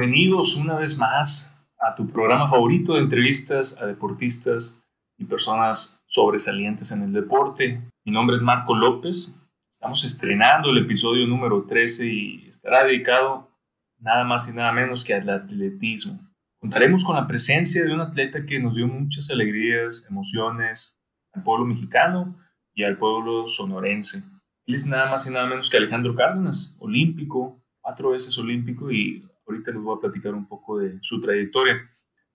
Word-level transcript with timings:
Bienvenidos 0.00 0.56
una 0.56 0.76
vez 0.76 0.96
más 0.96 1.60
a 1.78 1.94
tu 1.94 2.08
programa 2.08 2.48
favorito 2.48 2.94
de 2.94 3.00
entrevistas 3.00 3.76
a 3.78 3.84
deportistas 3.84 4.80
y 5.18 5.26
personas 5.26 6.00
sobresalientes 6.06 6.90
en 6.92 7.02
el 7.02 7.12
deporte. 7.12 7.82
Mi 8.06 8.10
nombre 8.10 8.36
es 8.36 8.40
Marco 8.40 8.74
López. 8.74 9.38
Estamos 9.70 10.02
estrenando 10.02 10.70
el 10.70 10.78
episodio 10.78 11.26
número 11.26 11.66
13 11.66 12.06
y 12.06 12.48
estará 12.48 12.84
dedicado 12.84 13.50
nada 13.98 14.24
más 14.24 14.48
y 14.48 14.56
nada 14.56 14.72
menos 14.72 15.04
que 15.04 15.12
al 15.12 15.28
atletismo. 15.28 16.18
Contaremos 16.60 17.04
con 17.04 17.16
la 17.16 17.26
presencia 17.26 17.84
de 17.84 17.92
un 17.92 18.00
atleta 18.00 18.46
que 18.46 18.58
nos 18.58 18.76
dio 18.76 18.88
muchas 18.88 19.30
alegrías, 19.30 20.06
emociones 20.08 20.98
al 21.34 21.42
pueblo 21.42 21.66
mexicano 21.66 22.38
y 22.72 22.84
al 22.84 22.96
pueblo 22.96 23.46
sonorense. 23.46 24.24
Él 24.64 24.76
es 24.76 24.86
nada 24.86 25.10
más 25.10 25.26
y 25.26 25.30
nada 25.30 25.46
menos 25.46 25.68
que 25.68 25.76
Alejandro 25.76 26.14
Cárdenas, 26.14 26.78
olímpico, 26.80 27.60
cuatro 27.82 28.12
veces 28.12 28.38
olímpico 28.38 28.90
y 28.90 29.26
Ahorita 29.50 29.72
les 29.72 29.82
voy 29.82 29.96
a 29.96 30.00
platicar 30.00 30.34
un 30.34 30.46
poco 30.46 30.78
de 30.78 30.98
su 31.02 31.20
trayectoria. 31.20 31.90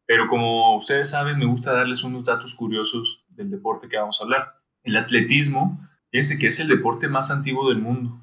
Pero 0.05 0.27
como 0.27 0.77
ustedes 0.77 1.09
saben, 1.09 1.39
me 1.39 1.45
gusta 1.45 1.73
darles 1.73 2.03
unos 2.03 2.25
datos 2.25 2.53
curiosos 2.53 3.25
del 3.29 3.49
deporte 3.49 3.87
que 3.87 3.97
vamos 3.97 4.19
a 4.19 4.23
hablar. 4.23 4.61
El 4.83 4.97
atletismo, 4.97 5.79
fíjense 6.11 6.37
que 6.37 6.47
es 6.47 6.59
el 6.59 6.67
deporte 6.67 7.07
más 7.07 7.31
antiguo 7.31 7.69
del 7.69 7.79
mundo. 7.79 8.21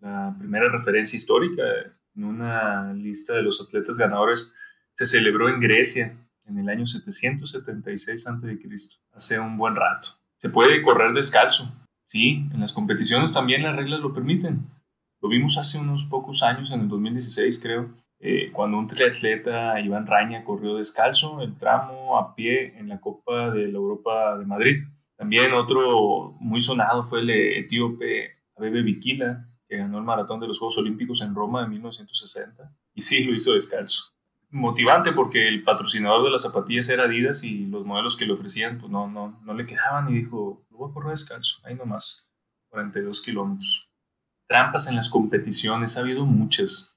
La 0.00 0.34
primera 0.38 0.68
referencia 0.68 1.16
histórica 1.16 1.62
en 2.14 2.24
una 2.24 2.92
lista 2.92 3.32
de 3.34 3.42
los 3.42 3.60
atletas 3.60 3.96
ganadores 3.96 4.52
se 4.92 5.06
celebró 5.06 5.48
en 5.48 5.60
Grecia 5.60 6.18
en 6.46 6.58
el 6.58 6.68
año 6.68 6.86
776 6.86 8.26
a.C., 8.26 8.58
hace 9.12 9.38
un 9.38 9.56
buen 9.56 9.76
rato. 9.76 10.08
Se 10.36 10.50
puede 10.50 10.82
correr 10.82 11.14
descalzo, 11.14 11.72
sí, 12.04 12.48
en 12.52 12.60
las 12.60 12.72
competiciones 12.72 13.32
también 13.32 13.62
las 13.62 13.76
reglas 13.76 14.00
lo 14.00 14.12
permiten. 14.12 14.66
Lo 15.20 15.28
vimos 15.28 15.56
hace 15.56 15.78
unos 15.78 16.04
pocos 16.04 16.42
años, 16.42 16.70
en 16.72 16.80
el 16.80 16.88
2016 16.88 17.60
creo, 17.60 17.94
eh, 18.24 18.52
cuando 18.52 18.78
un 18.78 18.86
triatleta, 18.86 19.80
Iván 19.80 20.06
Raña, 20.06 20.44
corrió 20.44 20.76
descalzo 20.76 21.42
el 21.42 21.56
tramo 21.56 22.16
a 22.16 22.36
pie 22.36 22.78
en 22.78 22.88
la 22.88 23.00
Copa 23.00 23.50
de 23.50 23.66
la 23.66 23.78
Europa 23.78 24.38
de 24.38 24.46
Madrid. 24.46 24.84
También 25.16 25.52
otro 25.52 26.36
muy 26.38 26.60
sonado 26.62 27.02
fue 27.02 27.18
el 27.18 27.30
etíope 27.30 28.30
Abebe 28.56 28.82
Bikila, 28.82 29.48
que 29.66 29.76
ganó 29.76 29.98
el 29.98 30.04
maratón 30.04 30.38
de 30.38 30.46
los 30.46 30.60
Juegos 30.60 30.78
Olímpicos 30.78 31.20
en 31.20 31.34
Roma 31.34 31.64
en 31.64 31.70
1960. 31.70 32.72
Y 32.94 33.00
sí, 33.00 33.24
lo 33.24 33.34
hizo 33.34 33.54
descalzo. 33.54 34.14
Motivante 34.50 35.10
porque 35.10 35.48
el 35.48 35.64
patrocinador 35.64 36.22
de 36.22 36.30
las 36.30 36.42
zapatillas 36.42 36.88
era 36.90 37.04
Adidas 37.04 37.42
y 37.42 37.66
los 37.66 37.84
modelos 37.84 38.16
que 38.16 38.26
le 38.26 38.34
ofrecían 38.34 38.78
pues 38.78 38.92
no, 38.92 39.08
no, 39.08 39.40
no 39.42 39.54
le 39.54 39.66
quedaban 39.66 40.08
y 40.08 40.18
dijo, 40.18 40.64
lo 40.70 40.76
voy 40.76 40.90
a 40.90 40.94
correr 40.94 41.10
descalzo, 41.10 41.58
ahí 41.64 41.74
nomás, 41.74 42.30
42 42.68 43.20
kilómetros. 43.20 43.90
Trampas 44.46 44.88
en 44.88 44.94
las 44.94 45.08
competiciones, 45.08 45.96
ha 45.96 46.02
habido 46.02 46.24
muchas 46.24 46.91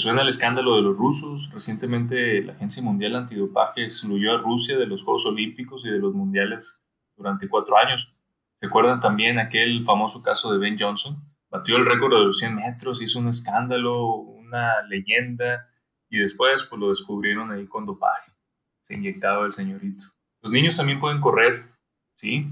suena 0.00 0.22
el 0.22 0.28
escándalo 0.28 0.76
de 0.76 0.82
los 0.82 0.96
rusos? 0.96 1.50
Recientemente 1.52 2.42
la 2.42 2.54
Agencia 2.54 2.82
Mundial 2.82 3.14
Antidopaje 3.14 3.84
excluyó 3.84 4.34
a 4.34 4.38
Rusia 4.38 4.76
de 4.76 4.86
los 4.86 5.04
Juegos 5.04 5.26
Olímpicos 5.26 5.84
y 5.84 5.90
de 5.90 5.98
los 5.98 6.14
Mundiales 6.14 6.82
durante 7.16 7.48
cuatro 7.48 7.76
años. 7.76 8.12
¿Se 8.54 8.66
acuerdan 8.66 9.00
también 9.00 9.38
aquel 9.38 9.84
famoso 9.84 10.22
caso 10.22 10.52
de 10.52 10.58
Ben 10.58 10.76
Johnson? 10.78 11.22
Batió 11.50 11.76
el 11.76 11.86
récord 11.86 12.12
de 12.12 12.24
los 12.24 12.38
100 12.38 12.56
metros, 12.56 13.00
hizo 13.00 13.20
un 13.20 13.28
escándalo, 13.28 14.14
una 14.14 14.82
leyenda, 14.88 15.68
y 16.08 16.18
después 16.18 16.64
pues 16.64 16.80
lo 16.80 16.88
descubrieron 16.88 17.52
ahí 17.52 17.66
con 17.66 17.86
dopaje. 17.86 18.32
Se 18.80 18.94
inyectaba 18.94 19.44
el 19.44 19.52
señorito. 19.52 20.04
Los 20.42 20.52
niños 20.52 20.76
también 20.76 21.00
pueden 21.00 21.20
correr, 21.20 21.70
¿sí? 22.14 22.48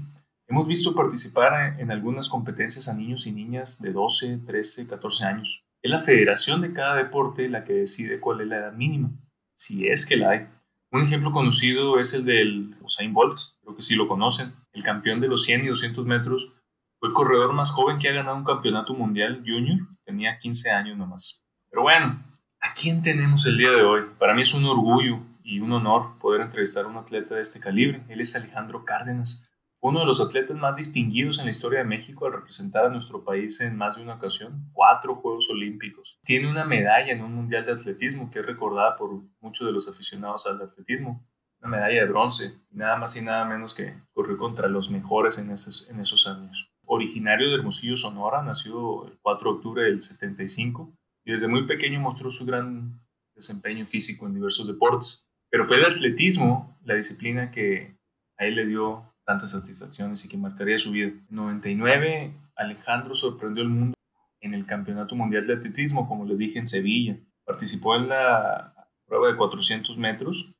Hemos 0.47 0.67
visto 0.67 0.95
participar 0.95 1.79
en 1.79 1.91
algunas 1.91 2.27
competencias 2.27 2.87
a 2.89 2.95
niños 2.95 3.27
y 3.27 3.31
niñas 3.31 3.81
de 3.81 3.91
12, 3.91 4.39
13, 4.45 4.87
14 4.87 5.25
años. 5.25 5.62
Es 5.83 5.91
la 5.91 5.99
federación 5.99 6.61
de 6.61 6.71
cada 6.71 6.95
deporte 6.95 7.49
la 7.49 7.65
que 7.65 7.73
decide 7.73 8.21
cuál 8.21 8.39
es 8.39 8.47
la 8.47 8.55
edad 8.55 8.71
mínima, 8.71 9.11
si 9.53 9.85
es 9.85 10.05
que 10.05 10.15
la 10.15 10.29
hay. 10.29 10.47
Un 10.91 11.01
ejemplo 11.01 11.33
conocido 11.33 11.99
es 11.99 12.13
el 12.13 12.23
del 12.23 12.77
Usain 12.79 13.13
Bolt, 13.13 13.37
creo 13.61 13.75
que 13.75 13.81
sí 13.81 13.95
lo 13.95 14.07
conocen, 14.07 14.53
el 14.71 14.81
campeón 14.81 15.19
de 15.19 15.27
los 15.27 15.43
100 15.43 15.65
y 15.65 15.67
200 15.67 16.05
metros. 16.05 16.53
Fue 16.99 17.09
el 17.09 17.13
corredor 17.13 17.51
más 17.51 17.71
joven 17.71 17.99
que 17.99 18.07
ha 18.07 18.13
ganado 18.13 18.37
un 18.37 18.45
campeonato 18.45 18.93
mundial 18.93 19.43
junior, 19.45 19.79
tenía 20.05 20.37
15 20.37 20.71
años 20.71 20.97
nomás. 20.97 21.43
Pero 21.69 21.81
bueno, 21.81 22.23
¿a 22.61 22.73
quién 22.73 23.01
tenemos 23.01 23.45
el 23.45 23.57
día 23.57 23.71
de 23.71 23.81
hoy? 23.81 24.03
Para 24.17 24.33
mí 24.33 24.41
es 24.43 24.53
un 24.53 24.63
orgullo 24.63 25.19
y 25.43 25.59
un 25.59 25.73
honor 25.73 26.17
poder 26.17 26.39
entrevistar 26.39 26.85
a 26.85 26.87
un 26.87 26.95
atleta 26.95 27.35
de 27.35 27.41
este 27.41 27.59
calibre. 27.59 28.05
Él 28.07 28.21
es 28.21 28.37
Alejandro 28.37 28.85
Cárdenas, 28.85 29.49
uno 29.89 29.99
de 29.99 30.05
los 30.05 30.21
atletas 30.21 30.55
más 30.55 30.77
distinguidos 30.77 31.39
en 31.39 31.45
la 31.45 31.51
historia 31.51 31.79
de 31.79 31.85
México 31.85 32.25
al 32.25 32.31
representar 32.31 32.85
a 32.85 32.89
nuestro 32.89 33.25
país 33.25 33.59
en 33.59 33.75
más 33.75 33.97
de 33.97 34.03
una 34.03 34.15
ocasión, 34.15 34.69
cuatro 34.71 35.15
Juegos 35.15 35.49
Olímpicos. 35.49 36.19
Tiene 36.23 36.49
una 36.49 36.63
medalla 36.63 37.11
en 37.11 37.21
un 37.21 37.35
Mundial 37.35 37.65
de 37.65 37.73
Atletismo 37.73 38.29
que 38.31 38.39
es 38.39 38.45
recordada 38.45 38.95
por 38.95 39.11
muchos 39.41 39.67
de 39.67 39.73
los 39.73 39.89
aficionados 39.89 40.47
al 40.47 40.61
atletismo, 40.61 41.27
una 41.59 41.71
medalla 41.71 41.99
de 41.99 42.07
bronce, 42.07 42.53
nada 42.71 42.95
más 42.95 43.17
y 43.17 43.25
nada 43.25 43.43
menos 43.43 43.73
que 43.73 43.93
corrió 44.13 44.37
contra 44.37 44.69
los 44.69 44.89
mejores 44.89 45.37
en 45.37 45.51
esos, 45.51 46.27
años. 46.27 46.71
Originario 46.85 47.49
de 47.49 47.55
Hermosillo, 47.55 47.97
Sonora, 47.97 48.41
nació 48.41 49.05
el 49.07 49.19
4 49.21 49.51
de 49.51 49.57
octubre 49.57 49.83
del 49.83 49.99
75 49.99 50.93
y 51.25 51.31
desde 51.31 51.49
muy 51.49 51.67
pequeño 51.67 51.99
mostró 51.99 52.31
su 52.31 52.45
gran 52.45 53.01
desempeño 53.35 53.83
físico 53.83 54.27
en 54.27 54.35
diversos 54.35 54.65
deportes. 54.65 55.29
Pero 55.49 55.65
fue 55.65 55.75
el 55.75 55.85
atletismo 55.85 56.79
la 56.85 56.95
disciplina 56.95 57.51
que 57.51 57.97
a 58.37 58.45
él 58.45 58.55
le 58.55 58.65
dio 58.65 59.12
tantas 59.25 59.51
satisfacciones 59.51 60.23
y 60.25 60.29
que 60.29 60.37
marcaría 60.37 60.77
su 60.77 60.91
vida. 60.91 61.07
En 61.07 61.25
99, 61.29 62.33
Alejandro 62.55 63.15
sorprendió 63.15 63.63
al 63.63 63.69
mundo 63.69 63.93
en 64.41 64.53
el 64.53 64.65
Campeonato 64.65 65.15
Mundial 65.15 65.47
de 65.47 65.53
Atletismo, 65.53 66.07
como 66.07 66.25
les 66.25 66.37
dije, 66.37 66.59
en 66.59 66.67
Sevilla. 66.67 67.17
Participó 67.45 67.95
en 67.95 68.09
la 68.09 68.73
prueba 69.05 69.27
de 69.27 69.37
400 69.37 69.97
metros 69.97 70.53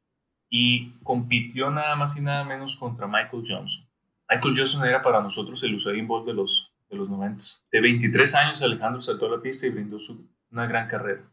y 0.49 0.91
compitió 1.03 1.69
nada 1.71 1.95
más 1.95 2.17
y 2.17 2.21
nada 2.21 2.43
menos 2.43 2.75
contra 2.75 3.07
Michael 3.07 3.43
Johnson. 3.47 3.85
Michael 4.29 4.55
Johnson 4.57 4.85
era 4.85 5.01
para 5.01 5.21
nosotros 5.21 5.61
el 5.63 5.75
Usain 5.75 6.07
Bolt 6.07 6.25
de 6.25 6.33
los, 6.33 6.71
de 6.89 6.97
los 6.97 7.09
90. 7.09 7.43
De 7.71 7.81
23 7.81 8.35
años, 8.35 8.61
Alejandro 8.61 9.01
saltó 9.01 9.25
a 9.25 9.37
la 9.37 9.41
pista 9.41 9.67
y 9.67 9.71
brindó 9.71 9.99
su, 9.99 10.25
una 10.51 10.65
gran 10.65 10.87
carrera. 10.87 11.23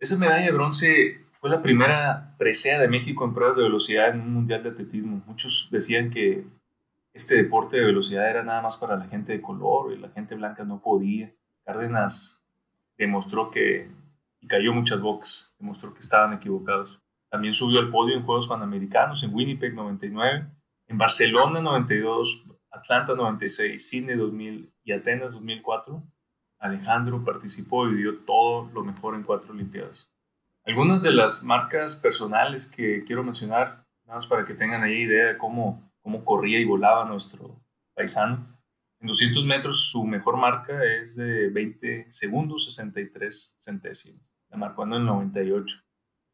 Esa 0.00 0.16
medalla 0.16 0.46
de 0.46 0.52
bronce 0.52 1.26
fue 1.32 1.50
la 1.50 1.62
primera 1.62 2.34
presea 2.38 2.80
de 2.80 2.88
México 2.88 3.24
en 3.24 3.34
pruebas 3.34 3.56
de 3.56 3.64
velocidad 3.64 4.10
en 4.10 4.20
un 4.20 4.32
mundial 4.32 4.62
de 4.62 4.70
atletismo. 4.70 5.22
Muchos 5.26 5.68
decían 5.70 6.10
que 6.10 6.44
este 7.12 7.36
deporte 7.36 7.76
de 7.76 7.84
velocidad 7.84 8.28
era 8.28 8.42
nada 8.42 8.62
más 8.62 8.76
para 8.76 8.96
la 8.96 9.06
gente 9.06 9.32
de 9.32 9.42
color 9.42 9.92
y 9.92 9.98
la 9.98 10.10
gente 10.10 10.34
blanca 10.34 10.64
no 10.64 10.80
podía. 10.80 11.32
Cárdenas 11.64 12.44
demostró 12.96 13.50
que, 13.50 13.90
y 14.40 14.46
cayó 14.46 14.72
muchas 14.72 15.00
boxes, 15.00 15.54
demostró 15.58 15.92
que 15.92 16.00
estaban 16.00 16.32
equivocados. 16.32 17.00
También 17.30 17.54
subió 17.54 17.80
al 17.80 17.90
podio 17.90 18.16
en 18.16 18.24
Juegos 18.24 18.48
Panamericanos, 18.48 19.22
en 19.22 19.34
Winnipeg 19.34 19.74
99, 19.74 20.46
en 20.86 20.98
Barcelona 20.98 21.60
92, 21.60 22.44
Atlanta 22.70 23.14
96, 23.14 23.88
Sydney 23.88 24.16
2000 24.16 24.72
y 24.84 24.92
Atenas 24.92 25.32
2004. 25.32 26.02
Alejandro 26.58 27.24
participó 27.24 27.88
y 27.88 27.96
dio 27.96 28.18
todo 28.20 28.70
lo 28.72 28.84
mejor 28.84 29.14
en 29.14 29.22
cuatro 29.22 29.52
Olimpiadas. 29.52 30.10
Algunas 30.64 31.02
de 31.02 31.12
las 31.12 31.44
marcas 31.44 31.96
personales 31.96 32.66
que 32.66 33.04
quiero 33.04 33.22
mencionar, 33.22 33.86
nada 34.04 34.18
más 34.18 34.26
para 34.26 34.44
que 34.44 34.54
tengan 34.54 34.82
ahí 34.82 35.02
idea 35.02 35.26
de 35.26 35.38
cómo 35.38 35.87
cómo 36.08 36.24
corría 36.24 36.58
y 36.58 36.64
volaba 36.64 37.04
nuestro 37.04 37.60
paisano. 37.94 38.58
En 38.98 39.08
200 39.08 39.44
metros 39.44 39.90
su 39.90 40.04
mejor 40.04 40.38
marca 40.38 40.82
es 40.82 41.16
de 41.16 41.50
20 41.50 42.06
segundos 42.08 42.64
63 42.64 43.56
centésimos. 43.58 44.34
La 44.48 44.56
marcó 44.56 44.84
en 44.84 44.94
el 44.94 45.04
98. 45.04 45.76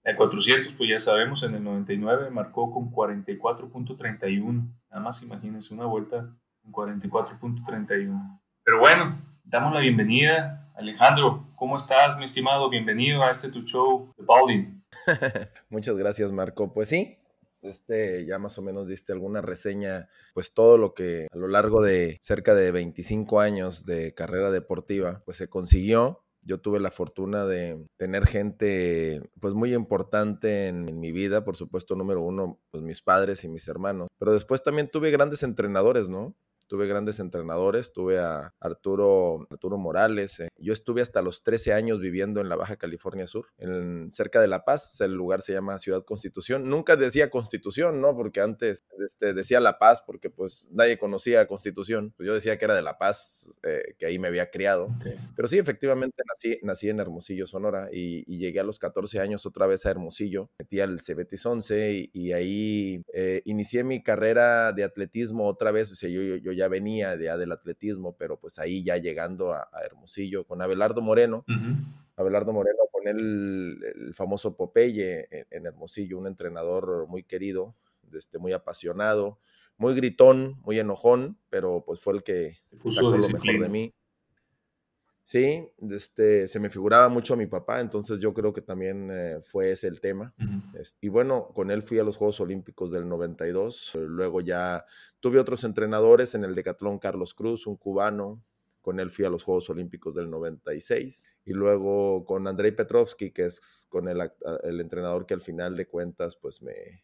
En 0.04 0.14
400, 0.14 0.74
pues 0.74 0.90
ya 0.90 0.98
sabemos, 1.00 1.42
en 1.42 1.56
el 1.56 1.64
99 1.64 2.30
marcó 2.30 2.70
con 2.70 2.92
44.31. 2.92 4.72
Nada 4.90 5.02
más 5.02 5.24
imagínense 5.24 5.74
una 5.74 5.86
vuelta 5.86 6.32
con 6.62 6.72
44.31. 6.72 8.40
Pero 8.62 8.78
bueno, 8.78 9.20
damos 9.42 9.74
la 9.74 9.80
bienvenida. 9.80 10.70
Alejandro, 10.76 11.48
¿cómo 11.56 11.74
estás, 11.74 12.16
mi 12.16 12.26
estimado? 12.26 12.70
Bienvenido 12.70 13.24
a 13.24 13.30
este 13.32 13.48
tu 13.50 13.62
show 13.62 14.14
de. 14.16 14.72
Muchas 15.68 15.96
gracias, 15.96 16.30
Marco. 16.30 16.72
Pues 16.72 16.90
sí, 16.90 17.18
este, 17.64 18.26
ya 18.26 18.38
más 18.38 18.58
o 18.58 18.62
menos 18.62 18.88
diste 18.88 19.12
alguna 19.12 19.40
reseña, 19.40 20.08
pues 20.34 20.52
todo 20.52 20.78
lo 20.78 20.94
que 20.94 21.26
a 21.32 21.36
lo 21.36 21.48
largo 21.48 21.82
de 21.82 22.18
cerca 22.20 22.54
de 22.54 22.70
25 22.70 23.40
años 23.40 23.84
de 23.84 24.14
carrera 24.14 24.50
deportiva, 24.50 25.22
pues 25.24 25.38
se 25.38 25.48
consiguió 25.48 26.24
Yo 26.42 26.60
tuve 26.60 26.78
la 26.78 26.90
fortuna 26.90 27.46
de 27.46 27.86
tener 27.96 28.26
gente 28.26 29.22
pues 29.40 29.54
muy 29.54 29.74
importante 29.74 30.68
en, 30.68 30.88
en, 30.88 31.00
mi 31.00 31.10
vida, 31.10 31.42
por 31.44 31.56
supuesto 31.56 31.96
número 31.96 32.22
uno, 32.22 32.60
pues 32.70 32.82
mis 32.82 33.00
padres 33.02 33.44
y 33.44 33.48
mis 33.48 33.66
hermanos, 33.66 34.08
pero 34.18 34.32
después 34.32 34.62
también 34.62 34.90
tuve 34.90 35.10
grandes 35.10 35.42
entrenadores, 35.42 36.08
¿no? 36.08 36.36
Tuve 36.74 36.88
grandes 36.88 37.20
entrenadores, 37.20 37.92
tuve 37.92 38.18
a 38.18 38.52
Arturo, 38.58 39.46
Arturo 39.48 39.78
Morales. 39.78 40.40
Eh. 40.40 40.48
Yo 40.58 40.72
estuve 40.72 41.02
hasta 41.02 41.22
los 41.22 41.44
13 41.44 41.72
años 41.72 42.00
viviendo 42.00 42.40
en 42.40 42.48
la 42.48 42.56
Baja 42.56 42.74
California 42.74 43.28
Sur, 43.28 43.46
en, 43.58 44.10
cerca 44.10 44.40
de 44.40 44.48
La 44.48 44.64
Paz. 44.64 45.00
El 45.00 45.12
lugar 45.12 45.40
se 45.40 45.52
llama 45.52 45.78
Ciudad 45.78 46.02
Constitución. 46.04 46.68
Nunca 46.68 46.96
decía 46.96 47.30
Constitución, 47.30 48.00
¿no? 48.00 48.16
Porque 48.16 48.40
antes 48.40 48.80
este, 48.98 49.34
decía 49.34 49.60
La 49.60 49.78
Paz 49.78 50.02
porque 50.04 50.30
pues 50.30 50.66
nadie 50.72 50.98
conocía 50.98 51.46
Constitución. 51.46 52.12
Pues 52.16 52.26
yo 52.26 52.34
decía 52.34 52.58
que 52.58 52.64
era 52.64 52.74
de 52.74 52.82
La 52.82 52.98
Paz, 52.98 53.52
eh, 53.62 53.94
que 53.96 54.06
ahí 54.06 54.18
me 54.18 54.26
había 54.26 54.50
criado. 54.50 54.88
Pero 55.36 55.46
sí, 55.46 55.58
efectivamente 55.58 56.24
nací, 56.28 56.58
nací 56.64 56.88
en 56.88 56.98
Hermosillo, 56.98 57.46
Sonora, 57.46 57.88
y, 57.92 58.24
llegué 58.34 58.58
a 58.58 58.64
los 58.64 58.80
14 58.80 59.20
años 59.20 59.46
otra 59.46 59.68
vez 59.68 59.86
a 59.86 59.92
Hermosillo. 59.92 60.50
Metí 60.58 60.80
al 60.80 61.00
Cebetis 61.00 61.46
11 61.46 62.10
y, 62.12 62.32
ahí 62.32 63.00
eh, 63.14 63.42
inicié 63.44 63.84
mi 63.84 64.02
carrera 64.02 64.72
de 64.72 64.82
atletismo 64.82 65.46
otra 65.46 65.70
vez. 65.70 65.92
O 65.92 65.94
sea, 65.94 66.10
yo, 66.10 66.20
yo, 66.20 66.36
yo 66.36 66.52
ya 66.52 66.63
venía 66.68 67.16
de, 67.16 67.36
del 67.36 67.52
atletismo, 67.52 68.16
pero 68.16 68.38
pues 68.38 68.58
ahí 68.58 68.82
ya 68.82 68.96
llegando 68.96 69.52
a, 69.52 69.68
Hermosillo 69.84 70.44
con 70.44 70.62
Abelardo 70.62 71.02
Moreno. 71.02 71.44
Abelardo 72.16 72.52
Moreno 72.52 72.78
con 72.92 73.08
el, 73.08 73.78
el 73.94 74.14
famoso 74.14 74.56
Popeye 74.56 75.28
en, 75.50 75.66
Hermosillo, 75.66 76.18
un 76.18 76.26
entrenador 76.26 77.06
muy 77.08 77.24
querido, 77.24 77.74
este, 78.12 78.38
muy 78.38 78.52
apasionado, 78.52 79.38
muy 79.76 79.94
gritón, 79.94 80.60
muy 80.62 80.78
enojón, 80.78 81.38
pero 81.50 81.84
pues 81.84 82.00
fue 82.00 82.14
el 82.14 82.22
que 82.22 82.58
sacó 82.88 83.16
lo 83.16 83.28
mejor 83.28 83.60
de 83.60 83.68
mí. 83.68 83.94
Sí, 85.24 85.66
este, 85.90 86.46
se 86.46 86.60
me 86.60 86.68
figuraba 86.68 87.08
mucho 87.08 87.32
a 87.32 87.36
mi 87.38 87.46
papá, 87.46 87.80
entonces 87.80 88.20
yo 88.20 88.34
creo 88.34 88.52
que 88.52 88.60
también 88.60 89.08
eh, 89.10 89.40
fue 89.42 89.70
ese 89.70 89.88
el 89.88 90.00
tema. 90.00 90.34
y 91.00 91.08
bueno, 91.08 91.48
con 91.54 91.70
él 91.70 91.82
fui 91.82 91.98
a 91.98 92.04
los 92.04 92.16
Juegos 92.16 92.40
Olímpicos 92.40 92.90
del 92.92 93.08
92, 93.08 93.92
luego 93.94 94.42
ya 94.42 94.84
tuve 95.20 95.38
otros 95.38 95.64
entrenadores 95.64 96.34
en 96.34 96.44
el 96.44 96.54
decatlón 96.54 96.98
Carlos 96.98 97.32
Cruz, 97.32 97.66
un 97.66 97.76
cubano, 97.76 98.44
con 98.82 99.00
él 99.00 99.10
fui 99.10 99.24
a 99.24 99.30
los 99.30 99.42
Juegos 99.42 99.70
Olímpicos 99.70 100.14
del 100.14 100.28
96, 100.28 101.26
y 101.46 101.52
luego 101.54 102.26
con 102.26 102.46
Andrei 102.46 102.72
Petrovsky, 102.72 103.30
que 103.30 103.46
es 103.46 103.86
con 103.88 104.08
el, 104.08 104.30
el 104.62 104.80
entrenador 104.82 105.24
que 105.24 105.32
al 105.32 105.40
final 105.40 105.74
de 105.74 105.86
cuentas 105.86 106.36
pues 106.36 106.60
me, 106.60 107.02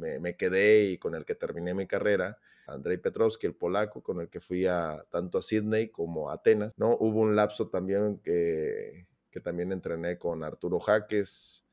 me, 0.00 0.36
quedé 0.36 0.90
y 0.90 0.98
con 0.98 1.14
el 1.14 1.24
que 1.24 1.34
terminé 1.34 1.74
mi 1.74 1.86
carrera, 1.86 2.38
Andrei 2.66 2.98
Petrovsky, 2.98 3.46
el 3.46 3.54
polaco, 3.54 4.02
con 4.02 4.20
el 4.20 4.28
que 4.28 4.40
fui 4.40 4.66
a, 4.66 5.04
tanto 5.10 5.38
a 5.38 5.42
Sydney 5.42 5.88
como 5.88 6.30
a 6.30 6.34
Atenas, 6.34 6.78
¿no? 6.78 6.96
Hubo 6.98 7.20
un 7.20 7.36
lapso 7.36 7.68
también 7.68 8.18
que, 8.18 9.06
que 9.30 9.40
también 9.40 9.72
entrené 9.72 10.18
con 10.18 10.42
Arturo 10.44 10.78
Jaques, 10.80 11.66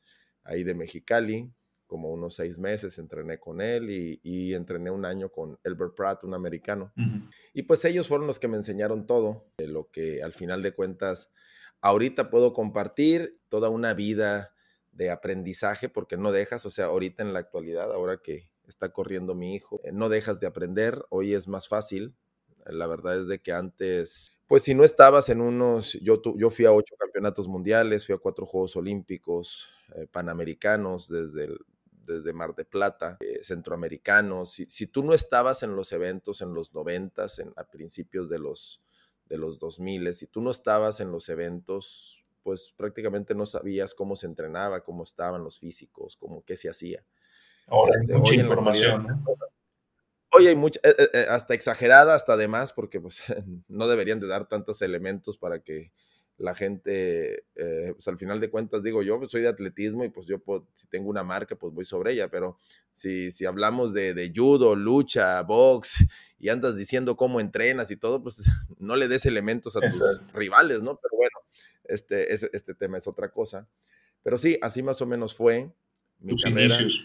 ahí 0.44 0.64
de 0.64 0.76
Mexicali, 0.76 1.52
como 1.86 2.12
unos 2.12 2.36
seis 2.36 2.60
meses 2.60 3.00
entrené 3.00 3.40
con 3.40 3.62
él 3.62 3.90
y, 3.90 4.20
y 4.24 4.54
entrené 4.54 4.92
un 4.92 5.06
año 5.06 5.30
con 5.30 5.58
Elbert 5.64 5.96
Pratt, 5.96 6.24
un 6.24 6.34
americano. 6.34 6.92
Y 7.54 7.64
pues 7.64 7.86
ellos 7.86 8.08
fueron 8.08 8.28
los 8.28 8.40
que 8.40 8.48
me 8.50 8.58
enseñaron 8.58 9.08
todo, 9.08 9.48
de 9.58 9.68
lo 9.68 9.90
que 9.90 10.22
al 10.22 10.34
final 10.34 10.62
de 10.62 10.74
cuentas 10.74 11.32
ahorita 11.82 12.30
puedo 12.30 12.54
compartir, 12.54 13.40
toda 13.50 13.70
una 13.70 13.94
vida 13.94 14.54
de 14.98 15.12
aprendizaje 15.12 15.90
porque 15.90 16.18
no 16.18 16.32
dejas, 16.32 16.66
o 16.66 16.72
sea, 16.72 16.86
ahorita 16.86 17.22
en 17.22 17.32
la 17.32 17.40
actualidad, 17.40 17.94
ahora 17.94 18.18
que 18.18 18.50
está 18.68 18.92
corriendo 18.92 19.36
mi 19.36 19.54
hijo, 19.54 19.80
eh, 19.84 19.92
no 19.94 20.10
dejas 20.10 20.40
de 20.40 20.48
aprender, 20.48 21.06
hoy 21.10 21.34
es 21.34 21.48
más 21.48 21.68
fácil. 21.68 22.16
La 22.66 22.88
verdad 22.88 23.18
es 23.18 23.28
de 23.28 23.40
que 23.40 23.54
antes, 23.54 24.32
pues 24.48 24.64
si 24.64 24.74
no 24.74 24.84
estabas 24.84 25.30
en 25.30 25.40
unos, 25.40 25.94
yo, 26.02 26.22
yo 26.36 26.50
fui 26.50 26.66
a 26.66 26.74
ocho 26.74 26.96
campeonatos 26.98 27.48
mundiales, 27.48 28.06
fui 28.06 28.16
a 28.16 28.18
cuatro 28.18 28.46
Juegos 28.46 28.76
Olímpicos, 28.76 29.70
eh, 29.96 30.08
Panamericanos 30.12 31.08
desde, 31.08 31.48
desde 31.92 32.34
Mar 32.34 32.56
de 32.56 32.66
Plata, 32.66 33.18
eh, 33.22 33.40
Centroamericanos, 33.44 34.52
si, 34.52 34.66
si, 34.66 34.88
tú 34.88 35.04
no 35.04 35.14
estabas 35.14 35.64
en 35.64 35.76
los 35.76 35.94
eventos 35.94 36.42
en 36.42 36.54
los 36.54 36.74
noventas, 36.74 37.40
en, 37.40 37.54
a 37.56 37.66
principios 37.66 38.28
de 38.28 38.40
los, 38.40 38.82
de 39.28 39.38
los 39.38 39.60
2000, 39.60 40.14
si 40.14 40.28
tú 40.28 40.42
no 40.42 40.50
estabas 40.50 41.00
en 41.00 41.12
los 41.12 41.30
eventos, 41.30 42.26
pues 42.48 42.74
prácticamente 42.78 43.36
no 43.36 43.46
sabías 43.46 43.94
cómo 43.94 44.16
se 44.16 44.26
entrenaba, 44.26 44.82
cómo 44.82 45.04
estaban 45.04 45.44
los 45.44 45.60
físicos, 45.60 46.16
cómo 46.16 46.46
qué 46.46 46.56
se 46.56 46.70
hacía. 46.70 47.04
Ahora 47.68 47.92
hay 47.94 48.06
este, 48.06 48.18
mucha 48.18 48.36
información. 48.36 49.26
Hoy 50.32 50.48
hay 50.48 50.56
mucha, 50.56 50.80
eh, 50.82 50.96
eh, 50.98 51.10
eh, 51.14 51.26
hasta 51.28 51.54
exagerada, 51.54 52.16
hasta 52.16 52.32
además, 52.32 52.72
porque 52.72 53.02
pues 53.02 53.22
no 53.68 53.90
deberían 53.90 54.22
de 54.22 54.28
dar 54.28 54.48
tantos 54.48 54.82
elementos 54.82 55.38
para 55.38 55.60
que 55.60 55.92
la 56.38 56.56
gente, 56.56 57.44
pues 57.54 58.08
al 58.08 58.18
final 58.18 58.40
de 58.40 58.50
cuentas, 58.50 58.82
digo 58.82 59.04
yo, 59.04 59.20
pues 59.20 59.32
soy 59.32 59.42
de 59.42 59.50
atletismo 59.50 60.06
y 60.06 60.10
pues 60.10 60.26
yo 60.26 60.42
si 60.72 60.88
tengo 60.88 61.10
una 61.10 61.26
marca, 61.26 61.58
pues 61.58 61.74
voy 61.74 61.84
sobre 61.84 62.14
ella, 62.14 62.30
pero 62.30 62.58
si, 62.94 63.30
si 63.32 63.46
hablamos 63.46 63.92
de, 63.92 64.14
de, 64.14 64.32
judo, 64.34 64.74
lucha, 64.78 65.42
box 65.42 66.06
y 66.40 66.48
andas 66.48 66.78
diciendo 66.78 67.18
cómo 67.18 67.42
entrenas 67.42 67.92
y 67.92 67.98
todo, 67.98 68.24
pues 68.24 68.38
no 68.80 68.96
le 68.96 69.10
des 69.10 69.26
elementos 69.26 69.76
a 69.76 69.82
tus 69.82 70.02
rivales, 70.32 70.82
¿no? 70.82 70.98
Pero 70.98 71.18
bueno, 71.18 71.47
este, 71.88 72.34
este 72.34 72.76
tema 72.76 72.98
es 72.98 73.08
otra 73.08 73.30
cosa. 73.30 73.68
Pero 74.24 74.38
sí, 74.38 74.58
así 74.62 74.84
más 74.84 75.02
o 75.02 75.06
menos 75.06 75.36
fue 75.36 75.72
mi 76.20 76.32
Tus 76.32 76.46
inicios. 76.46 77.04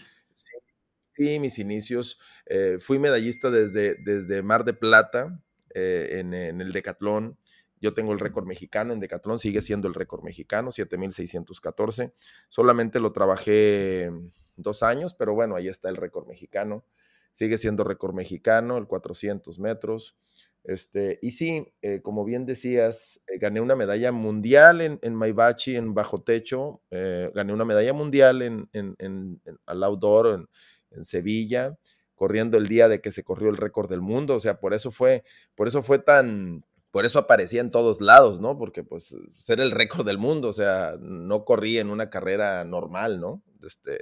Sí, 1.15 1.39
mis 1.39 1.59
inicios. 1.59 2.19
Eh, 2.45 2.77
fui 2.79 2.97
medallista 2.99 3.51
desde, 3.51 3.95
desde 4.03 4.41
Mar 4.41 4.63
de 4.65 4.73
Plata 4.73 5.39
eh, 5.73 6.17
en, 6.19 6.33
el 6.33 6.71
Decatlón. 6.71 7.37
Yo 7.79 7.93
tengo 7.93 8.13
el 8.13 8.19
récord 8.19 8.45
mexicano 8.45 8.93
en 8.93 8.99
Decatlón, 8.99 9.39
sigue 9.39 9.61
siendo 9.61 9.87
el 9.87 9.93
récord 9.93 10.23
mexicano, 10.23 10.71
7614. 10.71 12.13
Solamente 12.49 12.99
lo 12.99 13.11
trabajé 13.11 14.09
dos 14.55 14.83
años, 14.83 15.13
pero 15.13 15.33
bueno, 15.33 15.55
ahí 15.55 15.67
está 15.67 15.89
el 15.89 15.97
récord 15.97 16.27
mexicano. 16.27 16.85
Sigue 17.33 17.57
siendo 17.57 17.83
récord 17.83 18.13
mexicano, 18.13 18.77
el 18.77 18.87
400 18.87 19.59
metros. 19.59 20.17
Este, 20.63 21.19
y 21.21 21.31
sí, 21.31 21.73
eh, 21.81 22.01
como 22.01 22.23
bien 22.23 22.45
decías, 22.45 23.21
eh, 23.27 23.37
gané 23.37 23.59
una 23.59 23.75
medalla 23.75 24.13
mundial 24.13 24.99
en, 25.01 25.15
Maibachi, 25.15 25.75
en 25.75 25.93
bajo 25.93 26.21
techo, 26.21 26.81
eh, 26.89 27.31
gané 27.35 27.51
una 27.51 27.65
medalla 27.65 27.91
mundial 27.91 28.41
en, 28.41 28.69
en, 28.71 29.41
al 29.65 29.83
outdoor 29.83 30.47
en, 30.91 31.03
Sevilla, 31.03 31.75
corriendo 32.13 32.55
el 32.57 32.67
día 32.67 32.87
de 32.87 33.01
que 33.01 33.11
se 33.11 33.23
corrió 33.23 33.49
el 33.49 33.57
récord 33.57 33.89
del 33.89 34.01
mundo, 34.01 34.35
o 34.35 34.39
sea, 34.39 34.59
por 34.59 34.75
eso 34.75 34.91
fue, 34.91 35.23
por 35.55 35.67
eso 35.67 35.81
fue 35.81 35.97
tan, 35.97 36.63
por 36.91 37.03
eso 37.03 37.17
aparecía 37.17 37.61
en 37.61 37.71
todos 37.71 37.99
lados, 37.99 38.39
¿no? 38.39 38.59
Porque 38.59 38.83
pues 38.83 39.15
ser 39.37 39.59
el 39.59 39.71
récord 39.71 40.05
del 40.05 40.19
mundo, 40.19 40.49
o 40.49 40.53
sea, 40.53 40.93
no 40.99 41.45
corrí 41.45 41.79
en 41.79 41.89
una 41.89 42.11
carrera 42.11 42.63
normal, 42.63 43.19
¿no? 43.19 43.41
Este, 43.63 43.99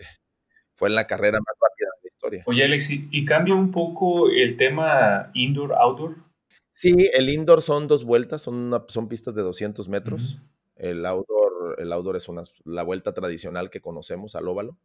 fue 0.75 0.89
en 0.89 0.95
la 0.95 1.07
carrera 1.07 1.39
más 1.39 1.55
rápida 1.61 1.87
de 1.95 2.01
la 2.03 2.13
historia. 2.13 2.43
Oye, 2.45 2.65
Alexi, 2.65 3.07
¿y 3.09 3.23
cambia 3.23 3.55
un 3.55 3.71
poco 3.71 4.29
el 4.29 4.57
tema 4.57 5.31
indoor-outdoor? 5.33 6.30
Sí, 6.73 7.09
el 7.13 7.29
indoor 7.29 7.61
son 7.61 7.87
dos 7.87 8.05
vueltas, 8.05 8.41
son, 8.41 8.71
son 8.87 9.07
pistas 9.07 9.35
de 9.35 9.41
200 9.41 9.89
metros. 9.89 10.39
El 10.75 11.05
outdoor, 11.05 11.75
el 11.79 11.91
outdoor 11.93 12.15
es 12.15 12.27
una, 12.29 12.43
la 12.63 12.83
vuelta 12.83 13.13
tradicional 13.13 13.69
que 13.69 13.81
conocemos 13.81 14.35
al 14.35 14.47
óvalo. 14.47 14.77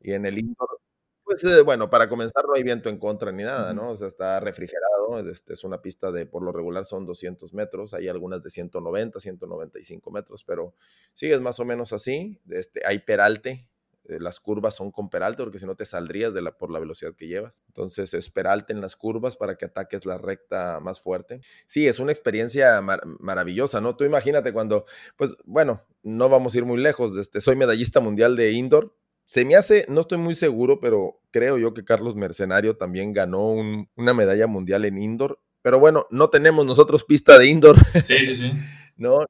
Y 0.00 0.12
en 0.14 0.26
el 0.26 0.38
indoor, 0.38 0.80
pues 1.24 1.44
eh, 1.44 1.62
bueno, 1.62 1.90
para 1.90 2.08
comenzar 2.10 2.44
no 2.46 2.54
hay 2.54 2.64
viento 2.64 2.90
en 2.90 2.98
contra 2.98 3.32
ni 3.32 3.44
nada, 3.44 3.74
¿no? 3.74 3.90
O 3.92 3.96
sea, 3.96 4.08
está 4.08 4.40
refrigerado, 4.40 5.20
este, 5.30 5.54
es 5.54 5.64
una 5.64 5.82
pista 5.82 6.12
de, 6.12 6.26
por 6.26 6.44
lo 6.44 6.52
regular 6.52 6.84
son 6.86 7.06
200 7.06 7.54
metros, 7.54 7.94
hay 7.94 8.08
algunas 8.08 8.42
de 8.44 8.50
190, 8.50 9.20
195 9.20 10.12
metros, 10.12 10.44
pero 10.44 10.74
sí, 11.14 11.32
es 11.32 11.40
más 11.42 11.60
o 11.60 11.66
menos 11.66 11.92
así. 11.94 12.40
Este, 12.50 12.82
hay 12.86 13.00
peralte, 13.00 13.69
las 14.18 14.40
curvas 14.40 14.74
son 14.74 14.90
con 14.90 15.10
peralte, 15.10 15.42
porque 15.42 15.58
si 15.58 15.66
no 15.66 15.76
te 15.76 15.84
saldrías 15.84 16.34
de 16.34 16.42
la, 16.42 16.56
por 16.56 16.70
la 16.70 16.80
velocidad 16.80 17.14
que 17.14 17.28
llevas. 17.28 17.62
Entonces 17.68 18.14
es 18.14 18.30
peralte 18.30 18.72
en 18.72 18.80
las 18.80 18.96
curvas 18.96 19.36
para 19.36 19.56
que 19.56 19.66
ataques 19.66 20.06
la 20.06 20.18
recta 20.18 20.80
más 20.80 21.00
fuerte. 21.00 21.40
Sí, 21.66 21.86
es 21.86 21.98
una 21.98 22.12
experiencia 22.12 22.80
maravillosa, 22.80 23.80
¿no? 23.80 23.94
Tú 23.94 24.04
imagínate 24.04 24.52
cuando, 24.52 24.86
pues 25.16 25.36
bueno, 25.44 25.82
no 26.02 26.28
vamos 26.28 26.54
a 26.54 26.58
ir 26.58 26.64
muy 26.64 26.78
lejos, 26.78 27.16
este, 27.16 27.40
soy 27.40 27.56
medallista 27.56 28.00
mundial 28.00 28.34
de 28.36 28.52
indoor. 28.52 28.96
Se 29.24 29.44
me 29.44 29.54
hace, 29.54 29.84
no 29.88 30.00
estoy 30.00 30.18
muy 30.18 30.34
seguro, 30.34 30.80
pero 30.80 31.20
creo 31.30 31.58
yo 31.58 31.72
que 31.74 31.84
Carlos 31.84 32.16
Mercenario 32.16 32.76
también 32.76 33.12
ganó 33.12 33.52
una 33.94 34.14
medalla 34.14 34.48
mundial 34.48 34.84
en 34.86 34.98
indoor. 34.98 35.40
Pero 35.62 35.78
bueno, 35.78 36.06
no 36.10 36.30
tenemos 36.30 36.64
nosotros 36.64 37.04
pista 37.04 37.38
de 37.38 37.46
indoor. 37.46 37.76
Sí, 38.06 38.16
sí, 38.26 38.34
sí. 38.34 38.52
¿no? 38.96 39.24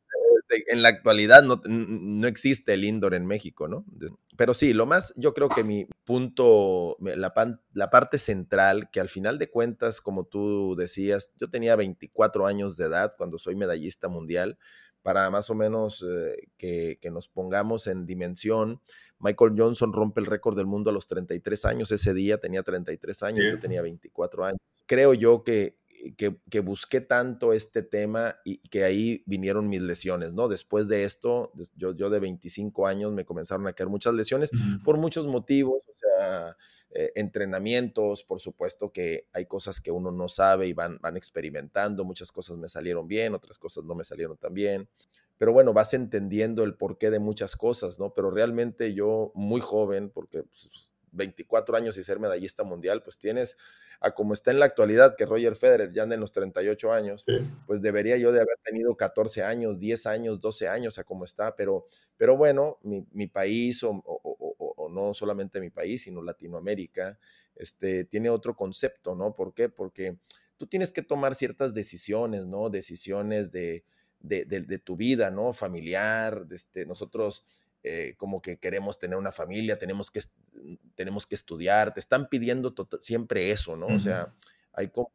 en 0.67 0.83
la 0.83 0.89
actualidad 0.89 1.43
no, 1.43 1.63
no, 1.65 2.27
existe 2.27 2.75
el 2.75 2.85
indoor 2.85 3.15
en 3.15 3.27
México, 3.27 3.69
¿no? 3.69 3.85
Pero 4.41 4.55
sí, 4.55 4.73
lo 4.73 4.87
más, 4.87 5.13
yo 5.17 5.35
creo 5.35 5.51
que 5.51 5.63
mi 5.63 5.87
punto, 6.07 6.97
la, 6.99 7.61
la, 7.75 7.91
parte 7.91 8.17
central, 8.17 8.89
que 8.91 8.99
al 8.99 9.11
final 9.11 9.39
de 9.39 9.51
cuentas, 9.51 10.01
como 10.01 10.25
tú 10.25 10.75
decías, 10.77 11.31
yo 11.37 11.51
tenía 11.51 11.77
24 11.77 12.47
años 12.47 12.79
de 12.79 12.87
edad 12.87 13.13
cuando 13.19 13.39
soy 13.39 13.55
medallista 13.55 14.09
mundial, 14.09 14.57
para 15.03 15.29
más 15.29 15.51
o 15.51 15.55
menos 15.55 16.03
eh, 16.09 16.49
que, 16.57 16.99
que, 17.03 17.11
nos 17.11 17.29
pongamos 17.29 17.87
en 17.87 18.07
dimensión. 18.07 18.81
Michael 19.19 19.53
Johnson 19.59 19.93
rompe 19.93 20.23
el 20.23 20.27
récord 20.27 20.57
del 20.57 20.65
mundo 20.65 20.89
a 20.89 20.95
los 20.95 21.07
33 21.07 21.67
años, 21.67 21.93
ese 21.93 22.15
día 22.15 22.39
tenía 22.39 22.63
33 22.63 23.23
años, 23.23 23.45
yo 23.47 23.59
tenía 23.59 23.83
24 23.83 24.47
años. 24.47 24.59
Creo 24.87 25.13
yo 25.13 25.45
que 25.45 25.77
que, 26.16 26.61
busqué 26.61 27.00
tanto 27.00 27.52
este 27.52 27.83
tema 27.83 28.37
y 28.45 28.59
que 28.69 28.85
ahí 28.85 29.23
vinieron 29.26 29.69
mis 29.69 29.83
lesiones, 29.83 30.33
¿no? 30.33 30.49
Después 30.49 30.88
de 30.88 31.04
esto, 31.04 31.52
yo, 31.76 31.95
yo 31.95 32.11
de 32.11 32.21
25 32.21 32.87
años 32.87 33.12
me 33.12 33.25
comenzaron 33.25 33.66
a 33.66 33.73
caer 33.73 33.88
muchas 33.88 34.14
lesiones 34.14 34.50
por 34.85 34.99
muchos 34.99 35.26
motivos, 35.26 35.83
o 35.87 35.95
sea, 35.95 36.57
eh, 36.92 37.12
entrenamientos, 37.14 38.25
por 38.25 38.40
supuesto 38.40 38.92
que 38.92 39.28
hay 39.33 39.47
cosas 39.47 39.80
que 39.80 39.90
uno 39.90 40.11
no 40.11 40.28
sabe 40.28 40.66
y 40.66 40.73
van, 40.73 40.99
van 41.00 41.16
experimentando, 41.16 42.04
muchas 42.04 42.33
cosas 42.33 42.57
me 42.57 42.69
salieron 42.69 43.07
bien, 43.07 43.35
otras 43.35 43.59
cosas 43.59 43.85
no 43.85 43.95
me 43.95 44.04
salieron 44.04 44.37
tan 44.37 44.54
bien, 44.54 44.88
pero 45.38 45.52
bueno, 45.52 45.73
vas 45.73 45.95
entendiendo 45.95 46.64
el 46.64 46.76
porqué 46.76 47.11
de 47.11 47.19
muchas 47.19 47.57
cosas, 47.57 47.99
¿no? 47.99 48.12
Pero 48.12 48.30
realmente 48.30 48.92
yo 48.92 49.33
muy 49.35 49.61
joven, 49.61 50.11
porque 50.11 50.45
24 51.12 51.73
pues, 51.73 51.83
años 51.83 51.99
y 51.99 52.02
ser 52.02 52.19
medallista 52.19 52.64
mundial, 52.64 53.02
pues 53.02 53.19
tienes 53.19 53.57
a 54.00 54.12
como 54.12 54.33
está 54.33 54.50
en 54.50 54.59
la 54.59 54.64
actualidad, 54.64 55.14
que 55.14 55.26
Roger 55.26 55.55
Federer 55.57 55.93
ya 55.93 56.05
anda 56.05 56.14
en 56.14 56.21
los 56.23 56.33
38 56.33 56.93
años, 56.93 57.26
pues 57.67 57.83
debería 57.83 58.17
yo 58.17 58.33
de 58.33 58.40
haber 58.40 58.57
tenido 58.64 58.97
14 58.97 59.43
años, 59.43 59.79
10 59.79 60.07
años, 60.07 60.40
12 60.40 60.69
años 60.69 60.99
a 60.99 61.05
como 61.05 61.25
está, 61.25 61.55
pero, 61.55 61.87
pero 62.17 62.37
bueno, 62.37 62.79
mi, 62.83 63.07
mi 63.12 63.26
país, 63.26 63.83
o, 63.83 64.02
o, 64.07 64.88
no 64.90 65.12
solamente 65.12 65.61
mi 65.61 65.71
país, 65.71 66.02
sino 66.02 66.23
Latinoamérica, 66.23 67.19
este, 67.57 68.05
tiene 68.05 68.31
otro 68.31 68.57
concepto, 68.57 69.14
¿no? 69.14 69.35
¿Por 69.35 69.52
qué? 69.52 69.69
Porque 69.69 70.17
tú 70.57 70.67
tienes 70.67 70.93
que 70.93 71.02
tomar 71.02 71.35
ciertas 71.35 71.75
decisiones, 71.75 72.47
¿no? 72.47 72.71
Decisiones 72.71 73.52
de, 73.52 73.85
de, 74.21 74.45
de, 74.45 74.79
tu 74.79 74.97
vida, 74.97 75.31
¿no? 75.31 75.52
Familiar, 75.52 76.47
este, 76.50 76.87
nosotros 76.87 77.45
eh, 77.83 78.15
como 78.19 78.43
que 78.43 78.59
queremos 78.59 78.99
tener 78.99 79.17
una 79.17 79.33
familia, 79.33 79.79
tenemos 79.79 80.11
que, 80.11 80.21
tenemos 80.95 81.27
que 81.27 81.35
estudiar, 81.35 81.95
te 81.95 82.01
están 82.01 82.29
pidiendo 82.29 82.75
siempre 83.01 83.51
eso, 83.51 83.77
¿no? 83.77 83.87
O 83.87 83.99
sea, 83.99 84.35
hay 84.75 84.89
como, 84.89 85.11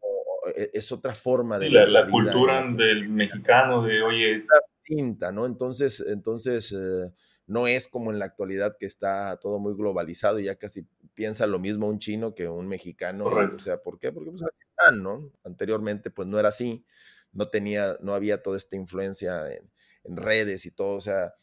e, 0.56 0.72
es 0.74 0.92
otra 0.92 1.14
forma 1.14 1.60
de... 1.60 1.70
la, 1.70 1.86
la, 1.86 2.08
cultura 2.08 2.66
del 2.72 3.08
mexicano, 3.10 3.84
de, 3.84 4.02
oye... 4.02 4.46
Tinta, 4.82 5.32
¿no? 5.32 5.46
Entonces, 5.46 6.04
entonces 6.08 6.72
eh, 6.72 7.12
no 7.48 7.68
es 7.68 7.88
como 7.88 8.12
en 8.12 8.20
la 8.20 8.26
actualidad 8.26 8.78
que 8.80 8.86
está 8.86 9.38
todo 9.38 9.60
muy 9.60 9.76
globalizado 9.76 10.40
y 10.40 10.46
ya 10.46 10.56
casi 10.56 10.88
piensa 11.14 11.48
lo 11.48 11.60
mismo 11.60 11.88
un 11.88 12.00
chino 12.00 12.36
que 12.36 12.48
un 12.48 12.68
mexicano. 12.68 13.26
O 13.26 13.60
sea, 13.60 13.78
¿por 13.82 14.00
qué? 14.00 14.12
Porque 14.12 14.30
pues 14.32 14.44
así 14.44 14.58
están, 14.70 15.02
¿no? 15.02 15.32
Anteriormente 15.44 16.12
pues 16.12 16.28
no 16.28 16.40
era 16.40 16.50
así, 16.50 16.86
no 17.32 17.48
tenía, 17.48 17.98
no 18.02 18.14
había 18.14 18.44
toda 18.44 18.58
esta 18.58 18.76
influencia 18.76 19.52
en, 19.52 19.72
en 20.04 20.18
redes 20.18 20.66
y 20.66 20.72
todo, 20.72 20.96
o 20.96 21.02
sea, 21.02 21.34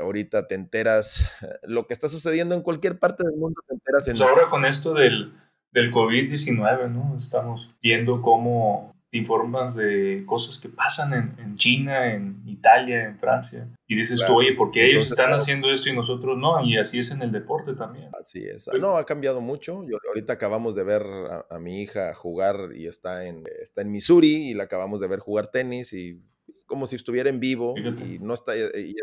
ahorita 0.00 0.46
te 0.48 0.54
enteras 0.54 1.32
lo 1.62 1.86
que 1.86 1.94
está 1.94 2.08
sucediendo 2.08 2.54
en 2.54 2.62
cualquier 2.62 2.98
parte 2.98 3.24
del 3.26 3.36
mundo, 3.36 3.60
te 3.66 3.74
enteras 3.74 4.08
en... 4.08 4.16
Pues 4.16 4.28
ahora 4.28 4.48
con 4.50 4.64
esto 4.64 4.94
del, 4.94 5.32
del 5.72 5.92
COVID-19, 5.92 6.90
¿no? 6.90 7.16
Estamos 7.16 7.74
viendo 7.82 8.22
cómo 8.22 8.94
informas 9.10 9.74
de 9.74 10.22
cosas 10.26 10.58
que 10.58 10.68
pasan 10.68 11.14
en, 11.14 11.34
en, 11.38 11.56
China, 11.56 12.12
en 12.12 12.42
Italia, 12.46 13.04
en 13.04 13.18
Francia. 13.18 13.66
Y 13.86 13.96
dices 13.96 14.22
tú, 14.26 14.34
oye, 14.34 14.52
¿por 14.52 14.70
qué 14.70 14.84
ellos 14.84 15.06
están 15.06 15.32
haciendo 15.32 15.70
esto 15.70 15.88
y 15.88 15.94
nosotros 15.94 16.36
no? 16.36 16.62
Y 16.62 16.76
así 16.76 16.98
es 16.98 17.10
en 17.10 17.22
el 17.22 17.32
deporte 17.32 17.72
también. 17.72 18.10
Así 18.18 18.44
es. 18.44 18.68
No, 18.78 18.98
ha 18.98 19.06
cambiado 19.06 19.40
mucho. 19.40 19.82
Yo, 19.88 19.96
ahorita 20.08 20.34
acabamos 20.34 20.74
de 20.74 20.84
ver 20.84 21.02
a, 21.02 21.46
a, 21.48 21.58
mi 21.58 21.80
hija 21.80 22.12
jugar 22.14 22.72
y 22.74 22.86
está 22.86 23.24
en, 23.24 23.44
está 23.62 23.80
en 23.80 23.90
Missouri 23.90 24.50
y 24.50 24.54
la 24.54 24.64
acabamos 24.64 25.00
de 25.00 25.08
ver 25.08 25.20
jugar 25.20 25.48
tenis 25.48 25.94
y 25.94 26.22
como 26.68 26.86
si 26.86 26.94
estuviera 26.94 27.28
en 27.28 27.40
vivo 27.40 27.74
y 27.76 28.20
no 28.20 28.34
está 28.34 28.56
y, 28.56 28.94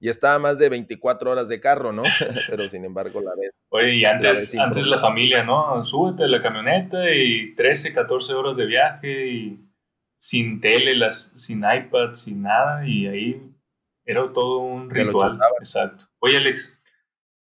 está 0.00 0.36
a 0.36 0.38
más 0.38 0.58
de 0.58 0.68
24 0.68 1.32
horas 1.32 1.48
de 1.48 1.60
carro, 1.60 1.92
¿no? 1.92 2.04
Pero 2.48 2.68
sin 2.68 2.84
embargo 2.84 3.20
la 3.20 3.32
ves. 3.36 3.50
Oye, 3.70 3.96
y 3.96 4.04
antes 4.04 4.54
la, 4.54 4.64
antes 4.64 4.86
la 4.86 4.98
familia, 4.98 5.42
¿no? 5.42 5.82
Súbete 5.82 6.24
a 6.24 6.28
la 6.28 6.40
camioneta 6.40 7.12
y 7.12 7.54
13, 7.56 7.92
14 7.92 8.34
horas 8.34 8.56
de 8.56 8.66
viaje 8.66 9.26
y 9.26 9.66
sin 10.14 10.60
tele, 10.60 10.94
las, 10.94 11.32
sin 11.36 11.58
iPad, 11.58 12.12
sin 12.12 12.42
nada 12.42 12.86
y 12.86 13.06
ahí 13.06 13.42
era 14.04 14.32
todo 14.32 14.58
un 14.58 14.90
ritual. 14.90 15.38
Exacto. 15.58 16.04
Oye, 16.18 16.36
Alex, 16.36 16.82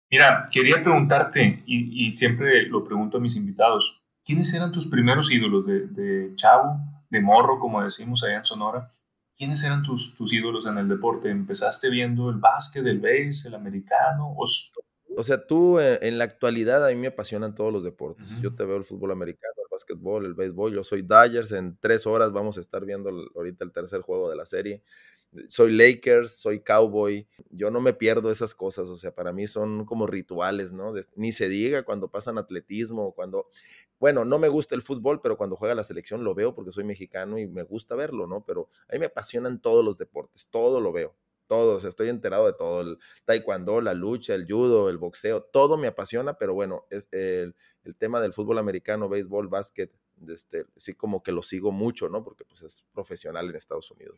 mira, 0.09 0.45
quería 0.51 0.81
preguntarte 0.81 1.63
y, 1.65 2.05
y, 2.05 2.11
siempre 2.11 2.67
lo 2.67 2.83
pregunto 2.83 3.17
a 3.17 3.21
mis 3.21 3.35
invitados, 3.35 4.01
¿quiénes 4.23 4.53
eran 4.53 4.71
tus 4.71 4.85
primeros 4.87 5.31
ídolos 5.31 5.65
de, 5.65 5.87
de 5.87 6.35
chavo, 6.35 6.77
de 7.09 7.21
morro, 7.21 7.59
como 7.59 7.81
decimos 7.81 8.23
allá 8.23 8.37
en 8.37 8.45
Sonora? 8.45 8.93
¿Quiénes 9.37 9.63
eran 9.63 9.83
tus, 9.83 10.15
tus 10.15 10.33
ídolos 10.33 10.65
en 10.65 10.79
el 10.79 10.87
deporte? 10.87 11.29
¿Empezaste 11.29 11.91
viendo 11.91 12.29
el 12.29 12.37
básquet, 12.37 12.85
el 12.87 12.99
base, 12.99 13.47
el 13.47 13.55
americano? 13.55 14.33
O, 14.35 14.45
o 15.17 15.23
sea, 15.23 15.45
tú 15.45 15.79
eh, 15.79 15.97
en 16.03 16.19
la 16.19 16.23
actualidad 16.23 16.85
a 16.85 16.89
mí 16.89 16.95
me 16.95 17.07
apasionan 17.07 17.55
todos 17.55 17.73
los 17.73 17.83
deportes. 17.83 18.39
Yo 18.39 18.53
te 18.53 18.65
veo 18.65 18.77
el 18.77 18.83
fútbol 18.83 19.11
americano, 19.11 19.53
el 19.57 19.67
básquetbol, 19.71 20.25
el 20.25 20.35
béisbol. 20.35 20.73
Yo 20.73 20.83
soy 20.83 21.01
Dodgers. 21.01 21.51
En 21.51 21.77
tres 21.79 22.05
horas 22.05 22.31
vamos 22.31 22.57
a 22.57 22.61
estar 22.61 22.85
viendo 22.85 23.09
ahorita 23.35 23.65
el 23.65 23.71
tercer 23.71 24.01
juego 24.01 24.29
de 24.29 24.35
la 24.35 24.45
serie. 24.45 24.83
Soy 25.49 25.71
Lakers, 25.75 26.39
soy 26.39 26.61
Cowboy. 26.61 27.27
Yo 27.49 27.71
no 27.71 27.81
me 27.81 27.93
pierdo 27.93 28.29
esas 28.31 28.53
cosas. 28.53 28.89
O 28.89 28.97
sea, 28.97 29.13
para 29.13 29.33
mí 29.33 29.47
son 29.47 29.85
como 29.85 30.05
rituales, 30.05 30.73
¿no? 30.73 30.93
ni 31.15 31.31
se 31.31 31.49
diga 31.49 31.83
cuando 31.83 32.09
pasan 32.09 32.37
atletismo, 32.37 33.13
cuando 33.13 33.49
bueno, 33.99 34.25
no 34.25 34.39
me 34.39 34.47
gusta 34.47 34.75
el 34.75 34.81
fútbol, 34.81 35.21
pero 35.21 35.37
cuando 35.37 35.55
juega 35.55 35.75
la 35.75 35.83
selección 35.83 36.23
lo 36.23 36.35
veo 36.35 36.53
porque 36.53 36.71
soy 36.71 36.83
mexicano 36.83 37.37
y 37.37 37.47
me 37.47 37.63
gusta 37.63 37.95
verlo, 37.95 38.27
¿no? 38.27 38.43
Pero 38.45 38.69
a 38.89 38.93
mí 38.93 38.99
me 38.99 39.07
apasionan 39.07 39.59
todos 39.59 39.83
los 39.83 39.97
deportes, 39.97 40.47
todo 40.49 40.79
lo 40.79 40.91
veo, 40.91 41.15
todo, 41.47 41.77
o 41.77 41.79
sea, 41.79 41.89
estoy 41.89 42.09
enterado 42.09 42.45
de 42.45 42.53
todo, 42.53 42.81
el 42.81 42.99
taekwondo, 43.25 43.81
la 43.81 43.93
lucha, 43.93 44.35
el 44.35 44.45
judo, 44.47 44.89
el 44.89 44.97
boxeo, 44.97 45.41
todo 45.41 45.77
me 45.77 45.87
apasiona, 45.87 46.37
pero 46.37 46.53
bueno, 46.53 46.85
es 46.89 47.07
el, 47.11 47.55
tema 47.97 48.19
del 48.19 48.33
fútbol 48.33 48.57
americano, 48.57 49.09
béisbol, 49.09 49.47
básquet, 49.47 49.91
este, 50.27 50.65
sí 50.75 50.93
como 50.93 51.23
que 51.23 51.31
lo 51.31 51.41
sigo 51.41 51.71
mucho, 51.71 52.09
¿no? 52.09 52.23
Porque 52.23 52.43
pues 52.43 52.61
es 52.63 52.83
profesional 52.91 53.49
en 53.49 53.55
Estados 53.55 53.89
Unidos. 53.91 54.17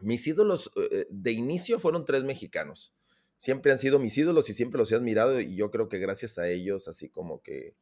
Mis 0.00 0.26
ídolos 0.26 0.70
eh, 0.76 1.06
de 1.08 1.32
inicio 1.32 1.78
fueron 1.78 2.04
tres 2.04 2.24
mexicanos. 2.24 2.92
Siempre 3.36 3.70
han 3.70 3.78
sido 3.78 4.00
mis 4.00 4.18
ídolos 4.18 4.50
y 4.50 4.54
siempre 4.54 4.78
los 4.78 4.90
he 4.90 4.96
admirado 4.96 5.38
y 5.40 5.54
yo 5.54 5.70
creo 5.70 5.88
que 5.88 5.98
gracias 5.98 6.38
a 6.38 6.48
ellos, 6.48 6.88
así 6.88 7.08
como 7.08 7.40
que 7.40 7.76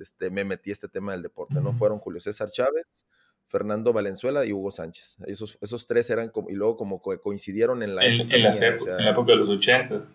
este, 0.00 0.30
me 0.30 0.44
metí 0.44 0.70
este 0.70 0.88
tema 0.88 1.12
del 1.12 1.22
deporte, 1.22 1.54
¿no? 1.54 1.72
Fueron 1.72 1.98
Julio 1.98 2.20
César 2.20 2.50
Chávez, 2.50 3.04
Fernando 3.46 3.92
Valenzuela 3.92 4.44
y 4.44 4.52
Hugo 4.52 4.70
Sánchez. 4.70 5.16
Esos, 5.26 5.58
esos 5.60 5.86
tres 5.86 6.10
eran 6.10 6.30
como, 6.30 6.50
y 6.50 6.54
luego 6.54 6.76
como 6.76 7.00
coincidieron 7.00 7.82
en 7.82 7.94
la 7.94 8.04
época. 8.04 8.36
En, 8.36 8.42
la, 8.42 9.10
época 9.10 9.32
de 9.32 9.36
los 9.36 9.48
80. 9.48 10.06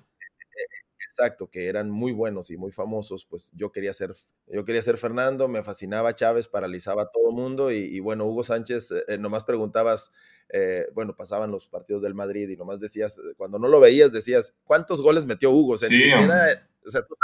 Exacto, 1.20 1.50
que 1.50 1.68
eran 1.68 1.90
muy 1.90 2.14
buenos 2.14 2.50
y 2.50 2.56
muy 2.56 2.72
famosos, 2.72 3.26
pues 3.26 3.52
yo 3.54 3.74
quería 3.74 3.92
ser, 3.92 4.14
yo 4.48 4.64
quería 4.64 4.82
ser 4.82 4.98
Fernando, 4.98 5.50
me 5.50 5.64
fascinaba 5.64 6.16
Chávez, 6.16 6.48
paralizaba 6.48 7.04
a 7.04 7.12
todo 7.12 7.32
mundo 7.32 7.72
y, 7.72 8.00
bueno, 8.00 8.26
Hugo 8.26 8.44
Sánchez, 8.44 8.92
eh, 9.06 9.18
nomás 9.18 9.44
preguntabas, 9.44 10.14
eh, 10.48 10.88
bueno, 10.94 11.18
pasaban 11.18 11.52
los 11.52 11.68
partidos 11.68 12.02
del 12.02 12.14
Madrid 12.14 12.48
y 12.48 12.56
nomás 12.56 12.80
decías, 12.80 13.20
cuando 13.36 13.60
no 13.60 13.68
lo 13.68 13.82
veías, 13.82 14.14
decías, 14.14 14.56
¿cuántos 14.64 15.02
goles 15.02 15.26
metió 15.26 15.52
Hugo? 15.52 15.74
O 15.74 15.78
sea, 15.78 15.90
sí, 15.90 16.10
o 16.10 16.90
sea, 16.90 17.06
tú 17.06 17.16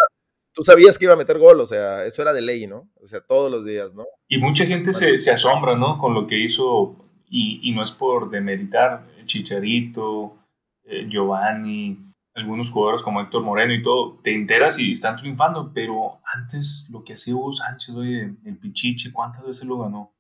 sabías 0.64 0.98
que 0.98 1.06
iba 1.06 1.14
a 1.14 1.18
meter 1.18 1.38
gol, 1.38 1.60
o 1.60 1.68
sea, 1.68 2.06
eso 2.06 2.22
era 2.22 2.34
de 2.34 2.42
ley, 2.42 2.68
¿no? 2.68 2.90
O 3.02 3.08
sea, 3.08 3.22
todos 3.22 3.52
los 3.52 3.66
días, 3.66 3.96
¿no? 3.96 4.06
Y 4.28 4.38
mucha 4.38 4.66
gente 4.66 4.94
se, 4.94 5.18
se, 5.18 5.32
asombra, 5.32 5.76
¿no? 5.76 5.98
Con 5.98 6.14
lo 6.14 6.28
que 6.28 6.38
hizo, 6.38 6.96
y, 7.30 7.60
y 7.64 7.74
no 7.74 7.82
es 7.82 7.92
por 7.92 8.30
demeritar, 8.30 9.06
Chicharito, 9.26 10.38
eh, 10.84 11.08
Giovanni, 11.10 12.14
algunos 12.36 12.72
jugadores 12.72 13.02
como 13.02 13.22
Héctor 13.22 13.44
Moreno 13.44 13.74
y 13.74 13.82
todo, 13.82 14.20
te 14.22 14.34
enteras 14.34 14.80
y 14.80 14.92
están 14.92 15.16
triunfando, 15.16 15.72
pero 15.74 16.20
antes 16.34 16.88
lo 16.92 17.04
que 17.04 17.14
hacía 17.14 17.36
Hugo 17.36 17.52
Sánchez, 17.52 17.96
oye, 17.96 18.34
el 18.46 18.58
Pichichi, 18.58 19.12
¿cuántas 19.12 19.46
veces 19.46 19.66
lo 19.66 19.80
ganó? 19.80 20.14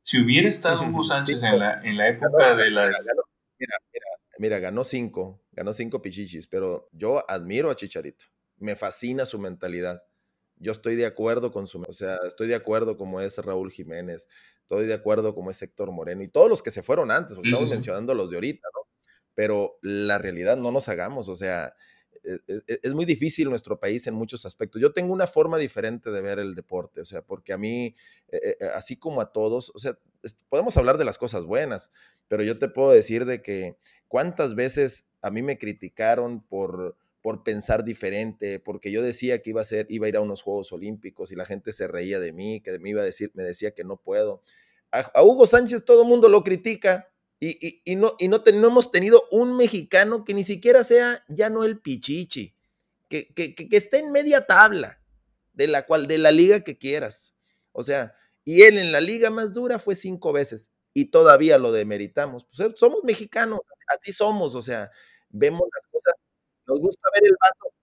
Si 0.00 0.22
hubiera 0.22 0.48
estado 0.48 0.82
Hugo 0.82 1.02
Sánchez 1.02 1.42
en 1.42 1.58
la, 1.58 1.82
en 1.82 1.96
la 1.96 2.08
época 2.08 2.54
de 2.54 2.70
las... 2.70 2.96
Mira, 3.58 3.76
mira, 3.92 4.06
mira, 4.38 4.58
ganó 4.58 4.84
cinco, 4.84 5.42
ganó 5.52 5.72
cinco 5.72 6.02
Pichichis, 6.02 6.46
pero 6.46 6.88
yo 6.92 7.24
admiro 7.28 7.70
a 7.70 7.76
Chicharito 7.76 8.26
me 8.58 8.76
fascina 8.76 9.26
su 9.26 9.38
mentalidad. 9.38 10.02
Yo 10.58 10.72
estoy 10.72 10.96
de 10.96 11.06
acuerdo 11.06 11.52
con 11.52 11.66
su, 11.66 11.82
o 11.86 11.92
sea, 11.92 12.18
estoy 12.26 12.48
de 12.48 12.54
acuerdo 12.54 12.96
como 12.96 13.20
es 13.20 13.36
Raúl 13.38 13.70
Jiménez, 13.70 14.26
estoy 14.60 14.86
de 14.86 14.94
acuerdo 14.94 15.34
como 15.34 15.50
es 15.50 15.60
Héctor 15.60 15.92
Moreno 15.92 16.22
y 16.22 16.28
todos 16.28 16.48
los 16.48 16.62
que 16.62 16.70
se 16.70 16.82
fueron 16.82 17.10
antes, 17.10 17.36
estamos 17.42 17.68
mencionando 17.68 18.14
los 18.14 18.30
de 18.30 18.36
ahorita, 18.36 18.66
¿no? 18.74 18.88
Pero 19.34 19.78
la 19.82 20.16
realidad 20.16 20.56
no 20.56 20.72
nos 20.72 20.88
hagamos, 20.88 21.28
o 21.28 21.36
sea, 21.36 21.74
e, 22.24 22.38
e, 22.48 22.62
e, 22.66 22.80
es, 22.82 22.94
muy 22.94 23.04
difícil 23.04 23.50
nuestro 23.50 23.78
país 23.78 24.06
en 24.06 24.14
muchos 24.14 24.46
aspectos. 24.46 24.80
Yo 24.80 24.92
tengo 24.92 25.12
una 25.12 25.26
forma 25.26 25.58
diferente 25.58 26.10
de 26.10 26.22
ver 26.22 26.38
el 26.38 26.54
deporte, 26.54 27.02
o 27.02 27.04
sea, 27.04 27.20
porque 27.20 27.52
a 27.52 27.58
mí, 27.58 27.94
así 28.74 28.96
como 28.96 29.20
a 29.20 29.32
todos, 29.32 29.70
o 29.74 29.78
sea, 29.78 29.98
podemos 30.48 30.76
hablar 30.78 30.96
de 30.96 31.04
las 31.04 31.18
cosas 31.18 31.44
buenas, 31.44 31.90
pero 32.28 32.42
yo 32.42 32.58
te 32.58 32.68
puedo 32.68 32.90
decir 32.92 33.26
de 33.26 33.42
que 33.42 33.76
cuántas 34.08 34.54
veces 34.54 35.06
a 35.20 35.30
mí 35.30 35.42
me 35.42 35.58
criticaron 35.58 36.42
por 36.42 36.96
por 37.26 37.42
pensar 37.42 37.82
diferente, 37.82 38.60
porque 38.60 38.92
yo 38.92 39.02
decía 39.02 39.42
que 39.42 39.50
iba 39.50 39.60
a 39.60 39.64
ser, 39.64 39.88
iba 39.88 40.06
a 40.06 40.08
ir 40.08 40.16
a 40.16 40.20
unos 40.20 40.42
Juegos 40.42 40.70
Olímpicos 40.70 41.32
y 41.32 41.34
la 41.34 41.44
gente 41.44 41.72
se 41.72 41.88
reía 41.88 42.20
de 42.20 42.32
mí, 42.32 42.60
que 42.60 42.78
me 42.78 42.90
iba 42.90 43.02
a 43.02 43.04
decir, 43.04 43.32
me 43.34 43.42
decía 43.42 43.72
que 43.72 43.82
no 43.82 43.96
puedo. 43.96 44.44
A, 44.92 45.24
Hugo 45.24 45.48
Sánchez 45.48 45.84
todo 45.84 46.02
el 46.02 46.08
mundo 46.08 46.28
lo 46.28 46.44
critica 46.44 47.10
y, 47.40 47.82
no, 47.96 48.12
y 48.20 48.28
no, 48.28 48.40
hemos 48.46 48.92
tenido 48.92 49.24
un 49.32 49.56
mexicano 49.56 50.24
que 50.24 50.34
ni 50.34 50.44
siquiera 50.44 50.84
sea 50.84 51.24
ya 51.26 51.50
no 51.50 51.64
el 51.64 51.80
Pichichi, 51.80 52.54
que, 53.08 53.26
que, 53.34 53.56
que, 53.56 53.76
esté 53.76 53.98
en 53.98 54.12
media 54.12 54.46
tabla 54.46 55.02
de 55.52 55.66
la 55.66 55.84
cual, 55.84 56.06
de 56.06 56.18
la 56.18 56.30
liga 56.30 56.60
que 56.60 56.78
quieras. 56.78 57.34
O 57.72 57.82
sea, 57.82 58.14
Y 58.44 58.62
él 58.62 58.78
en 58.78 58.92
la 58.92 59.00
liga 59.00 59.30
más 59.30 59.52
dura 59.52 59.80
fue 59.80 59.96
cinco 59.96 60.32
veces 60.32 60.70
y 60.94 61.06
todavía 61.06 61.58
lo 61.58 61.72
demeritamos. 61.72 62.44
Pues 62.44 62.70
eh, 62.70 62.72
somos 62.76 63.02
mexicanos, 63.02 63.58
así 63.98 64.12
somos, 64.12 64.54
o 64.54 64.62
sea, 64.62 64.92
vemos 65.28 65.68
las 65.74 65.86
cosas, 65.90 66.14
nos 66.66 66.80
gusta 66.80 67.08
ver 67.14 67.24
el 67.24 67.36
vaso. 67.40 67.74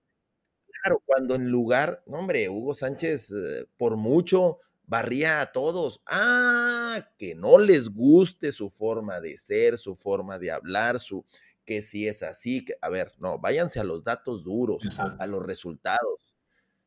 Claro, 0.81 1.01
cuando 1.05 1.35
en 1.35 1.49
lugar, 1.49 2.03
no 2.05 2.19
hombre, 2.19 2.49
Hugo 2.49 2.73
Sánchez 2.73 3.31
eh, 3.31 3.67
por 3.77 3.95
mucho 3.95 4.59
barría 4.85 5.41
a 5.41 5.51
todos. 5.51 6.01
Ah, 6.05 7.09
que 7.17 7.35
no 7.35 7.57
les 7.57 7.89
guste 7.89 8.51
su 8.51 8.69
forma 8.69 9.21
de 9.21 9.37
ser, 9.37 9.77
su 9.77 9.95
forma 9.95 10.39
de 10.39 10.51
hablar, 10.51 10.99
su 10.99 11.25
que 11.65 11.81
si 11.81 12.07
es 12.07 12.23
así, 12.23 12.65
que, 12.65 12.75
a 12.81 12.89
ver, 12.89 13.13
no, 13.19 13.39
váyanse 13.39 13.79
a 13.79 13.83
los 13.83 14.03
datos 14.03 14.43
duros, 14.43 14.99
a 14.99 15.27
los 15.27 15.45
resultados. 15.45 16.19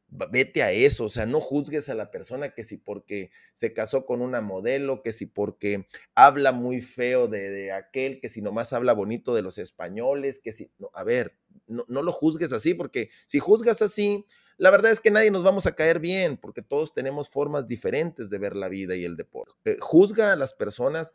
Vete 0.08 0.62
a 0.62 0.70
eso, 0.70 1.06
o 1.06 1.08
sea, 1.08 1.26
no 1.26 1.40
juzgues 1.40 1.88
a 1.88 1.94
la 1.94 2.10
persona 2.10 2.54
que 2.54 2.62
si 2.62 2.76
porque 2.76 3.30
se 3.54 3.72
casó 3.72 4.06
con 4.06 4.22
una 4.22 4.40
modelo, 4.40 5.02
que 5.02 5.12
si 5.12 5.26
porque 5.26 5.88
habla 6.14 6.52
muy 6.52 6.80
feo 6.80 7.26
de, 7.26 7.72
aquel, 7.72 8.20
que 8.20 8.28
si 8.28 8.40
nomás 8.40 8.72
habla 8.72 8.92
bonito 8.92 9.34
de 9.34 9.42
los 9.42 9.58
españoles, 9.58 10.38
que 10.38 10.52
si, 10.52 10.70
no, 10.78 10.90
a 10.94 11.02
ver, 11.02 11.36
no, 11.66 11.84
no 11.88 12.02
lo 12.02 12.12
juzgues 12.12 12.52
así, 12.52 12.74
porque 12.74 13.10
si 13.26 13.38
juzgas 13.38 13.82
así, 13.82 14.24
la 14.58 14.70
verdad 14.70 14.90
es 14.90 15.00
que 15.00 15.10
nadie 15.10 15.30
nos 15.30 15.42
vamos 15.42 15.66
a 15.66 15.74
caer 15.74 16.00
bien, 16.00 16.36
porque 16.36 16.62
todos 16.62 16.94
tenemos 16.94 17.28
formas 17.28 17.66
diferentes 17.66 18.30
de 18.30 18.38
ver 18.38 18.56
la 18.56 18.68
vida 18.68 18.96
y 18.96 19.04
el 19.04 19.16
deporte. 19.16 19.72
Eh, 19.72 19.76
juzga 19.80 20.32
a 20.32 20.36
las 20.36 20.54
personas 20.54 21.12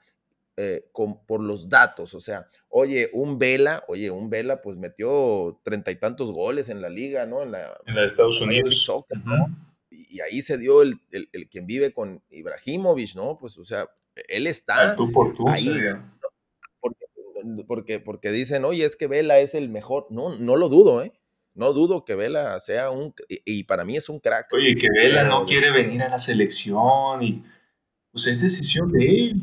eh, 0.57 0.85
por 0.93 1.41
los 1.41 1.69
datos. 1.69 2.13
O 2.13 2.19
sea, 2.19 2.47
oye, 2.69 3.09
un 3.13 3.39
Vela, 3.39 3.83
oye, 3.87 4.11
un 4.11 4.29
Vela 4.29 4.61
pues 4.61 4.77
metió 4.77 5.59
treinta 5.63 5.89
y 5.91 5.95
tantos 5.95 6.31
goles 6.31 6.69
en 6.69 6.81
la 6.81 6.89
liga, 6.89 7.25
¿no? 7.25 7.41
En 7.41 7.51
la, 7.51 7.79
en 7.85 7.95
la 7.95 8.05
Estados 8.05 8.41
Unidos. 8.41 8.87
y, 9.89 10.19
ahí 10.19 10.41
se 10.41 10.57
dio 10.57 10.83
el, 10.83 10.99
el, 11.09 11.49
quien 11.49 11.65
vive 11.65 11.93
con 11.93 12.21
Ibrahimovic, 12.29 13.15
¿no? 13.15 13.39
Pues, 13.39 13.57
o 13.57 13.65
sea, 13.65 13.89
él 14.27 14.45
está 14.45 14.95
tú 14.95 15.11
por 15.11 15.33
tú, 15.33 15.47
ahí. 15.47 15.67
Porque, 17.67 17.99
porque, 17.99 18.31
dicen, 18.31 18.65
oye, 18.65 18.85
es 18.85 18.95
que 18.95 19.07
Vela 19.07 19.39
es 19.39 19.55
el 19.55 19.69
mejor. 19.69 20.07
No, 20.09 20.35
no 20.37 20.55
lo 20.55 20.69
dudo, 20.69 21.03
¿eh? 21.03 21.13
No 21.53 21.73
dudo 21.73 22.05
que 22.05 22.15
Vela 22.15 22.59
sea 22.59 22.91
un. 22.91 23.13
Y, 23.27 23.63
para 23.63 23.83
mí 23.85 23.97
es 23.97 24.09
un 24.09 24.19
crack. 24.19 24.53
Oye, 24.53 24.75
que 24.75 24.87
Vela 24.89 25.23
no 25.23 25.45
quiere 25.45 25.71
venir 25.71 26.01
a 26.03 26.09
la 26.09 26.17
selección 26.17 27.21
y. 27.23 27.43
Pues 28.11 28.27
es 28.27 28.41
decisión 28.41 28.91
de 28.91 29.05
él. 29.05 29.41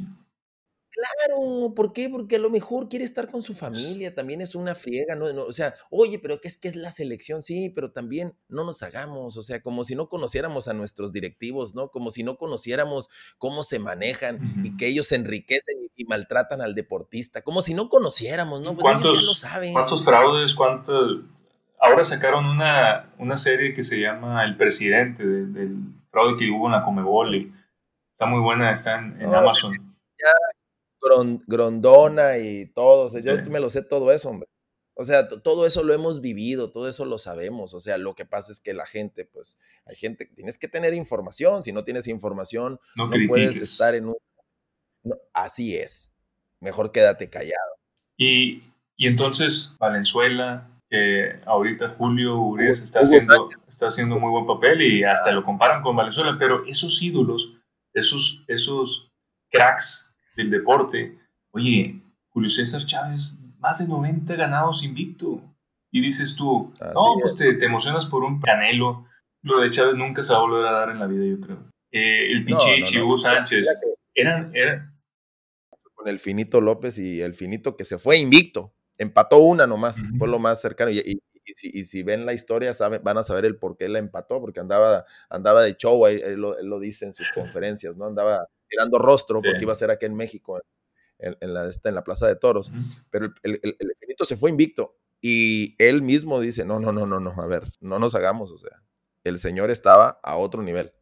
Claro, 0.99 1.75
¿por 1.77 1.93
qué? 1.93 2.09
Porque 2.09 2.37
a 2.37 2.39
lo 2.41 2.51
mejor 2.51 2.89
quiere 2.89 3.05
estar 3.05 3.31
con 3.31 3.41
su 3.41 3.55
familia, 3.55 4.17
también 4.17 4.41
es 4.41 4.57
una 4.57 4.75
friega, 4.75 5.15
¿no? 5.15 5.27
o 5.27 5.53
sea, 5.53 5.75
oye, 5.91 6.19
pero 6.19 6.41
¿qué 6.41 6.49
es 6.49 6.57
que 6.57 6.67
es 6.67 6.75
la 6.75 6.91
selección? 6.91 7.43
Sí, 7.43 7.71
pero 7.71 7.93
también 7.93 8.37
no 8.49 8.65
nos 8.65 8.83
hagamos, 8.83 9.37
o 9.37 9.43
sea, 9.43 9.63
como 9.63 9.85
si 9.85 9.95
no 9.95 10.09
conociéramos 10.09 10.67
a 10.67 10.75
nuestros 10.75 11.13
directivos, 11.13 11.77
¿no? 11.77 11.91
Como 11.93 12.11
si 12.11 12.25
no 12.25 12.37
conociéramos 12.37 13.11
cómo 13.39 13.63
se 13.63 13.79
manejan 13.79 14.41
y 14.65 14.77
que 14.77 14.89
ellos 14.89 15.07
se 15.07 15.15
enriquecen 15.15 15.77
y, 15.95 16.05
maltratan 16.05 16.63
al 16.63 16.75
deportista, 16.75 17.43
como 17.43 17.63
si 17.63 17.75
no 17.75 17.89
conociéramos, 17.89 18.61
¿no? 18.63 18.73
Pues 18.73 18.83
¿Cuántos, 18.83 19.25
lo 19.25 19.35
saben. 19.35 19.73
¿Cuántos 19.73 20.05
fraudes, 20.05 20.55
cuántos... 20.55 21.21
Ahora 21.79 22.03
sacaron 22.03 22.47
una, 22.47 23.13
una 23.19 23.37
serie 23.37 23.73
que 23.73 23.85
se 23.85 24.01
llama 24.01 24.43
El 24.45 24.57
Presidente, 24.57 25.25
del 25.25 25.77
fraude 26.11 26.37
que 26.39 26.51
hubo 26.51 26.67
en 26.67 26.73
la 26.73 26.83
Comebol 26.83 27.53
está 28.11 28.27
muy 28.27 28.41
buena, 28.41 28.73
está 28.73 28.99
en, 28.99 29.33
Amazon. 29.33 29.73
Ya 29.73 30.33
Grondona 31.47 32.39
y 32.39 32.67
todo. 32.67 33.07
O 33.07 33.09
sea, 33.09 33.21
yo 33.21 33.35
me 33.51 33.61
lo 33.61 33.71
sé 33.71 33.83
todo 33.83 34.13
eso, 34.13 34.31
hombre. 34.31 34.49
O 35.01 35.05
sea, 35.05 35.29
todo 35.29 35.65
eso 35.65 35.85
lo 35.85 35.95
hemos 35.95 36.21
vivido, 36.21 36.73
todo 36.73 36.89
eso 36.89 37.05
lo 37.05 37.19
sabemos. 37.19 37.73
O 37.73 37.79
sea, 37.79 37.99
lo 37.99 38.17
que 38.17 38.27
pasa 38.27 38.51
es 38.51 38.61
que 38.61 38.75
la 38.75 38.85
gente, 38.85 39.25
pues, 39.25 39.57
hay 39.87 39.95
gente, 39.95 40.27
tienes 40.27 40.59
que 40.59 40.67
tener 40.67 40.93
información. 40.93 41.63
Si 41.63 41.73
no 41.73 41.85
tienes 41.85 42.09
información, 42.09 42.81
no, 42.97 43.09
puedes 43.29 43.57
estar 43.59 43.95
en 43.95 44.09
un... 44.09 44.17
así 45.33 45.77
es. 45.77 46.13
Mejor 46.59 46.91
quédate 46.91 47.31
callado. 47.31 47.77
Y, 48.17 48.65
y 48.97 49.07
entonces, 49.07 49.77
Valenzuela, 49.79 50.69
que 50.91 51.39
ahorita 51.47 51.91
Julio 51.91 52.37
Urias 52.37 52.81
está 52.81 53.01
haciendo, 53.01 53.51
está 53.69 53.87
haciendo 53.87 54.19
muy 54.19 54.31
buen 54.31 54.49
papel 54.49 54.83
y 54.83 55.05
hasta 55.05 55.31
lo 55.31 55.45
comparan 55.45 55.81
con 55.83 55.95
Valenzuela, 55.95 56.37
pero 56.37 56.65
esos 56.67 57.01
ídolos, 57.01 57.55
esos, 57.95 58.43
esos 58.49 59.13
cracks 59.51 60.08
del 60.39 60.51
deporte, 60.51 61.19
oye, 61.51 62.01
Julio 62.29 62.49
César 62.49 62.87
Chávez, 62.87 63.39
más 63.59 63.81
de 63.81 63.89
90 63.89 64.37
ganados 64.37 64.85
invicto. 64.85 65.43
Y 65.91 66.01
dices 66.01 66.37
tú, 66.37 66.73
no, 66.81 67.17
pues 67.19 67.37
te, 67.37 67.65
emocionas 67.65 68.07
por 68.07 68.23
un 68.23 68.41
canelo. 68.41 69.07
Lo 69.43 69.61
de 69.61 69.71
Chávez 69.71 69.97
nunca 69.97 70.23
se 70.23 70.33
va 70.33 70.39
a 70.39 70.43
volver 70.43 70.67
a 70.67 70.73
dar 70.73 70.91
en 70.91 71.01
la 71.01 71.07
vida, 71.07 71.25
yo 71.25 71.41
creo. 71.41 71.59
Eh, 71.91 72.31
el 72.31 72.45
Pichichi, 72.45 73.01
Hugo 73.01 73.17
Sánchez, 73.17 73.67
eran, 74.15 74.55
eran... 74.55 74.95
Con 75.95 76.07
el 76.07 76.19
Finito 76.19 76.61
López 76.61 76.99
y 76.99 77.21
el 77.21 77.35
Finito 77.35 77.77
que 77.77 77.85
se 77.85 77.99
fue 77.99 78.19
invicto. 78.19 78.73
Empató 78.99 79.39
una 79.39 79.67
nomás, 79.67 79.99
fue 80.19 80.29
lo 80.29 80.39
más 80.39 80.61
cercano. 80.61 80.91
Y, 80.91 81.21
si, 81.55 82.03
ven 82.03 82.27
la 82.27 82.35
historia, 82.35 82.73
van 83.03 83.19
a 83.19 83.23
saber 83.23 83.47
el 83.47 83.57
por 83.57 83.77
qué 83.77 83.89
la 83.89 83.99
empató, 83.99 84.39
porque 84.41 84.61
andaba, 84.61 85.07
andaba 85.31 85.63
de 85.63 85.77
show, 85.77 86.07
él, 86.07 86.37
lo, 86.37 86.79
dice 86.79 87.07
en 87.07 87.15
sus 87.15 87.33
conferencias, 87.35 87.97
¿no? 87.97 88.05
Andaba 88.05 88.47
tirando 88.69 88.99
rostro, 88.99 89.41
porque 89.43 89.63
iba 89.63 89.73
a 89.73 89.77
ser 89.77 89.91
aquí 89.91 90.07
en 90.07 90.15
México, 90.15 90.61
en, 91.19 91.55
la, 91.55 91.71
en 91.85 91.95
la 91.95 92.05
Plaza 92.05 92.27
de 92.27 92.37
Toros. 92.37 92.71
Pero 93.11 93.27
el, 93.43 93.61
el, 93.63 93.75
el, 93.79 94.17
se 94.25 94.37
fue 94.37 94.51
invicto 94.51 94.97
y 95.21 95.75
él 95.79 96.03
mismo 96.03 96.41
dice, 96.41 96.65
no, 96.65 96.79
no, 96.81 96.93
no, 96.93 97.07
no, 97.07 97.21
no, 97.21 97.35
a 97.41 97.47
ver, 97.47 97.73
no 97.81 97.99
nos 97.99 98.15
hagamos, 98.15 98.51
o 98.51 98.59
sea, 98.59 98.83
el 99.25 99.39
señor 99.39 99.71
estaba 99.71 100.21
a 100.23 100.37
otro 100.37 100.63
nivel. 100.63 100.93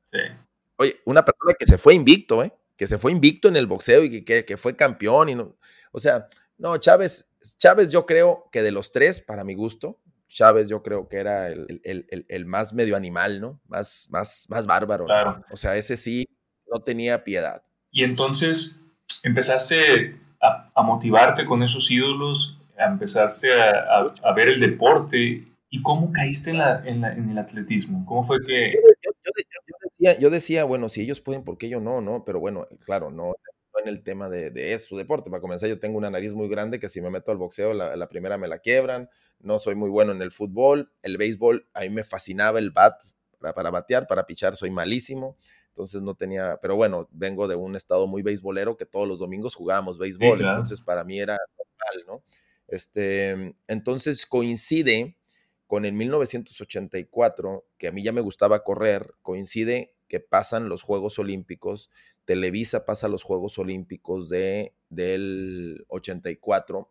Oye, 0.77 1.01
una 1.05 1.25
persona 1.25 1.55
que 1.59 1.67
se 1.67 1.79
fue 1.79 1.95
invicto, 1.95 2.43
¿eh? 2.43 2.53
Que 2.77 2.87
se 2.87 2.99
fue 2.99 3.13
invicto 3.13 3.49
en 3.49 3.57
el 3.57 3.67
boxeo 3.67 4.05
y 4.05 4.25
que, 4.25 4.45
que, 4.45 4.57
fue 4.57 4.77
campeón 4.77 5.29
y 5.29 5.35
no, 5.35 5.57
o 5.93 5.99
sea, 5.99 6.29
no, 6.59 6.77
Chávez, 6.79 7.29
Chávez 7.59 7.91
yo 7.91 8.07
creo 8.07 8.49
que 8.53 8.63
de 8.63 8.73
los 8.73 8.93
tres, 8.93 9.21
para 9.21 9.45
mi 9.45 9.55
gusto, 9.55 9.99
Chávez 10.29 10.69
yo 10.69 10.83
creo 10.83 11.09
que 11.09 11.19
era 11.19 11.49
el, 11.49 11.81
el, 11.85 12.27
el, 12.29 12.47
más 12.47 12.73
medio 12.73 12.97
animal, 12.97 13.41
¿no? 13.41 13.61
Más, 13.67 14.09
más, 14.11 14.47
más 14.49 14.67
bárbaro. 14.67 15.07
Claro. 15.07 15.45
O 15.51 15.57
sea, 15.57 15.77
ese 15.77 15.97
sí 15.97 16.29
no 16.73 16.81
tenía 16.81 17.25
piedad. 17.25 17.63
Y 17.91 18.05
entonces 18.05 18.85
empezaste 19.23 20.17
a, 20.41 20.83
motivarte 20.83 21.45
con 21.47 21.63
esos 21.63 21.91
ídolos, 21.91 22.59
a 22.79 22.85
empezaste 22.85 23.53
a, 23.53 24.13
a, 24.23 24.33
ver 24.33 24.49
el 24.49 24.61
deporte. 24.61 25.45
¿Y 25.69 25.83
cómo 25.83 26.13
caíste 26.13 26.51
en, 26.51 26.59
la, 26.59 26.83
en, 26.85 27.05
en 27.05 27.31
el 27.31 27.39
atletismo? 27.39 28.05
¿Cómo 28.07 28.23
fue 28.23 28.39
que...? 28.45 28.71
Yo, 28.71 29.77
decía, 29.83 30.19
yo, 30.19 30.31
decía, 30.31 30.65
bueno, 30.65 30.89
si 30.89 31.03
ellos 31.03 31.21
pueden, 31.21 31.43
¿por 31.43 31.59
qué 31.59 31.69
yo 31.69 31.81
no? 31.81 32.01
no 32.01 32.25
Pero 32.25 32.39
bueno, 32.39 32.67
claro, 32.85 33.11
no, 33.11 33.35
en 33.83 33.89
el 33.89 34.03
tema 34.03 34.29
de, 34.29 34.51
de 34.51 34.75
eso, 34.75 34.97
deporte. 34.97 35.31
Para 35.31 35.41
comenzar, 35.41 35.69
yo 35.69 35.79
tengo 35.79 35.99
una 35.99 36.11
nariz 36.11 36.35
muy 36.35 36.49
grande 36.49 36.79
que 36.79 36.89
si 36.89 37.01
me 37.01 37.11
meto 37.11 37.33
al 37.33 37.39
boxeo, 37.39 37.75
la, 37.75 37.97
la, 37.97 38.09
primera 38.09 38.39
me 38.39 38.49
la 38.49 38.59
quiebran. 38.59 39.09
No 39.41 39.59
soy 39.59 39.75
muy 39.75 39.91
bueno 39.91 40.13
en 40.13 40.23
el 40.23 40.31
fútbol. 40.31 40.93
El 41.03 41.17
béisbol, 41.17 41.69
a 41.75 41.81
mí 41.81 41.91
me 41.91 42.05
fascinaba 42.05 42.59
el 42.59 42.71
bat 42.71 43.03
para, 43.39 43.55
para 43.55 43.71
batear, 43.71 44.07
para 44.07 44.27
pichar, 44.27 44.57
soy 44.57 44.71
malísimo 44.71 45.37
entonces 45.77 46.01
no 46.01 46.15
tenía, 46.15 46.59
pero 46.63 46.75
bueno, 46.75 47.07
vengo 47.13 47.47
de 47.47 47.55
un 47.55 47.77
estado 47.77 48.07
muy 48.07 48.23
beisbolero 48.23 48.79
que 48.79 48.87
todos 48.87 49.07
los 49.07 49.19
domingos 49.19 49.55
jugábamos 49.55 49.99
béisbol, 49.99 50.41
entonces 50.41 50.81
para 50.81 51.05
mí 51.05 51.21
era 51.21 51.37
normal, 51.59 52.07
¿no? 52.07 52.23
Este, 52.67 53.55
entonces 53.69 54.25
coincide 54.25 55.19
con 55.67 55.85
el 55.85 55.93
1984, 55.93 57.67
que 57.77 57.89
a 57.89 57.93
mí 57.93 58.03
ya 58.03 58.13
me 58.13 58.23
gustaba 58.23 58.65
correr, 58.65 59.13
coincide 59.21 59.93
que 60.09 60.19
pasan 60.19 60.71
los 60.71 60.81
Juegos 60.81 61.19
Olímpicos, 61.19 61.91
Televisa 62.25 62.87
pasa 62.87 63.09
los 63.09 63.23
Juegos 63.23 63.59
Olímpicos 63.59 64.31
de, 64.31 64.75
del 64.89 65.85
84, 65.89 66.91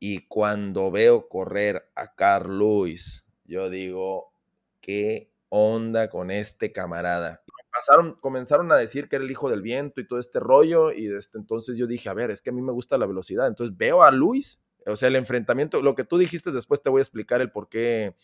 y 0.00 0.26
cuando 0.26 0.90
veo 0.90 1.28
correr 1.28 1.88
a 1.94 2.16
Carl 2.16 2.58
Lewis, 2.58 3.26
yo 3.44 3.70
digo, 3.70 4.32
qué 4.80 5.30
onda 5.50 6.08
con 6.08 6.32
este 6.32 6.72
camarada 6.72 7.44
comenzaron 8.20 8.70
a 8.72 8.76
decir 8.76 9.08
que 9.08 9.16
era 9.16 9.24
el 9.24 9.30
hijo 9.30 9.50
del 9.50 9.62
viento 9.62 10.00
y 10.00 10.06
todo 10.06 10.18
este 10.18 10.40
rollo, 10.40 10.92
y 10.92 11.06
desde 11.06 11.38
entonces 11.38 11.76
yo 11.76 11.86
dije, 11.86 12.08
a 12.08 12.14
ver, 12.14 12.30
es 12.30 12.42
que 12.42 12.50
a 12.50 12.52
mí 12.52 12.62
me 12.62 12.72
gusta 12.72 12.98
la 12.98 13.06
velocidad, 13.06 13.46
entonces 13.46 13.76
veo 13.76 14.02
a 14.02 14.10
Luis, 14.10 14.60
o 14.86 14.96
sea, 14.96 15.08
el 15.08 15.16
enfrentamiento, 15.16 15.82
lo 15.82 15.94
que 15.94 16.04
tú 16.04 16.18
dijiste 16.18 16.50
después 16.50 16.82
te 16.82 16.90
voy 16.90 17.00
a 17.00 17.02
explicar 17.02 17.40
el 17.40 17.50
por 17.50 17.68
qué. 17.68 18.16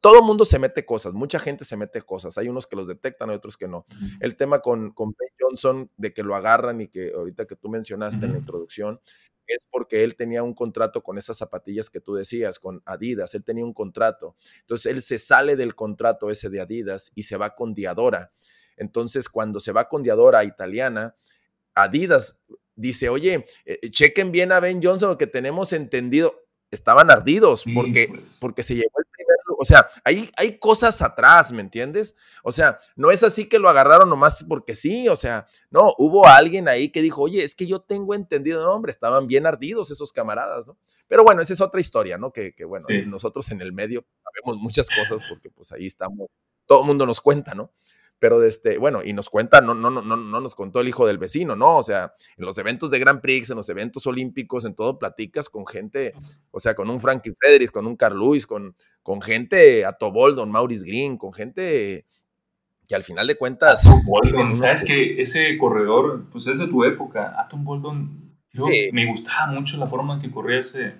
Todo 0.00 0.22
mundo 0.22 0.44
se 0.44 0.58
mete 0.58 0.84
cosas, 0.84 1.12
mucha 1.14 1.38
gente 1.38 1.64
se 1.64 1.76
mete 1.76 2.00
cosas, 2.00 2.38
hay 2.38 2.48
unos 2.48 2.66
que 2.66 2.76
los 2.76 2.86
detectan, 2.86 3.30
hay 3.30 3.36
otros 3.36 3.56
que 3.56 3.68
no. 3.68 3.86
El 4.20 4.36
tema 4.36 4.60
con, 4.60 4.92
con 4.92 5.14
Ben 5.18 5.28
Johnson, 5.38 5.90
de 5.96 6.14
que 6.14 6.22
lo 6.22 6.36
agarran 6.36 6.80
y 6.80 6.88
que 6.88 7.12
ahorita 7.14 7.46
que 7.46 7.56
tú 7.56 7.68
mencionaste 7.68 8.24
en 8.24 8.32
la 8.32 8.38
introducción, 8.38 9.00
es 9.46 9.58
porque 9.70 10.04
él 10.04 10.16
tenía 10.16 10.42
un 10.42 10.54
contrato 10.54 11.02
con 11.02 11.18
esas 11.18 11.36
zapatillas 11.36 11.90
que 11.90 12.00
tú 12.00 12.14
decías, 12.14 12.58
con 12.58 12.82
Adidas, 12.86 13.34
él 13.34 13.44
tenía 13.44 13.64
un 13.64 13.74
contrato. 13.74 14.36
Entonces 14.60 14.90
él 14.92 15.02
se 15.02 15.18
sale 15.18 15.56
del 15.56 15.74
contrato 15.74 16.30
ese 16.30 16.48
de 16.50 16.60
Adidas 16.60 17.12
y 17.14 17.24
se 17.24 17.36
va 17.36 17.54
con 17.54 17.74
Diadora. 17.74 18.32
Entonces, 18.76 19.28
cuando 19.28 19.60
se 19.60 19.72
va 19.72 19.88
con 19.88 20.02
Diadora 20.02 20.44
italiana, 20.44 21.16
Adidas 21.74 22.38
dice, 22.76 23.08
oye, 23.08 23.44
eh, 23.64 23.90
chequen 23.90 24.32
bien 24.32 24.52
a 24.52 24.60
Ben 24.60 24.80
Johnson, 24.82 25.16
que 25.16 25.26
tenemos 25.26 25.72
entendido, 25.72 26.44
estaban 26.70 27.10
ardidos 27.10 27.64
porque, 27.74 28.08
pues. 28.08 28.38
porque 28.40 28.62
se 28.62 28.74
llevó 28.74 28.98
el 28.98 29.06
primer, 29.10 29.36
O 29.58 29.64
sea, 29.64 29.88
hay, 30.02 30.30
hay 30.36 30.58
cosas 30.58 31.00
atrás, 31.02 31.52
¿me 31.52 31.60
entiendes? 31.60 32.16
O 32.42 32.52
sea, 32.52 32.78
no 32.96 33.10
es 33.10 33.22
así 33.22 33.48
que 33.48 33.58
lo 33.58 33.68
agarraron 33.68 34.10
nomás 34.10 34.44
porque 34.48 34.74
sí, 34.74 35.08
o 35.08 35.16
sea, 35.16 35.46
no, 35.70 35.94
hubo 35.98 36.26
alguien 36.26 36.68
ahí 36.68 36.90
que 36.90 37.02
dijo, 37.02 37.22
oye, 37.22 37.44
es 37.44 37.54
que 37.54 37.66
yo 37.66 37.80
tengo 37.80 38.14
entendido, 38.14 38.62
no, 38.62 38.72
hombre, 38.72 38.92
estaban 38.92 39.26
bien 39.26 39.46
ardidos 39.46 39.90
esos 39.90 40.12
camaradas, 40.12 40.66
¿no? 40.66 40.76
Pero 41.06 41.22
bueno, 41.22 41.42
esa 41.42 41.52
es 41.52 41.60
otra 41.60 41.80
historia, 41.80 42.18
¿no? 42.18 42.32
Que, 42.32 42.54
que 42.54 42.64
bueno, 42.64 42.86
nosotros 43.06 43.50
en 43.50 43.60
el 43.60 43.72
medio 43.72 44.04
sabemos 44.22 44.60
muchas 44.60 44.88
cosas 44.88 45.22
porque 45.28 45.50
pues 45.50 45.70
ahí 45.70 45.86
estamos, 45.86 46.28
todo 46.66 46.80
el 46.80 46.86
mundo 46.86 47.06
nos 47.06 47.20
cuenta, 47.20 47.54
¿no? 47.54 47.70
Pero 48.18 48.40
de 48.40 48.48
este, 48.48 48.78
bueno, 48.78 49.00
y 49.04 49.12
nos 49.12 49.28
cuenta, 49.28 49.60
no, 49.60 49.74
no, 49.74 49.90
no, 49.90 50.00
no, 50.00 50.16
no 50.16 50.40
nos 50.40 50.54
contó 50.54 50.80
el 50.80 50.88
hijo 50.88 51.06
del 51.06 51.18
vecino, 51.18 51.56
no, 51.56 51.76
o 51.76 51.82
sea, 51.82 52.14
en 52.36 52.46
los 52.46 52.56
eventos 52.58 52.90
de 52.90 52.98
Grand 52.98 53.20
Prix, 53.20 53.50
en 53.50 53.56
los 53.56 53.68
eventos 53.68 54.06
olímpicos, 54.06 54.64
en 54.64 54.74
todo 54.74 54.98
platicas 54.98 55.48
con 55.48 55.66
gente, 55.66 56.14
o 56.50 56.60
sea, 56.60 56.74
con 56.74 56.88
un 56.88 57.00
Frankie 57.00 57.34
Fredericks, 57.38 57.72
con 57.72 57.86
un 57.86 57.96
Carl 57.96 58.18
Lewis, 58.18 58.46
con, 58.46 58.76
con 59.02 59.20
gente, 59.20 59.84
a 59.84 59.92
Toboldon, 59.92 60.50
Maurice 60.50 60.86
Green, 60.86 61.18
con 61.18 61.32
gente 61.32 62.06
que 62.86 62.94
al 62.94 63.02
final 63.02 63.26
de 63.26 63.36
cuentas... 63.36 63.88
Boldon, 64.04 64.54
sabes 64.54 64.84
que 64.84 65.20
ese 65.20 65.56
corredor, 65.58 66.26
pues 66.30 66.46
es 66.46 66.58
de 66.58 66.66
tu 66.66 66.84
época, 66.84 67.34
Atom 67.40 67.64
Boldon, 67.64 68.38
me 68.92 69.06
gustaba 69.06 69.52
mucho 69.52 69.76
la 69.76 69.86
forma 69.86 70.14
en 70.14 70.20
que 70.20 70.30
corría 70.30 70.58
ese... 70.60 70.94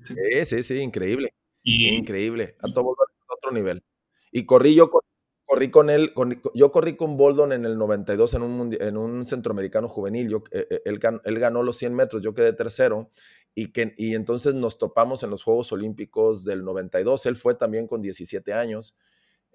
Sí, 0.00 0.14
sí, 0.44 0.62
sí, 0.62 0.78
increíble. 0.78 1.32
increíble. 1.62 2.56
Atom 2.60 2.84
Boldon 2.84 3.06
es 3.10 3.26
otro 3.28 3.52
nivel. 3.52 3.82
Y 4.30 4.44
corrí 4.44 4.74
yo 4.74 4.90
con 4.90 5.00
corrí 5.46 5.70
con 5.70 5.88
él, 5.88 6.12
yo 6.54 6.72
corrí 6.72 6.96
con 6.96 7.16
Boldon 7.16 7.52
en 7.52 7.64
el 7.64 7.78
92 7.78 8.34
en 8.34 8.42
un, 8.42 8.76
en 8.78 8.96
un 8.96 9.24
centroamericano 9.24 9.88
juvenil. 9.88 10.28
Yo, 10.28 10.42
eh, 10.50 10.66
eh, 10.68 10.82
él, 10.84 11.00
él, 11.24 11.38
ganó 11.38 11.62
los 11.62 11.78
100 11.78 11.94
metros, 11.94 12.22
yo 12.22 12.34
quedé 12.34 12.52
tercero. 12.52 13.10
Y, 13.54 13.72
que, 13.72 13.94
y 13.96 14.14
entonces 14.14 14.54
nos 14.54 14.76
topamos 14.76 15.22
en 15.22 15.30
los 15.30 15.42
Juegos 15.42 15.72
Olímpicos 15.72 16.44
del 16.44 16.64
92. 16.64 17.24
Él 17.24 17.36
fue 17.36 17.54
también 17.54 17.86
con 17.86 18.02
17 18.02 18.52
años. 18.52 18.96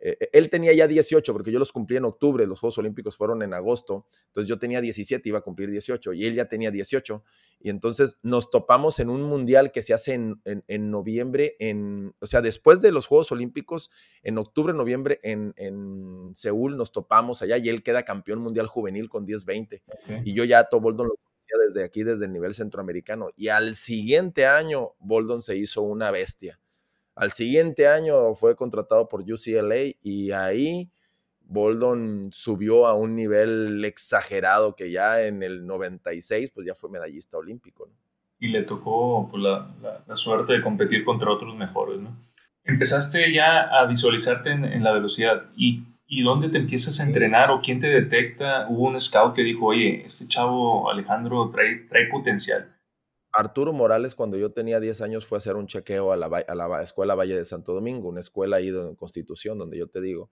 Eh, 0.01 0.17
eh, 0.19 0.29
él 0.33 0.49
tenía 0.49 0.73
ya 0.73 0.87
18, 0.87 1.31
porque 1.31 1.51
yo 1.51 1.59
los 1.59 1.71
cumplí 1.71 1.97
en 1.97 2.05
octubre, 2.05 2.47
los 2.47 2.59
Juegos 2.59 2.79
Olímpicos 2.79 3.15
fueron 3.15 3.43
en 3.43 3.53
agosto, 3.53 4.07
entonces 4.27 4.49
yo 4.49 4.57
tenía 4.57 4.81
17, 4.81 5.29
iba 5.29 5.39
a 5.39 5.41
cumplir 5.41 5.69
18, 5.69 6.13
y 6.13 6.25
él 6.25 6.33
ya 6.33 6.45
tenía 6.45 6.71
18, 6.71 7.23
y 7.59 7.69
entonces 7.69 8.17
nos 8.23 8.49
topamos 8.49 8.99
en 8.99 9.11
un 9.11 9.21
mundial 9.21 9.71
que 9.71 9.83
se 9.83 9.93
hace 9.93 10.13
en, 10.13 10.41
en, 10.43 10.89
noviembre, 10.89 11.55
en, 11.59 12.15
o 12.19 12.25
sea, 12.25 12.41
después 12.41 12.81
de 12.81 12.91
los 12.91 13.05
Juegos 13.05 13.31
Olímpicos, 13.31 13.91
en 14.23 14.39
octubre, 14.39 14.73
noviembre, 14.73 15.19
en, 15.21 15.53
en 15.55 16.31
Seúl 16.33 16.77
nos 16.77 16.91
topamos 16.91 17.43
allá, 17.43 17.57
y 17.57 17.69
él 17.69 17.83
queda 17.83 18.03
campeón 18.03 18.39
mundial 18.39 18.65
juvenil 18.65 19.07
con 19.07 19.27
10-20, 19.27 19.83
y 20.25 20.33
yo 20.33 20.43
ya 20.45 20.59
a 20.59 20.67
Boldon 20.71 21.09
lo 21.09 21.15
conocía 21.15 21.67
desde 21.67 21.85
aquí, 21.85 22.03
desde 22.03 22.25
el 22.25 22.33
nivel 22.33 22.55
centroamericano, 22.55 23.29
y 23.35 23.49
al 23.49 23.75
siguiente 23.75 24.47
año 24.47 24.95
Boldon 24.99 25.43
se 25.43 25.55
hizo 25.55 25.83
una 25.83 26.09
bestia 26.09 26.59
al 27.15 27.31
siguiente 27.31 27.87
año 27.87 28.33
fue 28.35 28.55
contratado 28.55 29.09
por 29.09 29.21
UCLA 29.21 29.93
y 30.01 30.31
ahí 30.31 30.89
Boldon 31.41 32.29
subió 32.31 32.87
a 32.87 32.93
un 32.93 33.15
nivel 33.15 33.83
exagerado 33.83 34.75
que 34.75 34.91
ya 34.91 35.21
en 35.21 35.43
el 35.43 35.65
96 35.65 36.51
pues 36.51 36.65
ya 36.65 36.73
fue 36.73 36.89
medallista 36.89 37.37
olímpico. 37.37 37.89
Y 38.39 38.47
le 38.47 38.63
tocó 38.63 39.27
pues, 39.29 39.43
la, 39.43 40.15
suerte 40.15 40.53
de 40.53 40.61
competir 40.61 41.03
contra 41.03 41.29
otros 41.29 41.55
mejores, 41.55 41.99
¿no? 41.99 42.15
Empezaste 42.63 43.33
ya 43.33 43.63
a 43.63 43.85
visualizarte 43.85 44.51
en, 44.51 44.83
la 44.83 44.93
velocidad 44.93 45.45
y, 45.55 45.83
y, 46.07 46.21
dónde 46.21 46.47
te 46.47 46.57
empiezas 46.57 46.99
a 46.99 47.03
entrenar 47.03 47.51
o 47.51 47.59
quién 47.59 47.79
te 47.79 47.87
detecta. 47.87 48.67
Hubo 48.69 48.87
un 48.87 48.99
scout 48.99 49.35
que 49.35 49.41
dijo, 49.41 49.65
oye, 49.65 50.03
este 50.05 50.27
chavo 50.27 50.89
Alejandro 50.89 51.49
trae, 51.49 51.87
trae 51.89 52.07
potencial 52.07 52.70
Arturo 53.33 53.73
Morales, 53.73 54.15
cuando 54.15 54.37
yo 54.37 54.51
tenía 54.51 54.79
10 54.79 55.01
años, 55.01 55.25
fue 55.25 55.37
a 55.37 55.39
hacer 55.39 55.55
un 55.55 55.67
chequeo 55.67 56.11
a 56.11 56.17
la, 56.17 56.83
Escuela 56.83 57.15
Valle 57.15 57.37
de 57.37 57.45
Santo 57.45 57.73
Domingo, 57.73 58.09
una 58.09 58.19
escuela 58.19 58.57
ahí 58.57 58.69
en 58.69 58.95
Constitución, 58.95 59.57
donde 59.57 59.77
yo 59.77 59.87
te 59.87 60.01
digo. 60.01 60.29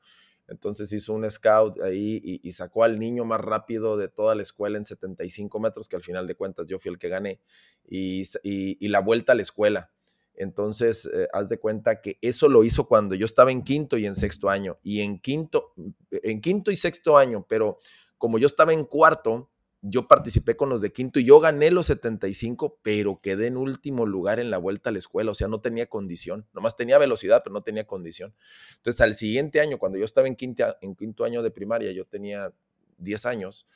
Entonces 0.47 0.91
hizo 0.91 1.13
un 1.13 1.29
scout 1.29 1.79
ahí 1.81 2.39
y, 2.43 2.51
sacó 2.53 2.83
al 2.83 2.99
niño 2.99 3.23
más 3.23 3.39
rápido 3.39 3.97
de 3.97 4.07
toda 4.07 4.33
la 4.33 4.41
escuela 4.41 4.77
en 4.77 4.85
75 4.85 5.59
metros, 5.59 5.87
que 5.87 5.95
al 5.95 6.01
final 6.01 6.25
de 6.25 6.35
cuentas 6.35 6.65
yo 6.67 6.79
fui 6.79 6.91
el 6.91 6.97
que 6.97 7.07
gané, 7.07 7.39
y, 7.87 8.23
y 8.43 8.87
la 8.87 8.99
vuelta 8.99 9.33
a 9.33 9.35
la 9.35 9.43
escuela. 9.43 9.91
Entonces, 10.39 11.05
eh, 11.13 11.27
haz 11.33 11.49
de 11.49 11.59
cuenta 11.59 12.01
que 12.01 12.17
eso 12.21 12.47
lo 12.47 12.63
hizo 12.63 12.87
cuando 12.87 13.13
yo 13.13 13.25
estaba 13.25 13.51
en 13.51 13.61
quinto 13.61 13.97
y 13.97 14.05
en 14.05 14.15
sexto 14.15 14.49
año. 14.49 14.79
Y 14.81 15.01
en 15.01 15.19
quinto, 15.19 15.73
en 16.11 16.39
quinto 16.39 16.71
y 16.71 16.77
sexto 16.77 17.17
año, 17.17 17.45
pero 17.47 17.77
como 18.17 18.39
yo 18.39 18.47
estaba 18.47 18.71
en 18.71 18.85
cuarto, 18.85 19.51
yo 19.81 20.07
participé 20.07 20.57
con 20.57 20.69
los 20.69 20.81
de 20.81 20.91
quinto 20.91 21.19
y 21.19 21.25
yo 21.25 21.39
gané 21.39 21.71
los 21.71 21.87
75, 21.87 22.79
pero 22.81 23.19
quedé 23.21 23.47
en 23.47 23.57
último 23.57 24.05
lugar 24.05 24.39
en 24.39 24.51
la 24.51 24.57
vuelta 24.57 24.89
a 24.89 24.93
la 24.93 24.99
escuela, 24.99 25.31
o 25.31 25.35
sea, 25.35 25.47
no 25.47 25.61
tenía 25.61 25.87
condición, 25.87 26.47
nomás 26.53 26.75
tenía 26.75 26.97
velocidad, 26.97 27.41
pero 27.43 27.53
no 27.53 27.61
tenía 27.61 27.85
condición. 27.85 28.33
Entonces, 28.75 28.99
al 29.01 29.15
siguiente 29.15 29.61
año, 29.61 29.77
cuando 29.77 29.97
yo 29.97 30.05
estaba 30.05 30.27
en, 30.27 30.35
quinto, 30.35 31.23
año 31.23 31.41
de 31.41 31.51
primaria, 31.51 31.91
yo 31.91 32.05
tenía 32.05 32.51
10 32.97 33.25
años, 33.25 33.67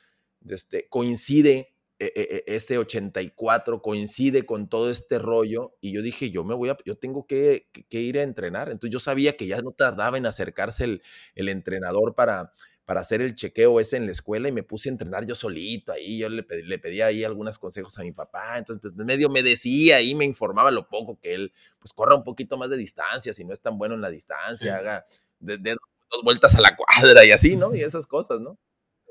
este, 0.46 0.88
coincide 0.88 1.74
e, 1.98 2.12
e, 2.14 2.44
e, 2.46 2.54
ese 2.54 2.76
84, 2.76 3.80
coincide 3.80 4.44
con 4.44 4.68
todo 4.68 4.90
este 4.90 5.18
rollo, 5.18 5.74
y 5.80 5.92
yo 5.92 6.02
dije, 6.02 6.30
yo 6.30 6.44
me 6.44 6.54
voy 6.54 6.68
a, 6.68 6.76
yo 6.84 6.96
tengo 6.96 7.26
que, 7.26 7.68
ir 7.90 8.18
a 8.18 8.22
entrenar. 8.22 8.68
Entonces, 8.68 8.92
yo 8.92 9.00
sabía 9.00 9.38
que 9.38 9.46
ya 9.46 9.62
no 9.62 9.72
tardaba 9.72 10.18
en 10.18 10.26
acercarse 10.26 11.00
el 11.34 11.48
entrenador 11.48 12.14
para 12.14 12.52
para 12.84 13.00
hacer 13.00 13.22
el 13.22 13.34
chequeo 13.34 13.80
ese 13.80 13.96
en 13.96 14.06
la 14.06 14.12
escuela 14.12 14.48
y 14.48 14.52
me 14.52 14.62
puse 14.62 14.88
a 14.88 14.92
entrenar 14.92 15.24
yo 15.24 15.34
solito 15.34 15.92
ahí, 15.92 16.18
yo 16.18 16.28
le 16.28 16.42
pedí, 16.42 16.62
le 16.62 16.78
pedí 16.78 17.00
ahí 17.00 17.24
algunos 17.24 17.58
consejos 17.58 17.98
a 17.98 18.02
mi 18.02 18.12
papá, 18.12 18.58
entonces 18.58 18.92
pues 18.94 19.06
medio 19.06 19.30
me 19.30 19.42
decía 19.42 20.02
y 20.02 20.14
me 20.14 20.24
informaba 20.24 20.70
lo 20.70 20.88
poco 20.88 21.18
que 21.18 21.34
él 21.34 21.52
pues 21.78 21.92
corra 21.92 22.14
un 22.14 22.24
poquito 22.24 22.58
más 22.58 22.70
de 22.70 22.76
distancia, 22.76 23.32
si 23.32 23.44
no 23.44 23.52
es 23.52 23.60
tan 23.60 23.78
bueno 23.78 23.94
en 23.94 24.02
la 24.02 24.10
distancia, 24.10 24.76
haga 24.76 25.06
de, 25.40 25.56
dos 25.56 26.22
vueltas 26.22 26.54
a 26.54 26.60
la 26.60 26.76
cuadra 26.76 27.24
y 27.24 27.32
así, 27.32 27.56
¿no? 27.56 27.74
Y 27.74 27.80
esas 27.82 28.06
cosas, 28.06 28.40
¿no? 28.40 28.58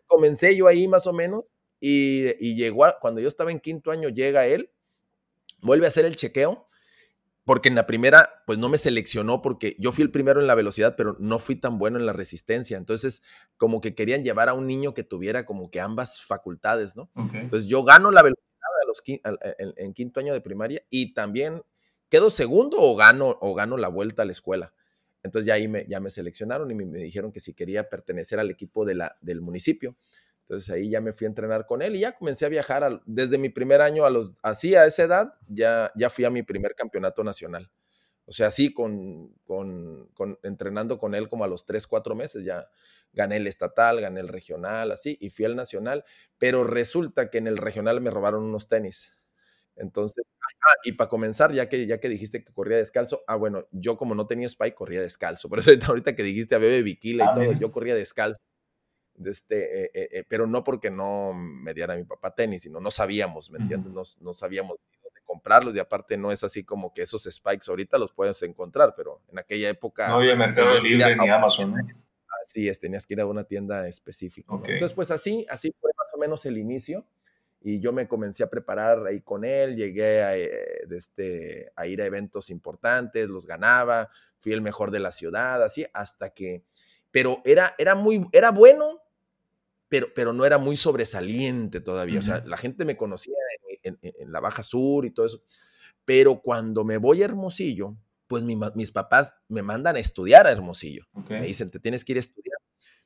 Comencé 0.05 0.55
yo 0.55 0.67
ahí 0.67 0.88
más 0.88 1.07
o 1.07 1.13
menos 1.13 1.45
y, 1.79 2.27
y 2.39 2.55
llegó, 2.55 2.86
cuando 3.01 3.21
yo 3.21 3.27
estaba 3.27 3.51
en 3.51 3.59
quinto 3.59 3.89
año, 3.89 4.09
llega 4.09 4.45
él, 4.45 4.69
vuelve 5.62 5.86
a 5.86 5.89
hacer 5.89 6.05
el 6.05 6.15
chequeo 6.15 6.67
porque 7.45 7.69
en 7.69 7.75
la 7.75 7.86
primera, 7.86 8.43
pues 8.45 8.58
no 8.58 8.69
me 8.69 8.77
seleccionó 8.77 9.41
porque 9.41 9.75
yo 9.79 9.91
fui 9.91 10.03
el 10.03 10.12
primero 10.12 10.39
en 10.39 10.47
la 10.47 10.56
velocidad, 10.56 10.95
pero 10.95 11.17
no 11.19 11.39
fui 11.39 11.56
tan 11.56 11.77
bueno 11.77 11.99
en 11.99 12.06
la 12.06 12.13
resistencia. 12.13 12.77
Entonces, 12.77 13.21
como 13.58 13.82
que 13.82 13.95
querían 13.95 14.23
llevar 14.23 14.49
a 14.49 14.53
un 14.53 14.65
niño 14.65 14.93
que 14.93 15.03
tuviera 15.03 15.45
como 15.45 15.69
que 15.69 15.82
ambas 15.82 16.21
facultades, 16.21 16.95
¿no? 16.95 17.10
Entonces, 17.34 17.67
yo 17.67 17.84
gano 17.84 18.12
la 18.12 18.21
velocidad 18.21 18.47
a 18.82 18.88
los, 18.88 19.03
en, 19.77 19.93
quinto 19.93 20.19
año 20.19 20.34
de 20.34 20.41
primaria 20.41 20.84
y 20.89 21.13
también 21.13 21.63
quedo 22.10 22.29
segundo 22.29 22.77
o 22.79 22.95
gano, 22.95 23.38
o 23.41 23.53
gano 23.53 23.77
la 23.77 23.89
vuelta 23.89 24.21
a 24.21 24.25
la 24.25 24.32
escuela. 24.32 24.73
Entonces, 25.21 25.45
ya 25.45 25.56
ahí 25.56 25.67
me, 25.67 25.86
ya 25.88 25.99
me 25.99 26.10
seleccionaron 26.10 26.71
y 26.71 26.75
me, 26.75 26.86
me 26.86 26.99
dijeron 26.99 27.32
que 27.32 27.41
si 27.41 27.53
quería 27.53 27.89
pertenecer 27.89 28.39
al 28.39 28.51
equipo 28.51 28.86
de 28.86 28.95
la, 28.95 29.17
del 29.21 29.41
municipio. 29.41 29.97
Entonces 30.43 30.69
ahí 30.69 30.89
ya 30.89 30.99
me 31.01 31.13
fui 31.13 31.25
a 31.25 31.29
entrenar 31.29 31.65
con 31.65 31.82
él 31.82 31.95
y 31.95 32.01
ya 32.01 32.12
comencé 32.12 32.45
a 32.45 32.49
viajar 32.49 33.01
desde 33.06 33.38
mi 33.38 33.49
primer 33.49 33.82
año 33.82 34.06
a 34.06 34.10
los, 34.10 34.36
así 34.43 34.75
a 34.75 34.86
esa 34.86 35.03
edad, 35.03 35.34
ya, 35.47 35.91
ya 35.95 36.10
fui 36.10 36.25
a 36.25 36.29
mi 36.29 36.43
primer 36.43 36.75
campeonato 36.75 37.23
nacional. 37.23 37.71
O 38.25 38.32
sea, 38.32 38.47
así 38.47 38.73
con, 38.73 39.34
con, 39.45 40.10
entrenando 40.43 40.97
con 40.97 41.15
él 41.15 41.29
como 41.29 41.43
a 41.43 41.47
los 41.47 41.65
tres, 41.65 41.88
cuatro 41.88 42.15
meses 42.15 42.43
ya 42.43 42.69
gané 43.13 43.38
el 43.38 43.47
estatal, 43.47 44.01
gané 44.01 44.21
el 44.21 44.27
regional, 44.27 44.91
así, 44.91 45.17
y 45.21 45.29
fui 45.29 45.45
al 45.45 45.56
nacional, 45.56 46.03
pero 46.38 46.63
resulta 46.63 47.29
que 47.29 47.38
en 47.38 47.47
el 47.47 47.58
regional 47.58 48.01
me 48.01 48.12
robaron 48.12 48.43
unos 48.43 48.67
tenis. 48.67 49.12
Entonces, 49.75 50.23
ah, 50.41 50.73
y 50.84 50.93
para 50.93 51.10
comenzar, 51.10 51.51
ya 51.51 51.67
que, 51.69 51.86
ya 51.86 51.99
que 51.99 52.10
dijiste 52.10 52.43
que 52.43 52.53
corría 52.53 52.77
descalzo, 52.77 53.23
ah, 53.27 53.36
bueno, 53.36 53.67
yo 53.71 53.97
como 53.97 54.15
no 54.15 54.27
tenía 54.27 54.47
spike, 54.47 54.75
corría 54.75 55.01
descalzo. 55.01 55.49
Por 55.49 55.60
eso 55.60 55.71
ahorita 55.88 56.15
que 56.15 56.23
dijiste 56.23 56.56
a 56.56 56.60
Bebe 56.60 56.82
Viquila 56.82 57.25
y 57.25 57.27
ah, 57.27 57.34
todo, 57.34 57.51
yo 57.53 57.71
corría 57.71 57.95
descalzo 57.95 58.41
este, 59.23 59.84
eh, 59.84 59.91
eh, 59.93 60.10
eh, 60.12 60.23
pero 60.28 60.47
no 60.47 60.63
porque 60.63 60.89
no 60.89 61.34
me 61.34 61.73
diera 61.73 61.95
mi 61.95 62.04
papá 62.04 62.34
tenis, 62.34 62.63
sino 62.63 62.80
no 62.80 62.91
sabíamos, 62.91 63.52
¿me 63.52 63.60
entiendes? 63.60 64.17
No, 64.21 64.34
sabíamos 64.34 64.78
dónde 65.04 65.21
comprarlos 65.23 65.76
y 65.76 65.80
aparte 65.80 66.17
no 66.17 66.32
es 66.32 66.43
así 66.43 66.63
como 66.63 66.93
que 66.93 67.04
esos 67.04 67.23
spikes 67.23 67.65
ahorita 67.69 67.97
los 67.97 68.12
puedes 68.12 68.41
encontrar, 68.43 68.93
pero 68.95 69.21
en 69.32 69.39
aquella 69.39 69.69
época... 69.69 70.08
No 70.10 70.15
había 70.15 70.36
Mercado 70.36 70.80
Libre 70.80 71.15
ni 71.15 71.30
Amazon, 71.30 71.76
Así 72.43 72.67
es, 72.67 72.78
tenías 72.78 73.08
que 73.08 73.13
ir 73.13 73.21
a 73.21 73.26
una 73.26 73.45
tienda 73.45 73.88
específica. 73.88 74.54
Entonces, 74.54 74.93
pues 74.93 75.12
así, 75.12 75.45
así 75.49 75.73
fue 75.80 75.91
más 75.97 76.13
o 76.13 76.17
menos 76.17 76.45
el 76.45 76.58
inicio 76.58 77.06
y 77.63 77.80
yo 77.80 77.93
me 77.93 78.08
comencé 78.08 78.43
a 78.43 78.49
preparar 78.49 79.08
ahí 79.08 79.21
con 79.21 79.45
él, 79.45 79.78
llegué 79.78 80.21
a, 80.21 80.36
este, 80.36 81.71
a 81.78 81.88
ir 81.88 82.02
a 82.02 82.06
eventos 82.06 82.49
importantes, 82.49 83.30
los 83.30 83.45
ganaba, 83.45 84.10
fui 84.39 84.52
el 84.52 84.62
mejor 84.62 84.91
de 84.91 84.99
la 84.99 85.13
ciudad, 85.13 85.63
así, 85.63 85.86
hasta 85.93 86.32
que, 86.32 86.65
pero 87.10 87.41
era, 87.45 87.73
era 87.78 87.95
muy, 87.95 88.28
era 88.34 88.52
bueno, 88.52 89.02
pero, 90.13 90.34
no 90.34 90.45
era 90.45 90.58
muy 90.58 90.77
sobresaliente 90.77 91.79
todavía. 91.79 92.19
O 92.19 92.21
sea, 92.21 92.43
la 92.45 92.58
gente 92.58 92.86
me 92.86 92.97
conocía 92.97 93.36
en, 93.84 94.32
la 94.32 94.39
Baja 94.39 94.63
Sur 94.63 95.06
y 95.06 95.12
todo 95.12 95.25
eso. 95.25 95.43
Pero 96.06 96.41
cuando 96.41 96.84
me 96.84 96.97
voy 96.97 97.21
a 97.21 97.25
Hermosillo, 97.25 97.95
pues 98.27 98.43
mis 98.43 98.91
papás 98.91 99.34
me 99.47 99.62
mandan 99.62 99.95
a 99.95 99.99
estudiar 99.99 100.47
a 100.47 100.51
Hermosillo. 100.51 101.06
Me 101.29 101.45
dicen, 101.45 101.69
te 101.69 101.79
tienes 101.79 102.03
que 102.03 102.13
ir 102.13 102.17
a 102.17 102.21
estudiar. 102.21 102.58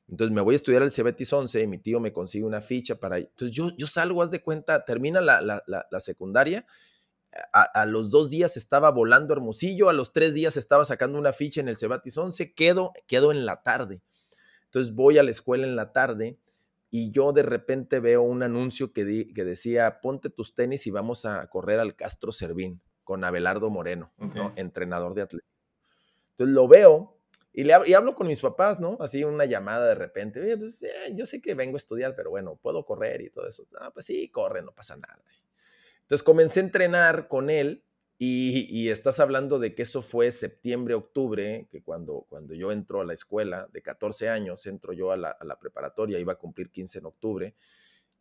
Entonces 0.08 0.34
me 0.34 0.42
voy 0.42 0.56
a 0.56 0.56
estudiar 0.56 0.84
al 0.84 0.92
Cebetis 0.92 1.34
11 1.34 1.62
y 1.62 1.68
mi 1.68 1.80
tío 1.80 2.00
me 2.00 2.14
consigue 2.14 2.46
una 2.46 2.62
ficha 2.62 2.98
para... 3.00 3.18
Entonces 3.18 3.52
yo, 3.52 3.76
yo 3.76 3.88
salgo, 3.88 4.24
haz 4.24 4.32
de 4.32 4.42
cuenta, 4.42 4.86
termina 4.86 5.20
la, 5.20 5.42
la, 5.42 5.62
la, 5.68 6.00
secundaria 6.00 6.66
a, 7.52 7.86
los 7.86 8.10
dos 8.10 8.30
días 8.30 8.58
estaba 8.58 8.90
volando 8.92 9.34
Hermosillo, 9.34 9.90
a 9.90 9.94
los 9.94 10.14
tres 10.14 10.34
días 10.34 10.58
estaba 10.58 10.86
sacando 10.86 11.20
una 11.20 11.34
ficha 11.34 11.62
en 11.62 11.68
el 11.68 11.78
Cebatis 11.78 12.18
11, 12.18 12.54
quedo, 12.54 12.94
quedo 13.06 13.32
en 13.32 13.46
la 13.46 13.64
tarde. 13.64 14.02
Entonces 14.66 14.94
voy 14.94 15.18
a 15.18 15.24
la 15.24 15.32
escuela 15.32 15.66
en 15.66 15.76
la 15.76 15.92
tarde 15.92 16.40
y 16.90 17.12
yo 17.12 17.34
de 17.34 17.44
repente 17.44 18.00
veo 18.00 18.22
un 18.22 18.44
anuncio 18.44 18.94
que, 18.94 19.28
que 19.34 19.44
decía, 19.44 20.00
ponte 20.02 20.30
tus 20.30 20.56
tenis 20.56 20.88
y 20.88 20.92
vamos 20.92 21.26
a 21.26 21.48
correr 21.48 21.80
al 21.80 21.96
Castro 21.96 22.32
Servín 22.32 22.82
con 23.04 23.24
Abelardo 23.24 23.70
Moreno, 23.70 24.14
entrenador 24.56 25.14
de 25.14 25.22
atletismo. 25.24 25.58
Entonces 26.32 26.54
lo 26.54 26.68
veo 26.68 27.18
y, 27.54 27.64
le, 27.64 27.74
hablo 27.74 28.14
con 28.14 28.28
mis 28.28 28.40
papás, 28.40 28.80
¿no? 28.80 28.98
Así 29.00 29.24
una 29.24 29.46
llamada 29.46 29.88
de 29.88 29.96
repente, 29.96 30.58
pues, 30.58 30.76
eh, 30.82 31.14
yo 31.16 31.26
sé 31.26 31.42
que 31.42 31.56
vengo 31.56 31.76
a 31.76 31.78
estudiar, 31.78 32.16
pero 32.16 32.30
bueno, 32.30 32.60
puedo 32.62 32.86
correr 32.86 33.22
y 33.22 33.32
todo 33.32 33.48
eso. 33.48 33.66
Ah, 33.80 33.90
pues 33.92 34.06
sí, 34.06 34.30
corre, 34.30 34.62
no 34.62 34.74
pasa 34.74 34.96
nada. 34.96 35.24
Entonces 36.02 36.22
comencé 36.22 36.60
a 36.60 36.64
entrenar 36.64 37.28
con 37.28 37.50
él 37.50 37.84
y, 38.20 38.90
estás 38.90 39.20
hablando 39.20 39.60
de 39.60 39.76
que 39.76 39.84
eso 39.84 40.02
fue 40.02 40.32
septiembre, 40.32 40.96
octubre, 40.96 41.68
que 41.70 41.84
cuando, 41.84 42.26
cuando 42.30 42.56
yo 42.56 42.72
entro 42.72 43.02
a 43.02 43.06
la 43.06 43.14
escuela 43.14 43.68
de 43.72 43.84
14 43.84 44.30
años, 44.30 44.66
entro 44.66 44.92
yo 44.94 45.12
a 45.12 45.18
la, 45.18 45.60
preparatoria, 45.60 46.20
iba 46.20 46.34
a 46.34 46.38
cumplir 46.38 46.72
15 46.72 47.00
en 47.00 47.06
octubre. 47.06 47.56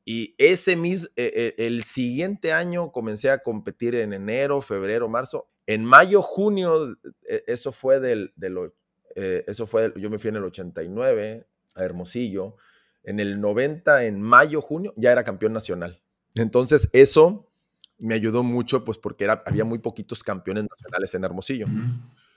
Y 0.04 0.35
ese 0.37 0.76
mismo, 0.76 1.09
e, 1.16 1.54
e, 1.56 1.66
el 1.66 1.82
siguiente 1.85 2.52
año 2.52 2.92
comencé 2.92 3.30
a 3.30 3.38
competir 3.38 3.94
en 3.94 4.12
enero, 4.12 4.61
febrero, 4.61 5.09
marzo. 5.09 5.48
En 5.66 5.85
mayo, 5.85 6.20
junio, 6.20 6.96
e, 7.26 7.44
eso 7.46 7.72
fue 7.72 7.98
del, 7.98 8.32
del 8.37 8.70
eh, 9.14 9.44
eso 9.46 9.66
fue, 9.66 9.94
yo 9.96 10.11
me 10.11 10.18
fui 10.18 10.28
en 10.28 10.37
el 10.37 10.44
89 10.44 11.46
a 11.74 11.85
Hermosillo. 11.85 12.56
En 13.02 13.18
el 13.18 13.40
90, 13.40 14.04
en 14.04 14.20
mayo, 14.20 14.61
junio, 14.61 14.92
ya 14.96 15.11
era 15.11 15.24
campeón 15.24 15.54
nacional. 15.54 16.02
Entonces, 16.35 16.90
eso 16.92 17.45
me 17.98 18.14
ayudó 18.14 18.42
mucho, 18.42 18.85
pues 18.85 18.98
porque 18.98 19.24
era, 19.24 19.42
había 19.46 19.64
muy 19.64 19.78
poquitos 19.78 20.22
campeones 20.22 20.64
nacionales 20.68 21.14
en 21.14 21.24
Hermosillo. 21.24 21.66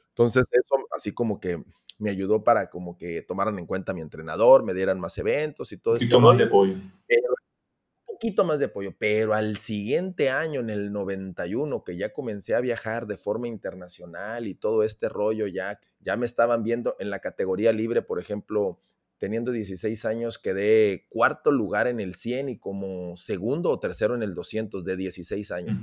Entonces 0.10 0.48
eso 0.52 0.76
así 0.96 1.14
como 1.14 1.40
que 1.40 1.64
me 1.98 2.10
ayudó 2.10 2.44
para 2.44 2.70
como 2.70 2.98
que 2.98 3.22
tomaran 3.22 3.60
en 3.60 3.66
cuenta 3.66 3.92
a 3.92 3.96
mi 3.96 4.02
entrenador, 4.02 4.64
me 4.64 4.74
dieran 4.74 5.00
más 5.00 5.18
eventos 5.18 5.72
y 5.72 5.78
todo 5.78 5.96
eso. 5.96 6.06
Un 6.06 6.10
poquito 6.10 6.20
más 6.22 6.38
de 6.38 6.44
apoyo. 6.46 6.74
un 6.74 8.16
poquito 8.16 8.46
más 8.46 8.60
de 8.60 8.66
apoyo, 8.66 8.94
pero 8.98 9.34
al 9.34 9.58
siguiente 9.58 10.30
año, 10.30 10.62
en 10.62 10.70
el 10.70 10.92
91, 10.92 11.84
que 11.84 11.98
ya 11.98 12.14
comencé 12.14 12.56
a 12.56 12.62
viajar 12.62 13.06
de 13.06 13.18
forma 13.18 13.48
internacional 13.48 14.48
y 14.48 14.56
todo 14.56 14.84
este 14.84 15.10
rollo, 15.10 15.48
ya, 15.48 15.80
ya 16.00 16.16
me 16.16 16.26
estaban 16.26 16.64
viendo 16.64 16.96
en 17.00 17.10
la 17.10 17.20
categoría 17.20 17.74
libre, 17.74 18.02
por 18.02 18.20
ejemplo, 18.20 18.80
teniendo 19.20 19.52
16 19.52 20.06
años, 20.06 20.40
quedé 20.40 21.06
cuarto 21.10 21.52
lugar 21.52 21.88
en 21.88 22.00
el 22.00 22.16
100 22.16 22.50
y 22.50 22.58
como 22.58 23.16
segundo 23.18 23.70
o 23.70 23.80
tercero 23.80 24.16
en 24.16 24.24
el 24.24 24.34
200 24.34 24.84
de 24.86 24.96
16 24.96 25.52
años. 25.52 25.78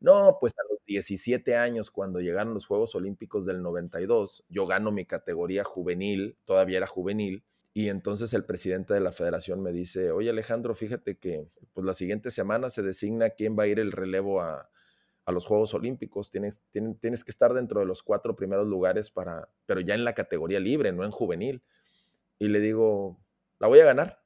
No, 0.00 0.38
pues 0.40 0.54
a 0.54 0.62
los 0.72 0.82
17 0.84 1.54
años, 1.56 1.90
cuando 1.90 2.20
llegaron 2.20 2.54
los 2.54 2.66
Juegos 2.66 2.94
Olímpicos 2.94 3.44
del 3.44 3.62
92, 3.62 4.46
yo 4.48 4.66
gano 4.66 4.90
mi 4.90 5.04
categoría 5.04 5.64
juvenil, 5.64 6.38
todavía 6.46 6.78
era 6.78 6.86
juvenil, 6.86 7.44
y 7.74 7.90
entonces 7.90 8.32
el 8.32 8.44
presidente 8.44 8.94
de 8.94 9.00
la 9.00 9.12
federación 9.12 9.62
me 9.62 9.70
dice, 9.70 10.10
oye 10.10 10.30
Alejandro, 10.30 10.74
fíjate 10.74 11.18
que 11.18 11.46
pues 11.74 11.86
la 11.86 11.94
siguiente 11.94 12.30
semana 12.30 12.70
se 12.70 12.82
designa 12.82 13.30
quién 13.30 13.56
va 13.56 13.64
a 13.64 13.66
ir 13.66 13.78
el 13.78 13.92
relevo 13.92 14.40
a, 14.40 14.70
a 15.26 15.32
los 15.32 15.44
Juegos 15.44 15.74
Olímpicos, 15.74 16.30
tienes, 16.30 16.64
tienes, 16.70 16.98
tienes 17.00 17.22
que 17.22 17.30
estar 17.30 17.52
dentro 17.52 17.80
de 17.80 17.86
los 17.86 18.02
cuatro 18.02 18.34
primeros 18.34 18.66
lugares 18.66 19.10
para, 19.10 19.50
pero 19.66 19.80
ya 19.80 19.94
en 19.94 20.04
la 20.04 20.14
categoría 20.14 20.58
libre, 20.58 20.90
no 20.90 21.04
en 21.04 21.10
juvenil 21.10 21.62
y 22.38 22.48
le 22.48 22.60
digo, 22.60 23.18
la 23.58 23.68
voy 23.68 23.80
a 23.80 23.84
ganar. 23.84 24.22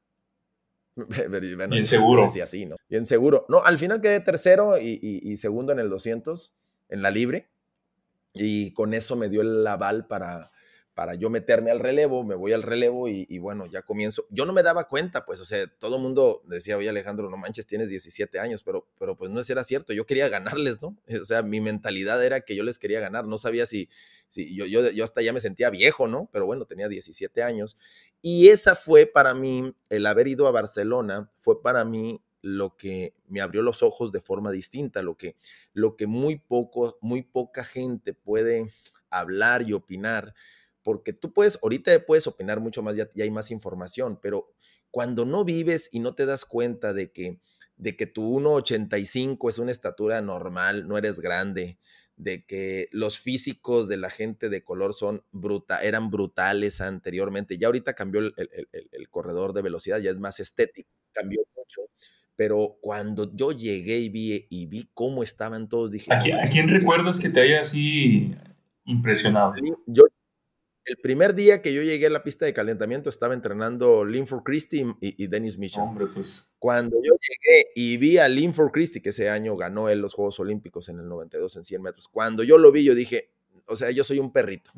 bien 1.70 1.85
seguro. 1.85 2.29
Y 2.35 2.40
así, 2.40 2.66
¿no? 2.66 2.77
Bien 2.88 3.07
seguro. 3.07 3.46
No, 3.48 3.64
al 3.64 3.79
final 3.79 4.01
quedé 4.01 4.20
tercero 4.20 4.79
y, 4.79 5.37
segundo 5.37 5.72
en 5.72 5.79
el 5.79 5.88
200, 5.88 6.55
en 6.90 7.03
la 7.03 7.11
libre. 7.11 7.51
Y 8.35 8.72
con 8.72 8.94
eso 8.94 9.16
me 9.16 9.29
dio 9.29 9.42
el 9.42 9.66
aval 9.66 10.07
para, 10.07 10.53
para 10.94 11.14
yo 11.14 11.31
meterme 11.31 11.70
al 11.70 11.81
relevo, 11.81 12.22
me 12.22 12.35
voy 12.35 12.52
al 12.52 12.62
relevo 12.62 13.09
y, 13.09 13.38
bueno, 13.38 13.66
ya 13.66 13.83
comienzo. 13.83 14.26
Yo 14.28 14.44
no 14.44 14.52
me 14.52 14.62
daba 14.62 14.88
cuenta, 14.88 15.24
pues, 15.24 15.40
o 15.40 15.44
sea, 15.44 15.66
todo 15.66 15.96
el 15.96 16.02
mundo 16.02 16.42
decía, 16.46 16.76
oye 16.76 16.88
Alejandro, 16.88 17.31
no 17.31 17.37
manches, 17.37 17.66
tienes 17.66 17.88
17 17.88 18.38
años, 18.38 18.62
pero, 18.62 18.87
pero 18.98 19.16
pues 19.16 19.31
no 19.31 19.40
era 19.40 19.64
cierto, 19.64 19.92
yo 19.92 20.05
quería 20.05 20.28
ganarles, 20.28 20.83
¿no? 20.83 20.96
O 21.22 21.24
sea, 21.24 21.42
mi 21.42 21.61
mentalidad 21.61 22.22
era 22.24 22.40
que 22.40 22.55
yo 22.55 22.62
les 22.62 22.78
quería 22.78 23.00
ganar, 23.00 23.26
no 23.26 23.38
sabía 23.38 23.64
si, 23.64 23.88
si 24.28 24.55
yo, 24.55 24.66
yo, 24.66 24.90
yo 24.90 25.05
hasta 25.05 25.22
ya 25.22 25.33
me 25.33 25.40
sentía 25.40 25.70
viejo, 25.70 26.09
¿no? 26.09 26.28
Pero 26.33 26.46
bueno, 26.46 26.66
tenía 26.66 26.88
17 26.88 27.42
años. 27.42 27.76
Y 28.20 28.48
esa 28.48 28.74
fue 28.74 29.07
para 29.07 29.35
mí, 29.35 29.74
el 29.88 30.07
haber 30.07 30.28
ido 30.28 30.46
a 30.46 30.50
Barcelona, 30.50 31.31
fue 31.37 31.62
para 31.62 31.85
mí 31.85 32.22
lo 32.42 32.76
que 32.76 33.14
me 33.28 33.40
abrió 33.40 33.62
los 33.62 33.83
ojos 33.83 34.12
de 34.12 34.20
forma 34.20 34.50
distinta, 34.50 35.00
lo 35.02 35.16
que, 35.16 35.37
lo 35.72 35.96
que 35.96 36.07
muy, 36.07 36.38
poco, 36.38 36.98
muy 37.00 37.22
poca 37.22 37.64
gente 37.64 38.12
puede 38.12 38.70
hablar 39.11 39.62
y 39.62 39.72
opinar 39.72 40.35
porque 40.82 41.12
tú 41.12 41.32
puedes, 41.32 41.58
ahorita 41.62 42.06
puedes 42.06 42.26
opinar 42.26 42.60
mucho 42.60 42.82
más, 42.82 42.96
ya, 42.96 43.08
hay 43.16 43.30
más 43.30 43.50
información, 43.50 44.18
pero 44.20 44.52
cuando 44.90 45.24
no 45.24 45.44
vives 45.44 45.88
y 45.92 46.00
no 46.00 46.14
te 46.14 46.26
das 46.26 46.44
cuenta 46.44 46.92
de 46.92 47.12
que, 47.12 47.40
de 47.76 47.96
que 47.96 48.06
tu 48.06 48.38
1,85 48.38 49.48
es 49.48 49.58
una 49.58 49.72
estatura 49.72 50.20
normal, 50.20 50.86
no 50.86 50.98
eres 50.98 51.18
grande, 51.18 51.78
de 52.16 52.44
que 52.44 52.88
los 52.92 53.18
físicos 53.18 53.88
de 53.88 53.96
la 53.96 54.10
gente 54.10 54.48
de 54.48 54.62
color 54.62 54.94
son 54.94 55.24
bruta, 55.32 55.82
eran 55.82 56.10
brutales 56.10 56.80
anteriormente. 56.80 57.58
Ya 57.58 57.68
ahorita 57.68 57.94
cambió 57.94 58.20
el, 58.20 59.08
corredor 59.10 59.52
de 59.52 59.62
velocidad, 59.62 59.98
ya 59.98 60.10
es 60.10 60.18
más 60.18 60.40
estético, 60.40 60.90
cambió 61.12 61.42
mucho. 61.56 61.82
Pero 62.36 62.78
cuando 62.80 63.34
yo 63.34 63.52
llegué 63.52 63.98
y 63.98 64.08
vi, 64.08 64.46
y 64.48 64.66
vi 64.66 64.88
cómo 64.94 65.22
estaban 65.22 65.68
todos, 65.68 65.90
dije... 65.90 66.12
¿A 66.12 66.18
quién, 66.18 66.68
recuerdas 66.68 67.18
que 67.18 67.28
te 67.28 67.40
haya 67.40 67.60
así 67.60 68.34
impresionado? 68.84 69.54
Yo, 69.86 70.04
el 70.84 70.96
primer 70.96 71.34
día 71.34 71.62
que 71.62 71.72
yo 71.72 71.82
llegué 71.82 72.06
a 72.06 72.10
la 72.10 72.22
pista 72.22 72.44
de 72.44 72.52
calentamiento 72.52 73.08
estaba 73.08 73.34
entrenando 73.34 74.04
Linford 74.04 74.42
Christie 74.42 74.94
y, 75.00 75.26
Dennis 75.28 75.58
Mitchell. 75.58 75.82
Hombre, 75.82 76.06
pues. 76.12 76.48
Cuando 76.58 76.96
yo 76.96 77.12
llegué 77.12 77.70
y 77.74 77.96
vi 77.96 78.18
a 78.18 78.28
Linford 78.28 78.72
Christie, 78.72 79.00
que 79.00 79.10
ese 79.10 79.30
año 79.30 79.56
ganó 79.56 79.88
él 79.88 80.00
los 80.00 80.14
Juegos 80.14 80.40
Olímpicos 80.40 80.88
en 80.88 80.98
el 80.98 81.08
92 81.08 81.56
en 81.56 81.64
100 81.64 81.82
metros, 81.82 82.08
cuando 82.08 82.42
yo 82.42 82.58
lo 82.58 82.72
vi, 82.72 82.84
yo 82.84 82.94
dije, 82.94 83.32
o 83.66 83.76
sea, 83.76 83.90
yo 83.90 84.04
soy 84.04 84.18
un 84.18 84.32
perrito. 84.32 84.70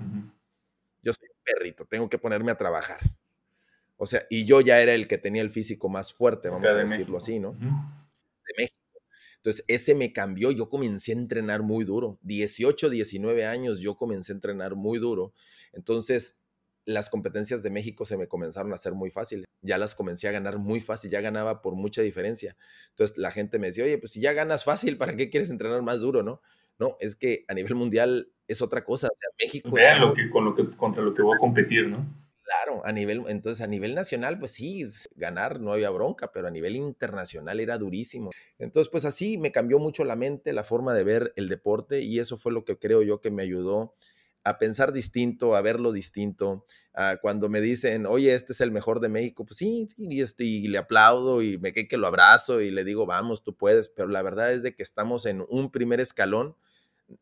Yo 1.02 1.12
soy 1.12 1.28
un 1.28 1.42
perrito, 1.42 1.86
tengo 1.86 2.08
que 2.08 2.18
ponerme 2.18 2.50
a 2.50 2.58
trabajar. 2.58 3.00
O 3.96 4.06
sea, 4.06 4.26
y 4.28 4.44
yo 4.44 4.60
ya 4.60 4.80
era 4.80 4.92
el 4.92 5.08
que 5.08 5.18
tenía 5.18 5.42
el 5.42 5.50
físico 5.50 5.88
más 5.88 6.12
fuerte, 6.12 6.48
vamos 6.48 6.70
a 6.70 6.74
decirlo 6.74 7.16
así, 7.16 7.38
¿no? 7.38 7.52
De 7.52 8.54
México. 8.58 8.83
Entonces, 9.44 9.62
ese 9.68 9.94
me 9.94 10.10
cambió, 10.14 10.50
yo 10.52 10.70
comencé 10.70 11.12
a 11.12 11.16
entrenar 11.16 11.62
muy 11.62 11.84
duro. 11.84 12.18
18, 12.22 12.88
19 12.88 13.44
años 13.44 13.78
yo 13.78 13.94
comencé 13.94 14.32
a 14.32 14.36
entrenar 14.36 14.74
muy 14.74 14.98
duro. 14.98 15.34
Entonces, 15.74 16.40
las 16.86 17.10
competencias 17.10 17.62
de 17.62 17.68
México 17.68 18.06
se 18.06 18.16
me 18.16 18.26
comenzaron 18.26 18.72
a 18.72 18.76
hacer 18.76 18.94
muy 18.94 19.10
fáciles. 19.10 19.44
Ya 19.60 19.76
las 19.76 19.94
comencé 19.94 20.28
a 20.28 20.32
ganar 20.32 20.56
muy 20.56 20.80
fácil, 20.80 21.10
ya 21.10 21.20
ganaba 21.20 21.60
por 21.60 21.74
mucha 21.74 22.00
diferencia. 22.00 22.56
Entonces, 22.92 23.18
la 23.18 23.30
gente 23.30 23.58
me 23.58 23.66
decía, 23.66 23.84
oye, 23.84 23.98
pues 23.98 24.12
si 24.12 24.22
ya 24.22 24.32
ganas 24.32 24.64
fácil, 24.64 24.96
¿para 24.96 25.14
qué 25.14 25.28
quieres 25.28 25.50
entrenar 25.50 25.82
más 25.82 26.00
duro, 26.00 26.22
no? 26.22 26.40
No, 26.78 26.96
es 26.98 27.14
que 27.14 27.44
a 27.46 27.52
nivel 27.52 27.74
mundial 27.74 28.32
es 28.48 28.62
otra 28.62 28.82
cosa. 28.82 29.08
O 29.08 29.16
sea, 29.18 29.28
México... 29.38 29.72
Vean 29.72 30.00
lo 30.00 30.14
que, 30.14 30.30
con 30.30 30.46
lo 30.46 30.54
que, 30.54 30.70
contra 30.70 31.02
lo 31.02 31.12
que 31.12 31.20
voy 31.20 31.36
a 31.36 31.38
competir, 31.38 31.86
¿no? 31.86 32.06
Claro, 32.44 32.82
a 32.84 32.92
nivel, 32.92 33.24
entonces 33.28 33.64
a 33.64 33.66
nivel 33.66 33.94
nacional, 33.94 34.38
pues 34.38 34.50
sí, 34.50 34.86
ganar 35.16 35.60
no 35.60 35.72
había 35.72 35.88
bronca, 35.88 36.30
pero 36.30 36.46
a 36.48 36.50
nivel 36.50 36.76
internacional 36.76 37.58
era 37.58 37.78
durísimo. 37.78 38.30
Entonces, 38.58 38.90
pues 38.90 39.06
así 39.06 39.38
me 39.38 39.50
cambió 39.50 39.78
mucho 39.78 40.04
la 40.04 40.14
mente, 40.14 40.52
la 40.52 40.62
forma 40.62 40.92
de 40.92 41.04
ver 41.04 41.32
el 41.36 41.48
deporte 41.48 42.02
y 42.02 42.18
eso 42.18 42.36
fue 42.36 42.52
lo 42.52 42.66
que 42.66 42.78
creo 42.78 43.02
yo 43.02 43.22
que 43.22 43.30
me 43.30 43.42
ayudó 43.42 43.94
a 44.44 44.58
pensar 44.58 44.92
distinto, 44.92 45.56
a 45.56 45.62
verlo 45.62 45.90
distinto. 45.90 46.66
cuando 47.22 47.48
me 47.48 47.62
dicen, 47.62 48.04
oye, 48.04 48.34
este 48.34 48.52
es 48.52 48.60
el 48.60 48.70
mejor 48.70 49.00
de 49.00 49.08
México, 49.08 49.46
pues 49.46 49.56
sí, 49.56 49.88
y, 49.96 50.22
y 50.38 50.68
le 50.68 50.78
aplaudo 50.78 51.40
y 51.42 51.56
me 51.56 51.72
quedé 51.72 51.88
que 51.88 51.96
lo 51.96 52.06
abrazo 52.06 52.60
y 52.60 52.70
le 52.70 52.84
digo, 52.84 53.06
vamos, 53.06 53.42
tú 53.42 53.56
puedes, 53.56 53.88
pero 53.88 54.08
la 54.08 54.20
verdad 54.20 54.52
es 54.52 54.62
de 54.62 54.74
que 54.74 54.82
estamos 54.82 55.24
en 55.24 55.42
un 55.48 55.72
primer 55.72 55.98
escalón, 55.98 56.56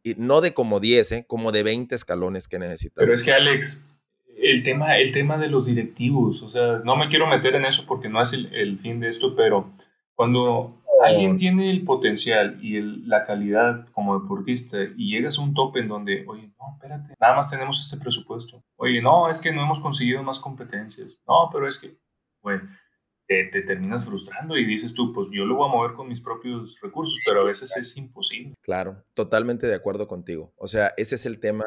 y 0.03 0.15
no 0.17 0.41
de 0.41 0.55
como 0.55 0.81
10, 0.81 1.13
¿eh? 1.13 1.25
como 1.27 1.53
de 1.53 1.63
20 1.63 1.95
escalones 1.95 2.49
que 2.49 2.59
necesitamos. 2.59 3.05
Pero 3.05 3.15
es 3.15 3.23
que 3.23 3.33
Alex, 3.33 3.87
el 4.37 4.63
tema, 4.63 4.97
el 4.99 5.13
tema 5.13 5.39
de 5.39 5.49
los 5.49 5.67
directivos, 5.67 6.43
o 6.43 6.49
sea, 6.49 6.81
no 6.85 6.97
me 6.97 7.09
quiero 7.09 7.27
meter 7.27 7.55
en 7.55 7.65
eso 7.65 7.85
porque 7.87 8.09
no 8.09 8.21
es 8.21 8.33
el, 8.33 8.79
fin 8.79 9.01
de 9.01 9.09
esto, 9.09 9.35
pero 9.37 9.73
cuando 10.15 10.83
alguien 11.03 11.37
tiene 11.37 11.71
el 11.71 11.85
potencial 11.85 12.59
y 12.63 12.81
la 13.07 13.25
calidad 13.25 13.89
como 13.93 14.19
deportista 14.19 14.79
y 14.97 15.11
llegas 15.11 15.39
a 15.39 15.43
un 15.43 15.55
tope 15.55 15.81
en 15.81 15.89
donde, 15.89 16.25
oye, 16.27 16.53
no, 16.59 16.75
espérate, 16.75 17.15
nada 17.21 17.37
más 17.37 17.51
tenemos 17.51 17.81
este 17.81 18.03
presupuesto. 18.03 18.63
Oye, 18.77 19.03
no, 19.03 19.29
es 19.29 19.41
que 19.41 19.53
no 19.53 19.63
hemos 19.63 19.81
conseguido 19.81 20.23
más 20.23 20.39
competencias. 20.39 21.19
No, 21.27 21.49
pero 21.53 21.67
es 21.67 21.79
que, 21.79 21.97
güey, 22.41 22.61
te, 23.27 23.45
te, 23.47 23.63
terminas 23.63 24.07
frustrando 24.07 24.57
y 24.57 24.65
dices 24.65 24.95
tú, 24.95 25.13
pues 25.13 25.29
yo 25.33 25.45
lo 25.45 25.57
voy 25.57 25.69
a 25.69 25.73
mover 25.73 25.93
con 25.95 26.09
mis 26.09 26.21
propios 26.21 26.79
recursos, 26.81 27.19
pero 27.27 27.41
a 27.41 27.45
veces 27.45 27.77
es 27.77 27.97
imposible. 27.97 28.55
Claro, 28.61 29.05
totalmente 29.15 29.67
de 29.67 29.75
acuerdo 29.75 30.07
contigo. 30.07 30.53
O 30.57 30.69
sea, 30.69 30.93
ese 30.97 31.17
es 31.17 31.27
el 31.27 31.41
tema 31.41 31.65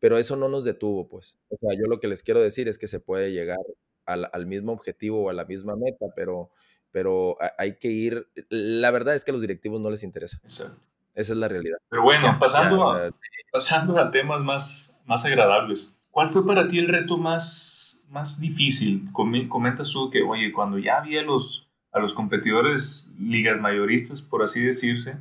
pero 0.00 0.18
eso 0.18 0.36
no 0.36 0.48
nos 0.48 0.64
detuvo, 0.64 1.08
pues. 1.08 1.38
O 1.48 1.56
sea, 1.60 1.76
yo 1.78 1.86
lo 1.88 2.00
que 2.00 2.08
les 2.08 2.22
quiero 2.22 2.40
decir 2.40 2.68
es 2.68 2.78
que 2.78 2.88
se 2.88 3.00
puede 3.00 3.32
llegar 3.32 3.58
al, 4.04 4.28
al 4.32 4.46
mismo 4.46 4.72
objetivo 4.72 5.24
o 5.24 5.30
a 5.30 5.34
la 5.34 5.44
misma 5.44 5.74
meta, 5.76 6.06
pero, 6.14 6.50
pero 6.90 7.36
hay 7.58 7.76
que 7.78 7.88
ir. 7.88 8.28
La 8.48 8.90
verdad 8.90 9.14
es 9.14 9.24
que 9.24 9.30
a 9.30 9.34
los 9.34 9.42
directivos 9.42 9.80
no 9.80 9.90
les 9.90 10.02
interesa. 10.02 10.38
Exacto. 10.42 10.80
Esa 11.16 11.32
es 11.32 11.38
la 11.38 11.48
realidad. 11.48 11.78
Pero 11.88 12.02
bueno, 12.02 12.36
pasando, 12.38 12.90
a, 12.90 13.10
pasando 13.50 13.98
a 13.98 14.10
temas 14.10 14.42
más, 14.42 15.00
más 15.06 15.24
agradables. 15.24 15.98
¿Cuál 16.10 16.28
fue 16.28 16.46
para 16.46 16.68
ti 16.68 16.78
el 16.78 16.88
reto 16.88 17.16
más, 17.16 18.06
más 18.10 18.38
difícil? 18.38 19.10
Comentas 19.12 19.90
tú 19.90 20.10
que, 20.10 20.22
oye, 20.22 20.52
cuando 20.52 20.78
ya 20.78 20.98
había 20.98 21.22
los, 21.22 21.66
a 21.90 22.00
los 22.00 22.12
competidores 22.12 23.10
ligas 23.18 23.58
mayoristas, 23.60 24.20
por 24.20 24.42
así 24.42 24.62
decirse, 24.62 25.16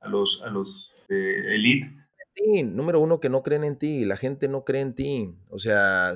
a 0.00 0.08
los, 0.08 0.42
a 0.42 0.48
los 0.48 0.92
de 1.08 1.54
elite, 1.54 1.92
número 2.64 3.00
uno, 3.00 3.20
que 3.20 3.28
no 3.28 3.42
creen 3.42 3.64
en 3.64 3.76
ti, 3.76 4.04
la 4.04 4.16
gente 4.16 4.48
no 4.48 4.64
cree 4.64 4.80
en 4.80 4.94
ti, 4.94 5.34
o 5.48 5.58
sea, 5.58 6.12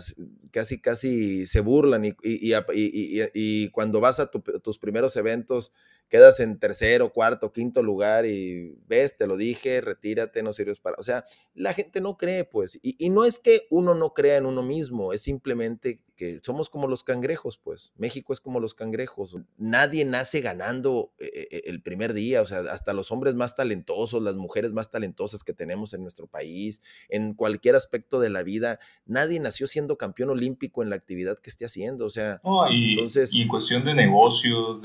casi, 0.50 0.80
casi 0.80 1.46
se 1.46 1.60
burlan 1.60 2.04
y, 2.04 2.14
y, 2.22 3.68
cuando 3.70 4.00
vas 4.00 4.20
a 4.20 4.30
tus 4.30 4.78
primeros 4.78 5.16
eventos 5.16 5.72
quedas 6.08 6.40
en 6.40 6.58
tercero, 6.58 7.12
cuarto, 7.12 7.52
quinto 7.52 7.82
lugar 7.82 8.26
y 8.26 8.76
ves, 8.86 9.16
te 9.16 9.26
lo 9.26 9.36
dije, 9.36 9.80
retírate, 9.80 10.42
no 10.42 10.52
sirves 10.52 10.80
para... 10.80 10.96
O 10.98 11.02
sea, 11.02 11.24
la 11.54 11.72
gente 11.72 12.00
no 12.00 12.16
cree, 12.16 12.44
pues. 12.44 12.78
Y, 12.82 13.10
no 13.10 13.24
es 13.24 13.38
que 13.38 13.66
uno 13.70 13.94
no 13.94 14.14
crea 14.14 14.36
en 14.36 14.46
uno 14.46 14.62
mismo, 14.62 15.12
es 15.12 15.22
simplemente 15.22 16.00
que 16.18 16.40
somos 16.40 16.68
como 16.68 16.88
los 16.88 17.04
cangrejos, 17.04 17.58
pues. 17.58 17.92
México 17.96 18.32
es 18.32 18.40
como 18.40 18.58
los 18.58 18.74
cangrejos. 18.74 19.36
Nadie 19.56 20.04
nace 20.04 20.40
ganando 20.40 21.12
eh, 21.18 21.46
eh, 21.50 21.62
el 21.66 21.80
primer 21.80 22.12
día, 22.12 22.42
o 22.42 22.44
sea, 22.44 22.58
hasta 22.72 22.92
los 22.92 23.12
hombres 23.12 23.36
más 23.36 23.54
talentosos, 23.54 24.20
las 24.20 24.34
mujeres 24.34 24.72
más 24.72 24.90
talentosas 24.90 25.44
que 25.44 25.52
tenemos 25.52 25.94
en 25.94 26.02
nuestro 26.02 26.26
país, 26.26 26.82
en 27.08 27.34
cualquier 27.34 27.76
aspecto 27.76 28.18
de 28.18 28.30
la 28.30 28.42
vida, 28.42 28.80
nadie 29.06 29.38
nació 29.38 29.68
siendo 29.68 29.96
campeón 29.96 30.30
olímpico 30.30 30.82
en 30.82 30.90
la 30.90 30.96
actividad 30.96 31.38
que 31.38 31.50
esté 31.50 31.64
haciendo, 31.64 32.06
o 32.06 32.10
sea, 32.10 32.40
entonces... 32.68 33.32
Y 33.32 33.42
en 33.42 33.48
cuestión 33.48 33.84
de 33.84 33.94
negocios, 33.94 34.82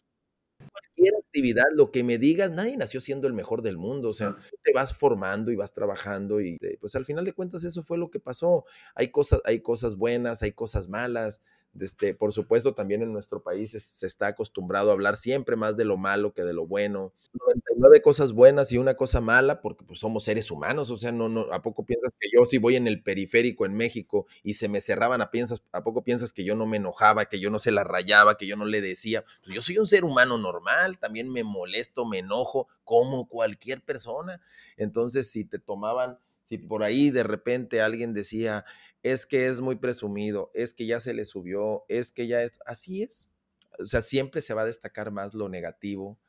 actividad, 1.34 1.64
lo 1.76 1.90
que 1.90 2.04
me 2.04 2.20
digas, 2.20 2.52
nadie 2.52 2.78
nació 2.78 3.02
siendo 3.02 3.28
el 3.28 3.34
mejor 3.34 3.64
del 3.64 3.78
mundo, 3.78 4.10
o 4.10 4.14
sea, 4.14 4.36
te 4.62 4.72
vas 4.72 4.94
formando 4.94 5.52
y 5.52 5.56
vas 5.56 5.74
trabajando 5.74 6.42
y 6.42 6.60
pues 6.80 6.96
al 6.96 7.06
final 7.06 7.26
de 7.26 7.34
cuentas 7.34 7.64
eso 7.64 7.82
fue 7.82 7.98
lo 7.98 8.12
que 8.12 8.20
pasó. 8.20 8.66
Hay 8.94 9.10
cosas, 9.10 9.42
hay 9.46 9.62
cosas 9.62 9.96
buenas, 9.98 10.44
hay 10.44 10.52
cosas 10.52 10.90
malas, 10.90 11.42
este, 11.80 12.14
por 12.14 12.34
supuesto, 12.34 12.74
también 12.74 13.02
en 13.02 13.12
nuestro 13.12 13.42
país 13.42 13.72
se 13.72 14.06
está 14.06 14.28
acostumbrado 14.28 14.90
a 14.90 14.94
hablar 14.94 15.18
siempre 15.18 15.56
más 15.56 15.76
de 15.76 15.86
lo 15.86 15.98
malo 15.98 16.34
que 16.34 16.44
de 16.44 16.54
lo 16.54 16.68
bueno. 16.68 17.14
99 17.34 18.02
cosas 18.02 18.32
buenas 18.32 18.72
y 18.72 18.78
una 18.78 18.96
cosa 18.96 19.22
mala 19.22 19.60
porque 19.62 19.84
pues, 19.84 20.00
somos 20.00 20.24
seres 20.24 20.52
humanos. 20.52 20.92
O 20.92 20.98
sea, 20.98 21.12
no, 21.12 21.30
no, 21.30 21.52
¿a 21.52 21.62
poco 21.62 21.86
piensas 21.86 22.14
que 22.20 22.30
yo 22.32 22.46
si 22.46 22.60
voy 22.60 22.76
en 22.76 22.88
el 22.88 23.02
periférico 23.02 23.66
en 23.66 23.74
México 23.74 24.28
y 24.44 24.54
se 24.54 24.70
me 24.70 24.82
cerraban 24.82 25.22
a 25.22 25.32
piensas, 25.32 25.64
¿a 25.72 25.84
poco 25.84 26.04
piensas 26.04 26.32
que 26.32 26.44
yo 26.44 26.56
no 26.56 26.68
me 26.68 26.78
enojaba, 26.78 27.26
que 27.26 27.40
yo 27.40 27.50
no 27.50 27.60
se 27.60 27.72
la 27.72 27.84
rayaba, 27.84 28.38
que 28.38 28.46
yo 28.46 28.56
no 28.56 28.66
le 28.66 28.82
decía? 28.82 29.26
Pues 29.44 29.56
yo 29.56 29.62
soy 29.62 29.80
un 29.80 29.88
ser 29.88 30.06
humano 30.06 30.38
normal, 30.38 31.00
también 31.00 31.32
me 31.32 31.44
molesto, 31.44 32.06
me 32.06 32.20
enojo 32.20 32.68
como 32.84 33.28
cualquier 33.28 33.82
persona. 33.82 34.42
Entonces, 34.78 35.30
si 35.30 35.46
te 35.46 35.58
tomaban 35.58 36.20
si 36.44 36.58
por 36.58 36.84
ahí 36.84 37.10
de 37.10 37.24
repente 37.24 37.82
alguien 37.82 38.14
decía, 38.14 38.66
es 39.02 39.26
que 39.26 39.48
es 39.48 39.62
muy 39.62 39.76
presumido, 39.76 40.52
es 40.54 40.74
que 40.74 40.86
ya 40.86 41.00
se 41.00 41.14
le 41.14 41.26
subió, 41.26 41.84
es 41.90 42.12
que 42.12 42.28
ya 42.28 42.42
es, 42.42 42.60
así 42.66 43.04
es. 43.04 43.32
O 43.80 43.86
sea, 43.86 44.02
siempre 44.02 44.42
se 44.42 44.54
va 44.54 44.62
a 44.62 44.66
destacar 44.66 45.12
más 45.12 45.34
lo 45.34 45.50
negativo 45.50 46.20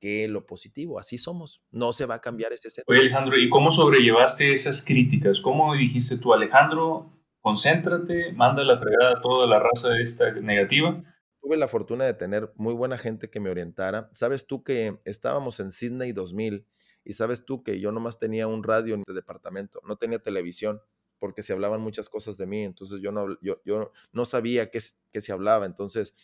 que 0.00 0.28
lo 0.28 0.46
positivo. 0.46 0.98
Así 0.98 1.18
somos. 1.18 1.62
No 1.70 1.92
se 1.92 2.06
va 2.06 2.16
a 2.16 2.20
cambiar 2.20 2.52
ese 2.52 2.70
sentido. 2.70 2.92
Oye, 2.92 3.00
Alejandro, 3.00 3.38
¿y 3.38 3.48
cómo 3.48 3.70
sobrellevaste 3.70 4.52
esas 4.52 4.84
críticas? 4.84 5.40
¿Cómo 5.40 5.74
dijiste 5.74 6.18
tú, 6.18 6.32
Alejandro, 6.32 7.10
concéntrate, 7.40 8.32
manda 8.32 8.62
la 8.64 8.78
fregada 8.78 9.18
a 9.18 9.20
toda 9.20 9.46
la 9.46 9.58
raza 9.58 9.98
esta 10.00 10.32
negativa? 10.32 11.02
Tuve 11.40 11.56
la 11.56 11.68
fortuna 11.68 12.04
de 12.04 12.14
tener 12.14 12.52
muy 12.56 12.74
buena 12.74 12.98
gente 12.98 13.30
que 13.30 13.40
me 13.40 13.50
orientara. 13.50 14.10
Sabes 14.12 14.46
tú 14.46 14.62
que 14.62 15.00
estábamos 15.04 15.60
en 15.60 15.72
Sydney 15.72 16.12
2000 16.12 16.66
y 17.08 17.14
sabes 17.14 17.46
tú 17.46 17.62
que 17.62 17.80
yo 17.80 17.90
nomás 17.90 18.18
tenía 18.18 18.46
un 18.46 18.62
radio 18.62 18.94
en 18.94 19.00
este 19.00 19.14
departamento, 19.14 19.80
no 19.88 19.96
tenía 19.96 20.18
televisión 20.18 20.82
porque 21.18 21.42
se 21.42 21.54
hablaban 21.54 21.80
muchas 21.80 22.10
cosas 22.10 22.36
de 22.36 22.46
mí, 22.46 22.62
entonces 22.62 23.00
yo 23.00 23.10
no, 23.12 23.40
yo, 23.40 23.62
yo 23.64 23.92
no 24.12 24.24
sabía 24.26 24.70
qué, 24.70 24.78
qué 25.10 25.20
se 25.22 25.32
hablaba, 25.32 25.64
entonces 25.64 26.14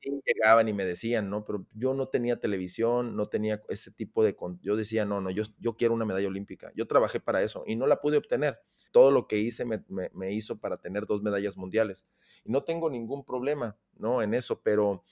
sí, 0.00 0.22
llegaban 0.24 0.68
y 0.68 0.72
me 0.72 0.84
decían, 0.84 1.28
¿no? 1.28 1.44
Pero 1.44 1.66
yo 1.74 1.92
no 1.92 2.06
tenía 2.06 2.38
televisión, 2.38 3.16
no 3.16 3.26
tenía 3.26 3.60
ese 3.68 3.90
tipo 3.90 4.22
de... 4.22 4.36
Yo 4.60 4.76
decía, 4.76 5.04
no, 5.04 5.20
no, 5.20 5.30
yo, 5.30 5.42
yo 5.58 5.76
quiero 5.76 5.92
una 5.94 6.04
medalla 6.04 6.28
olímpica. 6.28 6.70
Yo 6.76 6.86
trabajé 6.86 7.18
para 7.18 7.42
eso 7.42 7.64
y 7.66 7.74
no 7.74 7.88
la 7.88 8.00
pude 8.00 8.16
obtener. 8.16 8.60
Todo 8.92 9.10
lo 9.10 9.26
que 9.26 9.38
hice 9.38 9.64
me, 9.64 9.82
me 9.88 10.32
hizo 10.32 10.60
para 10.60 10.76
tener 10.76 11.06
dos 11.06 11.20
medallas 11.22 11.56
mundiales. 11.56 12.06
Y 12.44 12.52
no 12.52 12.62
tengo 12.62 12.90
ningún 12.90 13.24
problema, 13.24 13.76
¿no? 13.94 14.22
En 14.22 14.34
eso, 14.34 14.62
pero 14.62 15.02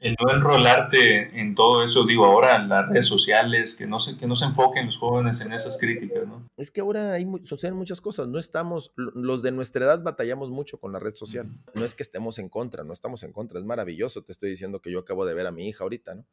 el 0.00 0.16
no 0.18 0.34
enrolarte 0.34 1.38
en 1.38 1.54
todo 1.54 1.84
eso, 1.84 2.04
digo, 2.04 2.24
ahora 2.24 2.56
en 2.56 2.70
las 2.70 2.88
redes 2.88 3.06
sociales, 3.06 3.76
que 3.76 3.86
no 3.86 4.00
se, 4.00 4.16
que 4.16 4.26
no 4.26 4.34
se 4.34 4.46
enfoquen 4.46 4.86
los 4.86 4.96
jóvenes 4.96 5.42
en 5.42 5.52
esas 5.52 5.78
críticas, 5.78 6.26
¿no? 6.26 6.48
Es 6.56 6.70
que 6.70 6.80
ahora 6.80 7.12
hay, 7.12 7.26
suceden 7.42 7.76
muchas 7.76 8.00
cosas, 8.00 8.26
no 8.26 8.38
estamos, 8.38 8.92
los 8.96 9.42
de 9.42 9.52
nuestra 9.52 9.84
edad 9.84 10.02
batallamos 10.02 10.48
mucho 10.48 10.80
con 10.80 10.92
la 10.92 10.98
red 10.98 11.14
social, 11.14 11.48
no 11.74 11.84
es 11.84 11.94
que 11.94 12.02
estemos 12.02 12.38
en 12.38 12.48
contra, 12.48 12.82
no 12.82 12.94
estamos 12.94 13.22
en 13.22 13.32
contra, 13.32 13.58
es 13.58 13.66
maravilloso, 13.66 14.22
te 14.22 14.32
estoy 14.32 14.48
diciendo 14.48 14.80
que 14.80 14.90
yo 14.90 15.00
acabo 15.00 15.26
de 15.26 15.34
ver 15.34 15.46
a 15.46 15.52
mi 15.52 15.68
hija 15.68 15.84
ahorita, 15.84 16.14
¿no? 16.14 16.24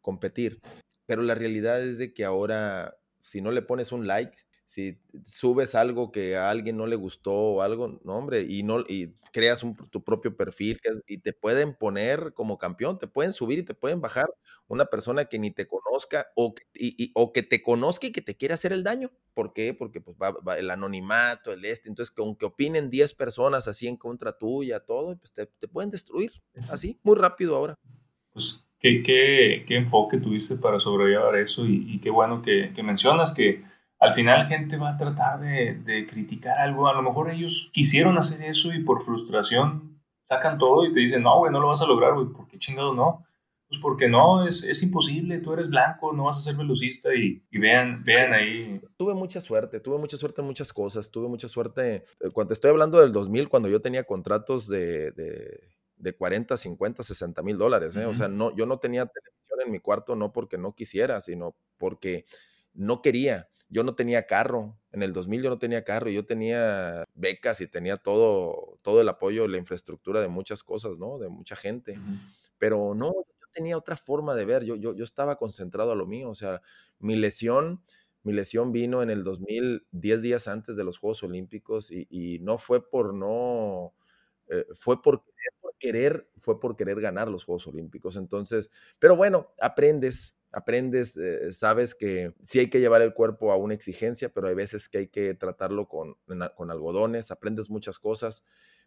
Competir, 0.00 0.60
pero 1.06 1.22
la 1.22 1.36
realidad 1.36 1.80
es 1.80 1.98
de 1.98 2.12
que 2.12 2.24
ahora, 2.24 2.96
si 3.20 3.40
no 3.40 3.52
le 3.52 3.62
pones 3.62 3.92
un 3.92 4.08
like, 4.08 4.36
si 4.66 4.98
subes 5.24 5.74
algo 5.74 6.10
que 6.10 6.36
a 6.36 6.50
alguien 6.50 6.76
no 6.76 6.86
le 6.86 6.96
gustó 6.96 7.32
o 7.32 7.62
algo, 7.62 8.00
no, 8.04 8.14
hombre, 8.14 8.46
y, 8.48 8.62
no, 8.62 8.80
y 8.80 9.14
creas 9.32 9.64
tu 9.90 10.04
propio 10.04 10.36
perfil 10.36 10.80
y 11.06 11.18
te 11.18 11.32
pueden 11.32 11.74
poner 11.74 12.32
como 12.34 12.56
campeón, 12.56 12.98
te 12.98 13.08
pueden 13.08 13.32
subir 13.32 13.58
y 13.58 13.62
te 13.64 13.74
pueden 13.74 14.00
bajar 14.00 14.26
una 14.68 14.86
persona 14.86 15.26
que 15.26 15.38
ni 15.38 15.50
te 15.50 15.66
conozca 15.66 16.26
o, 16.36 16.54
y, 16.72 17.10
o 17.14 17.32
que 17.32 17.42
te 17.42 17.62
conozca 17.62 18.06
y 18.06 18.12
que 18.12 18.22
te 18.22 18.36
quiera 18.36 18.54
hacer 18.54 18.72
el 18.72 18.84
daño. 18.84 19.10
¿Por 19.34 19.52
qué? 19.52 19.74
Porque 19.74 20.00
pues, 20.00 20.16
va, 20.16 20.56
el 20.56 20.70
anonimato, 20.70 21.52
el 21.52 21.64
este, 21.64 21.88
entonces 21.88 22.14
que 22.14 22.22
aunque 22.22 22.46
opinen 22.46 22.90
10 22.90 23.12
personas 23.14 23.68
así 23.68 23.88
en 23.88 23.96
contra 23.96 24.38
tuya, 24.38 24.80
todo, 24.80 25.18
pues 25.18 25.32
te, 25.32 25.46
pueden 25.68 25.90
destruir, 25.90 26.32
así, 26.54 26.98
muy 27.02 27.16
rápido 27.16 27.56
ahora. 27.56 27.74
Pues 28.32 28.64
qué, 28.78 29.02
qué, 29.02 29.64
qué 29.66 29.76
enfoque 29.76 30.18
tuviste 30.18 30.56
para 30.56 30.78
sobrellevar 30.78 31.36
eso 31.36 31.66
y, 31.66 31.84
y 31.88 31.98
qué 31.98 32.10
bueno 32.10 32.40
que, 32.40 32.72
que 32.72 32.82
mencionas 32.82 33.34
que 33.34 33.64
al 33.98 34.12
final 34.12 34.46
gente 34.46 34.76
va 34.76 34.90
a 34.90 34.96
tratar 34.96 35.40
de, 35.40 36.06
criticar 36.08 36.58
algo. 36.58 36.88
A 36.88 36.94
lo 36.94 37.02
mejor 37.02 37.30
ellos 37.30 37.70
quisieron 37.72 38.18
hacer 38.18 38.42
eso 38.42 38.72
y 38.72 38.82
por 38.82 39.02
frustración 39.02 40.02
sacan 40.24 40.58
todo 40.58 40.84
y 40.86 40.92
te 40.92 41.00
dicen, 41.00 41.22
no, 41.22 41.38
güey, 41.38 41.52
no 41.52 41.60
lo 41.60 41.68
vas 41.68 41.82
a 41.82 41.86
lograr, 41.86 42.14
güey. 42.14 42.28
¿Por 42.28 42.48
qué 42.48 42.58
chingados 42.58 42.94
no? 42.94 43.24
Pues 43.68 43.80
porque 43.80 44.08
no, 44.08 44.46
es, 44.46 44.62
es 44.62 44.82
imposible, 44.82 45.38
tú 45.38 45.54
eres 45.54 45.70
blanco, 45.70 46.12
no 46.12 46.24
vas 46.24 46.36
a 46.36 46.40
ser 46.40 46.54
velocista 46.54 47.14
y, 47.14 47.42
vean, 47.50 48.04
vean 48.04 48.32
ahí. 48.34 48.80
Tuve 48.96 49.14
mucha 49.14 49.40
suerte, 49.40 49.80
tuve 49.80 49.98
mucha 49.98 50.16
suerte 50.16 50.42
en 50.42 50.46
muchas 50.46 50.72
cosas, 50.72 51.10
tuve 51.10 51.28
mucha 51.28 51.48
suerte. 51.48 52.04
Eh, 52.20 52.28
cuando 52.32 52.52
estoy 52.52 52.70
hablando 52.70 53.00
del 53.00 53.10
2000, 53.10 53.48
cuando 53.48 53.68
yo 53.68 53.80
tenía 53.80 54.04
contratos 54.04 54.68
de, 54.68 55.12
de, 55.12 56.12
40, 56.12 56.56
50, 56.56 57.02
60 57.02 57.42
mil 57.42 57.56
dólares, 57.56 57.96
¿eh? 57.96 58.04
o 58.04 58.14
sea, 58.14 58.28
no, 58.28 58.54
yo 58.54 58.66
no 58.66 58.78
tenía 58.78 59.06
televisión 59.06 59.60
en 59.64 59.72
mi 59.72 59.80
cuarto 59.80 60.14
no 60.14 60.32
porque 60.32 60.58
no 60.58 60.74
quisiera, 60.74 61.22
sino 61.22 61.56
porque 61.78 62.26
no 62.74 63.00
quería 63.00 63.48
yo 63.68 63.84
no 63.84 63.94
tenía 63.94 64.26
carro. 64.26 64.78
En 64.92 65.02
el 65.02 65.12
2000 65.12 65.42
yo 65.42 65.50
no 65.50 65.58
tenía 65.58 65.84
carro, 65.84 66.10
yo 66.10 66.24
tenía 66.24 67.04
becas 67.14 67.60
y 67.60 67.66
tenía 67.66 67.96
todo, 67.96 68.78
todo 68.82 69.00
el 69.00 69.08
apoyo, 69.08 69.48
la 69.48 69.58
infraestructura 69.58 70.20
de 70.20 70.28
muchas 70.28 70.62
cosas, 70.62 70.98
¿no? 70.98 71.18
De 71.18 71.28
mucha 71.28 71.56
gente. 71.56 71.98
Pero 72.58 72.94
no, 72.94 73.12
yo 73.12 73.46
tenía 73.52 73.76
otra 73.76 73.96
forma 73.96 74.34
de 74.34 74.44
ver, 74.44 74.64
yo, 74.64 74.76
yo, 74.76 74.94
yo 74.94 75.04
estaba 75.04 75.36
concentrado 75.36 75.92
a 75.92 75.96
lo 75.96 76.06
mío, 76.06 76.30
o 76.30 76.34
sea, 76.34 76.62
mi 76.98 77.16
lesión, 77.16 77.82
mi 78.22 78.32
lesión 78.32 78.72
vino 78.72 79.02
en 79.02 79.10
el 79.10 79.24
2000, 79.24 79.86
10 79.90 80.22
días 80.22 80.48
antes 80.48 80.76
de 80.76 80.84
los 80.84 80.98
Juegos 80.98 81.22
Olímpicos 81.22 81.90
y, 81.90 82.38
no 82.40 82.58
fue 82.58 82.88
por 82.88 83.14
no, 83.14 83.94
eh, 84.48 84.64
fue 84.74 85.02
por 85.02 85.24
querer, 85.78 86.30
fue 86.38 86.58
por 86.60 86.76
querer 86.76 87.00
ganar 87.00 87.28
los 87.28 87.44
Juegos 87.44 87.66
Olímpicos. 87.66 88.16
Entonces, 88.16 88.70
pero 88.98 89.16
bueno, 89.16 89.52
aprendes, 89.60 90.38
aprendes, 90.54 91.16
eh, 91.16 91.52
sabes 91.52 91.94
que 91.94 92.34
sí 92.42 92.60
hay 92.60 92.70
que 92.70 92.80
llevar 92.80 93.02
el 93.02 93.14
cuerpo 93.14 93.52
a 93.52 93.56
una 93.56 93.74
exigencia, 93.74 94.32
pero 94.32 94.48
hay 94.48 94.54
veces 94.54 94.88
que 94.88 94.98
hay 94.98 95.08
que 95.08 95.34
tratarlo 95.34 95.88
con, 95.88 96.16
con 96.56 96.70
algodones, 96.70 97.30
aprendes 97.30 97.70
muchas 97.70 97.98
cosas, 97.98 98.44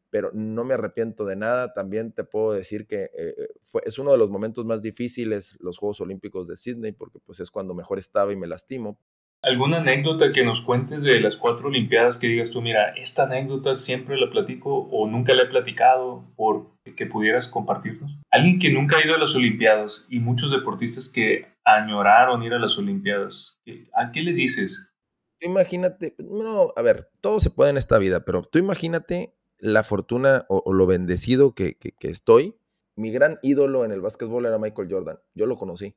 pero 0.09 0.31
no 0.33 0.63
me 0.63 0.73
arrepiento 0.73 1.25
de 1.25 1.35
nada. 1.35 1.73
También 1.73 2.13
te 2.13 2.23
puedo 2.23 2.53
decir 2.53 2.87
que 2.87 3.03
eh, 3.03 3.11
eh, 3.17 3.47
fue, 3.63 3.81
es 3.85 3.99
uno 3.99 4.11
de 4.11 4.17
los 4.17 4.29
momentos 4.29 4.65
más 4.65 4.81
difíciles 4.81 5.57
los 5.59 5.77
Juegos 5.77 6.01
Olímpicos 6.01 6.47
de 6.47 6.55
Sydney, 6.55 6.93
porque 6.93 7.19
pues 7.19 7.39
es 7.39 7.51
cuando 7.51 7.73
mejor 7.73 7.99
estaba 7.99 8.31
y 8.31 8.35
me 8.35 8.47
lastimo, 8.47 8.99
¿Alguna 9.43 9.77
anécdota 9.77 10.31
que 10.31 10.43
nos 10.43 10.61
cuentes 10.61 11.03
de 11.03 11.19
las 11.19 11.37
cuatro 11.37 11.67
Olimpiadas 11.67 12.17
que 12.17 12.27
digas 12.27 12.49
tú, 12.49 12.61
mira, 12.61 12.89
esta 12.95 13.23
anécdota 13.23 13.77
siempre 13.77 14.17
la 14.17 14.31
platico 14.31 14.89
o 14.91 15.07
nunca 15.07 15.35
la 15.35 15.43
he 15.43 15.47
platicado 15.47 16.25
por 16.35 16.71
que 16.95 17.05
pudieras 17.05 17.47
compartirnos? 17.47 18.17
Alguien 18.31 18.57
que 18.57 18.71
nunca 18.71 18.97
ha 18.97 19.05
ido 19.05 19.13
a 19.13 19.19
las 19.19 19.35
Olimpiadas 19.35 20.07
y 20.09 20.19
muchos 20.19 20.49
deportistas 20.49 21.07
que 21.09 21.45
añoraron 21.63 22.41
ir 22.41 22.53
a 22.53 22.59
las 22.59 22.77
Olimpiadas, 22.79 23.61
¿a 23.93 24.11
qué 24.11 24.21
les 24.21 24.37
dices? 24.37 24.91
Imagínate, 25.39 26.15
no, 26.17 26.73
a 26.75 26.81
ver, 26.81 27.11
todo 27.21 27.39
se 27.39 27.51
puede 27.51 27.69
en 27.69 27.77
esta 27.77 27.99
vida, 27.99 28.25
pero 28.25 28.41
tú 28.41 28.57
imagínate 28.57 29.35
la 29.59 29.83
fortuna 29.83 30.45
o, 30.49 30.73
lo 30.73 30.87
bendecido 30.87 31.53
que, 31.53 31.77
que 31.77 32.07
estoy. 32.09 32.55
Mi 32.95 33.11
gran 33.11 33.37
ídolo 33.43 33.85
en 33.85 33.91
el 33.91 34.01
básquetbol 34.01 34.47
era 34.47 34.57
Michael 34.57 34.87
Jordan. 34.89 35.19
Yo 35.35 35.45
lo 35.45 35.57
conocí 35.57 35.95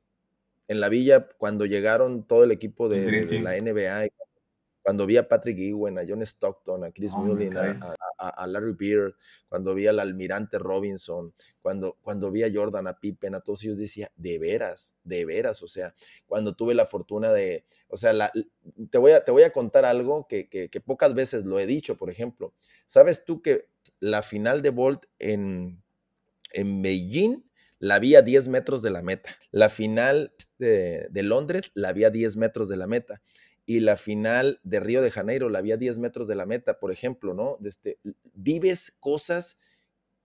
en 0.71 0.79
la 0.79 0.87
villa 0.87 1.27
cuando 1.37 1.65
llegaron 1.65 2.23
todo 2.23 2.45
el 2.45 2.51
equipo 2.51 2.87
de, 2.87 3.27
la 3.41 3.59
NBA, 3.59 4.07
cuando 4.81 5.05
vi 5.05 5.17
a 5.17 5.27
Patrick 5.27 5.59
Ewen, 5.59 5.99
a 5.99 6.03
John 6.07 6.21
Stockton, 6.21 6.85
a 6.85 6.91
Chris 6.91 7.13
Mullin, 7.13 7.57
a, 7.57 8.47
Larry 8.47 8.71
Beard, 8.79 9.13
cuando 9.49 9.75
vi 9.75 9.87
al 9.87 9.99
almirante 9.99 10.57
Robinson, 10.59 11.33
cuando, 11.61 11.97
cuando 12.01 12.31
vi 12.31 12.43
a 12.43 12.51
Jordan, 12.53 12.87
a 12.87 12.97
Pippen, 12.97 13.35
a 13.35 13.41
todos 13.41 13.65
ellos 13.65 13.77
decía, 13.77 14.13
de 14.15 14.39
veras, 14.39 14.95
de 15.03 15.25
veras, 15.25 15.61
o 15.61 15.67
sea, 15.67 15.93
cuando 16.25 16.55
tuve 16.55 16.73
la 16.73 16.85
fortuna 16.85 17.33
de, 17.33 17.65
o 17.89 17.97
sea, 17.97 18.31
te, 18.89 18.97
voy 18.97 19.11
a, 19.11 19.25
te 19.25 19.31
voy 19.31 19.43
a 19.43 19.51
contar 19.51 19.83
algo 19.83 20.25
que, 20.29 20.47
que, 20.47 20.81
pocas 20.81 21.13
veces 21.13 21.43
lo 21.43 21.59
he 21.59 21.65
dicho, 21.65 21.97
por 21.97 22.09
ejemplo, 22.09 22.53
¿sabes 22.85 23.25
tú 23.25 23.41
que 23.41 23.67
la 23.99 24.21
final 24.21 24.61
de 24.61 24.69
Bolt 24.69 25.03
en, 25.19 25.83
en 26.53 26.81
Beijing 26.81 27.43
la 27.81 27.97
vi 27.97 28.15
a 28.15 28.21
10 28.21 28.47
metros 28.47 28.83
de 28.83 28.91
la 28.91 29.01
meta. 29.01 29.35
La 29.49 29.69
final 29.69 30.33
de, 30.59 31.07
de, 31.09 31.23
Londres 31.23 31.71
la 31.73 31.91
vi 31.93 32.03
a 32.03 32.11
10 32.11 32.37
metros 32.37 32.69
de 32.69 32.77
la 32.77 32.85
meta. 32.85 33.21
Y 33.65 33.79
la 33.79 33.97
final 33.97 34.59
de 34.63 34.79
Río 34.79 35.01
de 35.01 35.09
Janeiro 35.09 35.49
la 35.49 35.61
vi 35.61 35.71
a 35.71 35.77
10 35.77 35.97
metros 35.97 36.27
de 36.27 36.35
la 36.35 36.45
meta, 36.45 36.79
por 36.79 36.91
ejemplo, 36.91 37.33
¿no? 37.33 37.57
Este, 37.65 37.99
vives 38.33 38.95
cosas 38.99 39.57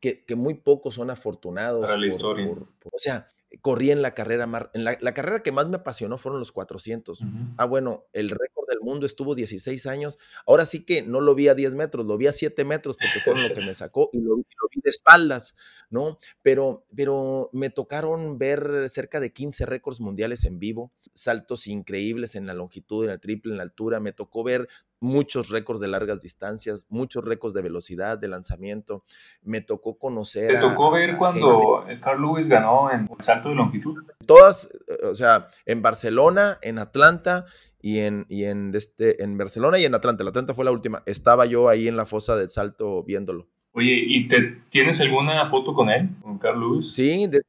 que, 0.00 0.24
muy 0.36 0.54
pocos 0.54 0.94
son 0.94 1.10
afortunados. 1.10 1.86
Para 1.86 1.96
la 1.96 2.06
historia. 2.06 2.46
o 2.48 2.98
sea, 2.98 3.26
corrí 3.60 3.90
en 3.90 4.02
la 4.02 4.14
carrera, 4.14 4.70
en 4.74 4.84
la, 4.84 5.14
carrera 5.14 5.42
que 5.42 5.52
más 5.52 5.68
me 5.68 5.76
apasionó 5.76 6.18
fueron 6.18 6.38
los 6.38 6.52
400. 6.52 7.20
Ah, 7.56 7.64
bueno, 7.64 8.06
el 8.12 8.30
récord 8.30 8.68
del 8.68 8.80
mundo 8.80 9.06
estuvo 9.06 9.34
16 9.34 9.86
años. 9.86 10.18
Ahora 10.46 10.64
sí 10.64 10.84
que 10.84 11.02
no 11.02 11.20
lo 11.20 11.34
vi 11.34 11.48
a 11.48 11.54
10 11.54 11.74
metros, 11.74 12.06
lo 12.06 12.16
vi 12.16 12.26
a 12.26 12.32
7 12.32 12.64
metros 12.64 12.96
porque 12.96 13.20
fueron 13.20 13.42
lo 13.42 13.48
que 13.48 13.56
me 13.56 13.60
sacó 13.62 14.10
y 14.12 14.20
lo, 14.20 14.36
vi 14.36 14.44
de 14.82 14.90
espaldas, 14.90 15.56
¿no? 15.90 16.18
Pero, 16.42 16.86
pero 16.94 17.50
me 17.52 17.70
tocaron 17.70 18.38
ver 18.38 18.88
cerca 18.88 19.20
de 19.20 19.32
15 19.32 19.66
récords 19.66 20.00
mundiales 20.00 20.44
en 20.44 20.58
vivo, 20.58 20.92
saltos 21.14 21.66
increíbles 21.66 22.34
en 22.34 22.46
la 22.46 22.54
longitud, 22.54 23.04
en 23.04 23.10
el 23.10 23.20
triple, 23.20 23.52
en 23.52 23.58
la 23.58 23.64
altura. 23.64 24.00
Me 24.00 24.12
tocó 24.12 24.44
ver 24.44 24.68
muchos 25.00 25.50
récords 25.50 25.80
de 25.80 25.88
largas 25.88 26.22
distancias, 26.22 26.86
muchos 26.88 27.24
récords 27.24 27.54
de 27.54 27.62
velocidad, 27.62 28.18
de 28.18 28.28
lanzamiento. 28.28 29.04
Me 29.42 29.60
tocó 29.60 29.98
conocer. 29.98 30.48
¿Te 30.48 30.58
tocó 30.58 30.90
ver 30.90 31.16
cuando 31.16 31.84
Carl 32.00 32.20
Lewis 32.20 32.48
ganó 32.48 32.90
en 32.90 33.08
salto 33.18 33.50
de 33.50 33.54
longitud? 33.54 34.04
Todas, 34.26 34.68
o 35.02 35.14
sea, 35.14 35.48
en 35.64 35.82
Barcelona, 35.82 36.58
en 36.62 36.78
Atlanta 36.78 37.46
y 37.80 38.00
en, 38.00 38.26
y 38.28 38.44
en, 38.44 38.74
este, 38.74 39.22
en 39.22 39.38
Barcelona 39.38 39.78
y 39.78 39.84
en 39.84 39.94
Atlanta. 39.94 40.24
La 40.24 40.30
Atlanta 40.30 40.54
fue 40.54 40.64
la 40.64 40.72
última. 40.72 41.02
Estaba 41.06 41.46
yo 41.46 41.68
ahí 41.68 41.88
en 41.88 41.96
la 41.96 42.06
fosa 42.06 42.36
del 42.36 42.50
salto 42.50 43.02
viéndolo. 43.04 43.48
Oye, 43.72 43.92
¿y 44.06 44.26
te, 44.26 44.62
tienes 44.70 45.00
alguna 45.02 45.44
foto 45.44 45.74
con 45.74 45.90
él, 45.90 46.08
con 46.22 46.38
Carl 46.38 46.58
Lewis? 46.58 46.94
Sí, 46.94 47.26
desde, 47.26 47.44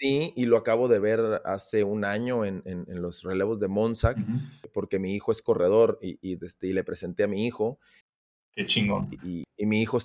Sí, 0.00 0.32
y 0.34 0.46
lo 0.46 0.56
acabo 0.56 0.88
de 0.88 0.98
ver 0.98 1.42
hace 1.44 1.84
un 1.84 2.06
año 2.06 2.46
en, 2.46 2.62
los 2.86 3.22
relevos 3.22 3.60
de 3.60 3.68
Monsac, 3.68 4.16
porque 4.72 4.98
mi 4.98 5.14
hijo 5.14 5.30
es 5.30 5.42
corredor 5.42 5.98
y, 6.00 6.42
este, 6.42 6.68
y, 6.68 6.72
le 6.72 6.84
presenté 6.84 7.24
a 7.24 7.28
mi 7.28 7.46
hijo. 7.46 7.78
Qué 8.50 8.64
chingón. 8.64 9.10
Y, 9.22 9.44
mi 9.66 9.82
hijo 9.82 9.98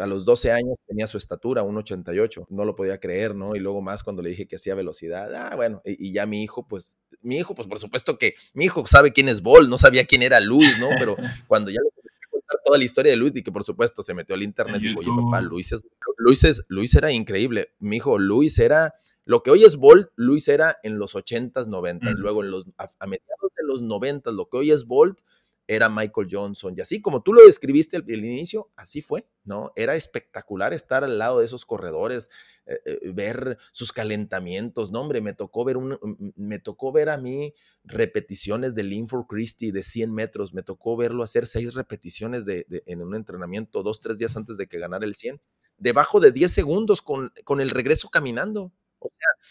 a 0.00 0.06
los 0.06 0.24
12 0.24 0.52
años 0.52 0.76
tenía 0.86 1.08
su 1.08 1.16
estatura, 1.16 1.64
1,88. 1.64 2.46
No 2.50 2.64
lo 2.64 2.76
podía 2.76 3.00
creer, 3.00 3.34
¿no? 3.34 3.56
Y 3.56 3.58
luego 3.58 3.82
más 3.82 4.04
cuando 4.04 4.22
le 4.22 4.30
dije 4.30 4.46
que 4.46 4.54
hacía 4.54 4.76
velocidad. 4.76 5.34
Ah, 5.34 5.56
bueno, 5.56 5.82
y, 5.84 6.12
ya 6.12 6.24
mi 6.24 6.44
hijo, 6.44 6.68
pues, 6.68 6.96
mi 7.20 7.36
hijo, 7.36 7.56
pues 7.56 7.66
por 7.66 7.80
supuesto 7.80 8.18
que 8.18 8.36
mi 8.54 8.66
hijo 8.66 8.86
sabe 8.86 9.12
quién 9.12 9.28
es 9.28 9.42
Bol, 9.42 9.68
no 9.68 9.76
sabía 9.76 10.04
quién 10.04 10.22
era 10.22 10.38
Luis, 10.38 10.78
¿no? 10.78 10.90
Pero 11.00 11.16
cuando 11.48 11.72
ya 11.72 11.80
le 11.82 11.90
comencé 11.90 12.18
a 12.28 12.30
contar 12.30 12.60
toda 12.64 12.78
la 12.78 12.84
historia 12.84 13.10
de 13.10 13.16
Luis 13.16 13.32
y 13.34 13.42
que 13.42 13.50
por 13.50 13.64
supuesto 13.64 14.04
se 14.04 14.14
metió 14.14 14.36
al 14.36 14.44
internet 14.44 14.80
y 14.80 14.90
dijo, 14.90 15.00
oye, 15.00 15.10
papá, 15.24 15.40
Luis 15.40 15.72
es, 15.72 15.82
Luis 16.16 16.44
es, 16.44 16.62
Luis 16.68 16.94
era 16.94 17.10
increíble. 17.10 17.74
Mi 17.80 17.96
hijo, 17.96 18.20
Luis 18.20 18.56
era 18.60 18.94
lo 19.24 19.42
que 19.42 19.50
hoy 19.50 19.64
es 19.64 19.76
Bolt, 19.76 20.10
Luis 20.16 20.48
era 20.48 20.78
en 20.82 20.98
los 20.98 21.14
80s, 21.14 21.68
90s. 21.68 22.16
Luego 22.16 22.42
en 22.42 22.50
los, 22.50 22.66
a, 22.76 23.06
mediados 23.06 23.52
de 23.56 23.64
los 23.64 23.82
90s, 23.82 24.32
lo 24.32 24.48
que 24.48 24.56
hoy 24.56 24.70
es 24.72 24.84
Bolt 24.84 25.20
era 25.68 25.88
Michael 25.88 26.28
Johnson. 26.30 26.74
Y 26.76 26.80
así 26.80 27.00
como 27.00 27.22
tú 27.22 27.32
lo 27.32 27.44
describiste 27.44 27.96
al, 27.96 28.08
inicio, 28.10 28.70
así 28.76 29.00
fue, 29.00 29.28
¿no? 29.44 29.72
Era 29.76 29.94
espectacular 29.94 30.72
estar 30.72 31.04
al 31.04 31.18
lado 31.18 31.38
de 31.38 31.44
esos 31.44 31.64
corredores, 31.64 32.30
eh, 32.66 32.80
eh, 32.84 33.12
ver 33.14 33.58
sus 33.70 33.92
calentamientos. 33.92 34.90
No, 34.90 35.00
hombre, 35.00 35.20
me 35.20 35.34
tocó 35.34 35.64
ver, 35.64 35.76
un, 35.76 35.98
me 36.36 36.58
tocó 36.58 36.90
ver 36.90 37.08
a 37.08 37.16
mí 37.16 37.54
repeticiones 37.84 38.74
de 38.74 38.82
Linford 38.82 39.26
Christie 39.26 39.70
de 39.70 39.84
100 39.84 40.12
metros. 40.12 40.52
Me 40.52 40.62
tocó 40.62 40.96
verlo 40.96 41.22
hacer 41.22 41.46
seis 41.46 41.74
repeticiones 41.74 42.44
de, 42.44 42.66
en 42.86 43.00
un 43.00 43.14
entrenamiento 43.14 43.84
dos, 43.84 44.00
tres 44.00 44.18
días 44.18 44.36
antes 44.36 44.56
de 44.56 44.66
que 44.66 44.78
ganara 44.78 45.04
el 45.04 45.14
100. 45.14 45.40
Debajo 45.78 46.18
de 46.20 46.32
10 46.32 46.50
segundos 46.50 47.02
con, 47.02 47.32
con 47.44 47.60
el 47.60 47.70
regreso 47.70 48.08
caminando. 48.08 48.72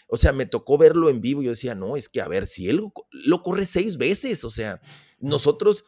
O 0.08 0.16
sea, 0.16 0.32
me 0.32 0.46
tocó 0.46 0.78
verlo 0.78 1.08
en 1.08 1.20
vivo 1.20 1.42
yo 1.42 1.50
decía, 1.50 1.74
no, 1.74 1.96
es 1.96 2.08
que 2.08 2.20
a 2.20 2.28
ver, 2.28 2.46
si 2.46 2.68
él 2.68 2.80
lo 3.10 3.42
corre 3.42 3.66
seis 3.66 3.96
veces, 3.96 4.44
o 4.44 4.50
sea, 4.50 4.80
nosotros, 5.18 5.84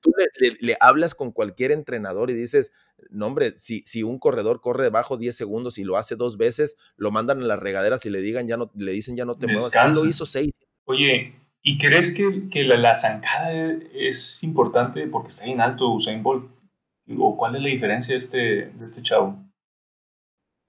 tú 0.00 0.12
le, 0.60 0.76
hablas 0.80 1.14
con 1.14 1.32
cualquier 1.32 1.72
entrenador 1.72 2.30
y 2.30 2.34
dices, 2.34 2.72
no, 3.10 3.26
hombre, 3.26 3.54
si, 3.56 3.82
si 3.84 4.02
un 4.02 4.18
corredor 4.18 4.60
corre 4.60 4.84
debajo 4.84 5.16
10 5.16 5.36
segundos 5.36 5.78
y 5.78 5.84
lo 5.84 5.96
hace 5.96 6.16
dos 6.16 6.36
veces, 6.36 6.76
lo 6.96 7.10
mandan 7.10 7.42
a 7.42 7.46
las 7.46 7.58
regaderas 7.58 8.04
y 8.06 8.10
le, 8.10 8.20
digan, 8.20 8.48
ya 8.48 8.56
no, 8.56 8.70
le 8.74 8.92
dicen, 8.92 9.16
ya 9.16 9.24
no 9.24 9.36
te 9.36 9.46
muevas. 9.46 9.74
Él 9.74 9.92
lo 9.94 10.08
hizo 10.08 10.24
seis. 10.24 10.52
Oye, 10.84 11.34
¿y 11.62 11.78
crees 11.78 12.14
que, 12.14 12.48
que 12.50 12.64
la, 12.64 12.94
zancada 12.94 13.52
es 13.92 14.42
importante 14.42 15.06
porque 15.06 15.28
está 15.28 15.44
en 15.46 15.60
alto 15.60 15.92
Usain 15.92 16.22
Bolt? 16.22 16.50
¿O 17.18 17.36
cuál 17.36 17.56
es 17.56 17.62
la 17.62 17.68
diferencia 17.68 18.12
de 18.12 18.18
este, 18.18 18.38
de 18.38 18.84
este 18.84 19.02
chavo? 19.02 19.45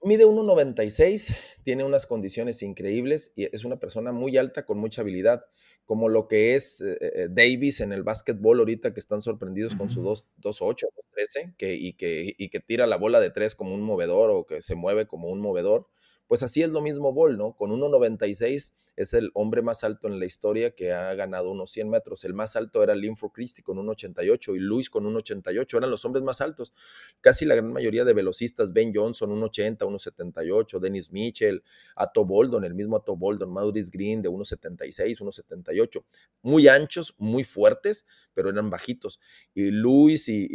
Mide 0.00 0.26
1,96, 0.26 1.36
tiene 1.64 1.82
unas 1.82 2.06
condiciones 2.06 2.62
increíbles 2.62 3.32
y 3.34 3.54
es 3.54 3.64
una 3.64 3.80
persona 3.80 4.12
muy 4.12 4.36
alta 4.36 4.64
con 4.64 4.78
mucha 4.78 5.02
habilidad, 5.02 5.44
como 5.86 6.08
lo 6.08 6.28
que 6.28 6.54
es 6.54 6.80
eh, 6.80 6.98
eh, 7.00 7.28
Davis 7.28 7.80
en 7.80 7.92
el 7.92 8.04
básquetbol 8.04 8.60
ahorita 8.60 8.94
que 8.94 9.00
están 9.00 9.20
sorprendidos 9.20 9.74
con 9.74 9.90
su 9.90 10.02
2,8, 10.02 10.24
2,13 10.40 11.56
que, 11.56 11.74
y, 11.74 11.94
que, 11.94 12.32
y 12.38 12.48
que 12.48 12.60
tira 12.60 12.86
la 12.86 12.96
bola 12.96 13.18
de 13.18 13.30
tres 13.30 13.56
como 13.56 13.74
un 13.74 13.82
movedor 13.82 14.30
o 14.30 14.46
que 14.46 14.62
se 14.62 14.76
mueve 14.76 15.06
como 15.06 15.28
un 15.30 15.40
movedor. 15.40 15.88
Pues 16.28 16.42
así 16.42 16.62
es 16.62 16.68
lo 16.68 16.82
mismo 16.82 17.12
Ball, 17.12 17.36
¿no? 17.36 17.54
Con 17.54 17.70
1,96 17.70 18.74
es 18.96 19.14
el 19.14 19.30
hombre 19.34 19.62
más 19.62 19.84
alto 19.84 20.08
en 20.08 20.18
la 20.18 20.26
historia 20.26 20.72
que 20.72 20.92
ha 20.92 21.14
ganado 21.14 21.52
unos 21.52 21.70
100 21.70 21.88
metros. 21.88 22.24
El 22.24 22.34
más 22.34 22.56
alto 22.56 22.82
era 22.82 22.94
Linford 22.96 23.30
Christie 23.30 23.62
con 23.62 23.78
1,88 23.78 24.56
y 24.56 24.58
Luis 24.58 24.90
con 24.90 25.04
1,88. 25.04 25.78
Eran 25.78 25.90
los 25.90 26.04
hombres 26.04 26.24
más 26.24 26.40
altos. 26.40 26.74
Casi 27.20 27.44
la 27.44 27.54
gran 27.54 27.72
mayoría 27.72 28.04
de 28.04 28.12
velocistas, 28.12 28.72
Ben 28.72 28.92
Johnson 28.92 29.30
1,80, 29.30 29.78
1,78, 29.78 30.80
Dennis 30.80 31.12
Mitchell, 31.12 31.62
Atto 31.94 32.26
Boldon, 32.26 32.64
el 32.64 32.74
mismo 32.74 32.96
Atto 32.96 33.16
Boldon, 33.16 33.52
Maurice 33.52 33.88
Green 33.90 34.20
de 34.20 34.28
1,76, 34.28 35.20
1,78. 35.20 36.04
Muy 36.42 36.66
anchos, 36.66 37.14
muy 37.18 37.44
fuertes, 37.44 38.04
pero 38.34 38.50
eran 38.50 38.68
bajitos. 38.68 39.20
Y 39.54 39.70
Luis 39.70 40.28
y, 40.28 40.48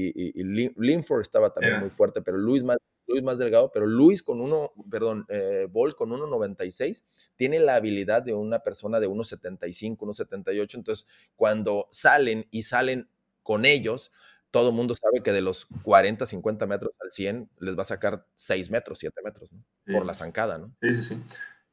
Linford 0.43 1.21
estaba 1.21 1.53
también 1.53 1.79
muy 1.79 1.89
fuerte, 1.89 2.21
pero 2.21 2.37
Luis 2.37 2.61
más 2.61 2.77
Luis 3.07 3.23
más 3.23 3.37
delgado, 3.37 3.71
pero 3.73 3.85
Luis 3.85 4.23
con 4.23 4.41
uno, 4.41 4.71
perdón, 4.89 5.25
eh, 5.29 5.67
Ball 5.69 5.95
con 5.95 6.09
1.96 6.11 7.03
tiene 7.35 7.59
la 7.59 7.75
habilidad 7.75 8.23
de 8.23 8.33
una 8.33 8.59
persona 8.59 8.99
de 8.99 9.07
1.75, 9.07 9.97
1.78. 9.97 10.75
Entonces, 10.75 11.07
cuando 11.35 11.87
salen 11.91 12.47
y 12.51 12.63
salen 12.63 13.09
con 13.41 13.65
ellos, 13.65 14.11
todo 14.51 14.69
el 14.69 14.75
mundo 14.75 14.93
sabe 14.95 15.23
que 15.23 15.31
de 15.31 15.41
los 15.41 15.65
40, 15.83 16.25
50 16.25 16.67
metros 16.67 16.95
al 17.03 17.11
100 17.11 17.49
les 17.59 17.75
va 17.75 17.81
a 17.81 17.85
sacar 17.85 18.27
6 18.35 18.69
metros, 18.69 18.99
7 18.99 19.19
metros, 19.25 19.51
¿no? 19.51 19.63
Por 19.91 20.05
la 20.05 20.13
zancada, 20.13 20.59
¿no? 20.59 20.75
Sí, 20.79 20.93
sí, 20.93 21.03
sí. 21.03 21.23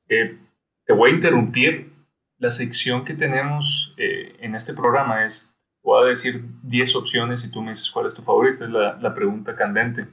Eh, 0.08 0.38
te 0.86 0.92
voy 0.92 1.10
a 1.10 1.14
interrumpir. 1.14 1.92
La 2.38 2.48
sección 2.48 3.04
que 3.04 3.12
tenemos 3.12 3.94
eh, 3.98 4.34
en 4.40 4.54
este 4.54 4.72
programa 4.72 5.26
es, 5.26 5.54
voy 5.82 6.04
a 6.04 6.08
decir 6.08 6.42
10 6.62 6.96
opciones 6.96 7.44
y 7.44 7.50
tú 7.50 7.60
me 7.60 7.68
dices 7.68 7.90
cuál 7.90 8.06
es 8.06 8.14
tu 8.14 8.22
favorita, 8.22 8.64
es 8.64 8.70
la, 8.70 8.96
la 8.98 9.14
pregunta 9.14 9.54
candente. 9.54 10.08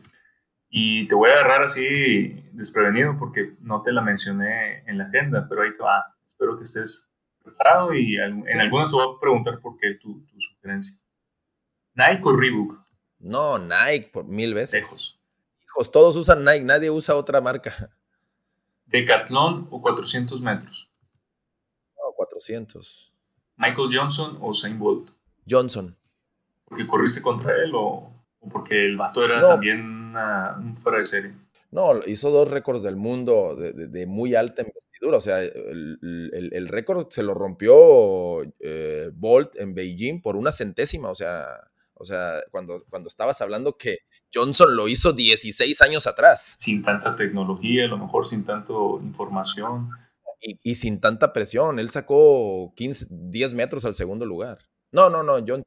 Y 0.80 1.07
te 1.07 1.15
voy 1.15 1.32
a 1.32 1.34
agarrar 1.34 1.63
así 1.63 2.39
desprevenido 2.51 3.17
porque 3.17 3.55
no 3.61 3.82
te 3.82 3.91
la 3.91 3.99
mencioné 3.99 4.84
en 4.86 4.99
la 4.99 5.05
agenda, 5.05 5.47
pero 5.49 5.63
ahí 5.63 5.73
te 5.73 5.82
va. 5.82 6.15
Espero 6.28 6.55
que 6.55 6.65
estés 6.65 7.11
preparado 7.43 7.95
y 7.95 8.17
en 8.17 8.61
algunas 8.61 8.88
te 8.88 8.95
voy 8.95 9.15
a 9.15 9.19
preguntar 9.19 9.59
por 9.59 9.75
qué 9.75 9.95
tu, 9.95 10.23
tu 10.28 10.39
sugerencia. 10.39 11.01
¿Nike 11.95 12.21
o 12.25 12.38
Reebok? 12.38 12.80
No, 13.17 13.57
Nike, 13.57 14.11
por 14.13 14.25
mil 14.25 14.53
veces. 14.53 14.73
Lejos. 14.73 15.19
Hijos, 15.65 15.91
todos 15.91 16.15
usan 16.15 16.45
Nike, 16.45 16.63
nadie 16.63 16.91
usa 16.91 17.15
otra 17.15 17.41
marca. 17.41 17.73
¿Decathlon 18.86 19.69
o 19.71 19.82
400 19.82 20.39
metros? 20.41 20.91
No, 21.95 22.13
400. 22.15 23.11
¿Michael 23.55 23.89
Johnson 23.91 24.38
o 24.41 24.53
Saint 24.53 24.78
Bolt? 24.78 25.09
Johnson. 25.49 25.97
¿Porque 26.65 26.86
corriste 26.86 27.23
contra 27.23 27.55
él 27.63 27.71
o, 27.73 28.13
porque 28.51 28.86
el 28.86 28.95
vato 28.95 29.25
era 29.25 29.41
también 29.41 29.97
fuera 30.76 30.99
de 30.99 31.05
serie. 31.05 31.34
No, 31.70 31.99
hizo 32.05 32.32
dos 32.32 32.49
récords 32.49 32.82
del 32.82 32.95
mundo 32.95 33.55
de, 33.55 34.07
muy 34.07 34.36
alta 34.36 34.61
investidura. 34.61 35.18
O 35.18 35.22
sea, 35.22 35.41
el, 35.41 36.68
récord 36.70 37.07
se 37.09 37.24
lo 37.24 37.34
rompió 37.34 38.43
eh, 38.59 39.11
Bolt 39.13 39.55
en 39.57 39.74
Beijing 39.74 40.22
por 40.22 40.38
una 40.38 40.51
centésima. 40.51 41.09
O 41.09 41.15
sea, 41.15 41.45
o 41.93 42.05
sea 42.05 42.41
cuando, 42.51 42.86
cuando 42.89 43.07
estabas 43.09 43.41
hablando 43.41 43.76
que 43.78 43.99
Johnson 44.34 44.76
lo 44.76 44.88
hizo 44.88 45.11
16 45.11 45.82
años 45.82 46.07
atrás. 46.07 46.55
Sin 46.57 46.84
tanta 46.84 47.15
tecnología, 47.15 47.86
a 47.86 47.88
lo 47.88 47.97
mejor 47.97 48.26
sin 48.26 48.45
tanta 48.45 48.74
información. 49.01 49.89
y, 50.39 50.76
sin 50.76 51.01
tanta 51.01 51.34
presión. 51.34 51.80
Él 51.80 51.89
sacó 51.89 52.74
15, 52.76 53.07
10 53.09 53.53
metros 53.53 53.84
al 53.84 53.93
segundo 53.93 54.26
lugar. 54.26 54.59
No, 54.91 55.09
no, 55.09 55.22
no, 55.22 55.43
John. 55.45 55.63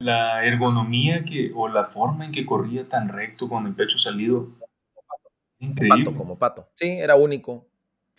La 0.00 0.44
ergonomía 0.44 1.24
que, 1.24 1.52
o 1.54 1.68
la 1.68 1.84
forma 1.84 2.24
en 2.24 2.32
que 2.32 2.46
corría 2.46 2.88
tan 2.88 3.08
recto 3.08 3.48
con 3.48 3.66
el 3.66 3.74
pecho 3.74 3.98
salido. 3.98 4.48
Increíble. 5.58 6.04
Pato, 6.04 6.16
como 6.16 6.38
pato. 6.38 6.68
Sí, 6.74 6.88
era 6.88 7.16
único. 7.16 7.66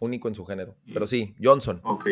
Único 0.01 0.27
en 0.27 0.35
su 0.35 0.45
género. 0.45 0.75
Pero 0.93 1.07
sí, 1.07 1.35
Johnson. 1.41 1.79
Ok. 1.83 2.09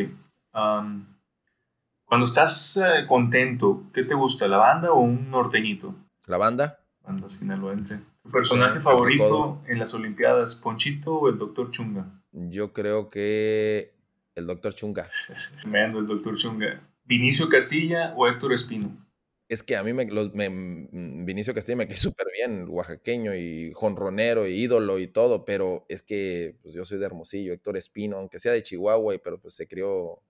cuando 0.52 2.26
estás 2.26 2.78
eh, 2.78 3.06
contento, 3.08 3.84
¿qué 3.94 4.04
te 4.04 4.14
gusta, 4.14 4.48
la 4.48 4.58
banda 4.58 4.92
o 4.92 5.00
un 5.00 5.30
norteñito? 5.30 5.94
La 6.26 6.38
banda. 6.38 6.80
Banda 7.02 7.30
sinaloense. 7.30 8.02
¿Tu 8.24 8.32
personaje 8.32 8.82
favorito 8.82 9.62
en 9.68 9.80
las 9.80 9.94
Olimpiadas, 9.94 10.56
Ponchito 10.56 11.16
o 11.16 11.30
el 11.30 11.38
Doctor 11.38 11.72
Chunga? 11.72 12.06
Yo 12.32 12.74
creo 12.74 13.10
que 13.10 13.94
el 14.36 14.48
Doctor 14.48 14.74
Chunga. 14.74 15.10
Tremendo, 15.62 16.00
el 16.00 16.08
Doctor 16.08 16.38
Chunga. 16.38 16.82
¿Vinicio 17.06 17.48
Castilla 17.48 18.14
o 18.18 18.28
Héctor 18.28 18.52
Espino? 18.52 19.07
Es 19.50 19.64
que 19.64 19.78
a 19.78 19.84
mí 19.84 19.94
me, 19.94 20.06
Vinicio 20.06 21.54
Castilla 21.54 21.78
me 21.78 21.88
quedó 21.88 21.98
súper 21.98 22.28
bien, 22.34 22.66
oaxaqueño 22.70 23.34
y 23.34 23.72
jonronero 23.74 24.46
y 24.48 24.54
ídolo 24.54 25.00
y 25.00 25.08
todo, 25.08 25.46
pero 25.46 25.86
es 25.88 26.02
que 26.02 26.58
pues, 26.62 26.74
yo 26.74 26.84
soy 26.84 27.00
de 27.00 27.06
Hermosillo, 27.06 27.54
Héctor 27.54 27.78
Espino, 27.78 28.18
aunque 28.18 28.40
sea 28.40 28.52
de 28.52 28.64
Chihuahua, 28.64 29.16
pero 29.24 29.40
pues 29.40 29.54
se 29.56 29.68
crió 29.68 30.22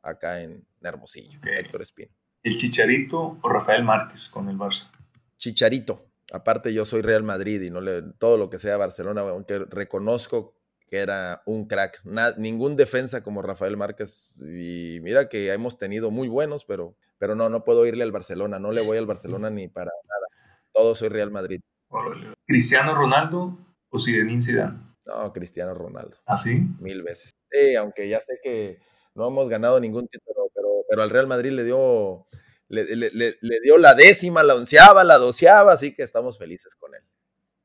acá 0.00 0.40
en 0.40 0.64
Hermosillo, 0.82 1.38
Héctor 1.44 1.82
Espino. 1.82 2.12
¿El 2.42 2.56
Chicharito 2.56 3.38
o 3.40 3.48
Rafael 3.48 3.84
Márquez 3.84 4.28
con 4.28 4.48
el 4.48 4.56
Barça? 4.56 4.90
Chicharito. 5.36 6.06
Aparte 6.32 6.72
yo 6.72 6.84
soy 6.84 7.02
Real 7.02 7.22
Madrid 7.22 7.60
y 7.60 7.70
no 7.70 7.80
le, 7.80 8.02
todo 8.18 8.38
lo 8.38 8.48
que 8.48 8.58
sea 8.58 8.76
Barcelona, 8.78 9.20
aunque 9.20 9.58
reconozco 9.58 10.54
que 10.92 10.98
era 10.98 11.42
un 11.46 11.66
crack. 11.66 12.02
ningún 12.36 12.76
defensa 12.76 13.22
como 13.22 13.40
Rafael 13.40 13.78
Márquez. 13.78 14.34
Y 14.38 14.98
mira 15.00 15.28
que 15.30 15.50
hemos 15.50 15.78
tenido 15.78 16.10
muy 16.10 16.28
buenos, 16.28 16.66
pero, 16.66 16.96
pero 17.22 17.36
no, 17.36 17.48
no 17.48 17.62
puedo 17.62 17.86
irle 17.86 18.02
al 18.02 18.10
Barcelona. 18.10 18.58
No 18.58 18.72
le 18.72 18.80
voy 18.80 18.98
al 18.98 19.06
Barcelona 19.06 19.48
ni 19.48 19.68
para 19.68 19.92
nada. 20.08 20.26
Todo 20.72 20.96
soy 20.96 21.08
Real 21.08 21.30
Madrid. 21.30 21.60
¿Cristiano 22.44 22.96
Ronaldo 22.96 23.56
o 23.90 23.98
Zinedine 24.00 24.42
Zidane? 24.42 24.80
No, 25.06 25.32
Cristiano 25.32 25.72
Ronaldo. 25.72 26.16
¿Ah, 26.26 26.36
sí? 26.36 26.66
Mil 26.80 27.04
veces. 27.04 27.30
Sí, 27.48 27.76
aunque 27.76 28.08
ya 28.08 28.18
sé 28.18 28.40
que 28.42 28.80
no 29.14 29.28
hemos 29.28 29.48
ganado 29.48 29.78
ningún 29.78 30.08
título, 30.08 30.50
pero, 30.52 30.68
pero 30.90 31.02
al 31.02 31.10
Real 31.10 31.28
Madrid 31.28 31.52
le 31.52 31.62
dio, 31.62 32.26
le, 32.66 32.84
le 32.96 33.60
dio 33.62 33.78
la 33.78 33.94
décima, 33.94 34.42
la 34.42 34.56
onceava, 34.56 35.04
la 35.04 35.18
doceava, 35.18 35.74
así 35.74 35.94
que 35.94 36.02
estamos 36.02 36.38
felices 36.38 36.74
con 36.74 36.92
él 36.92 37.02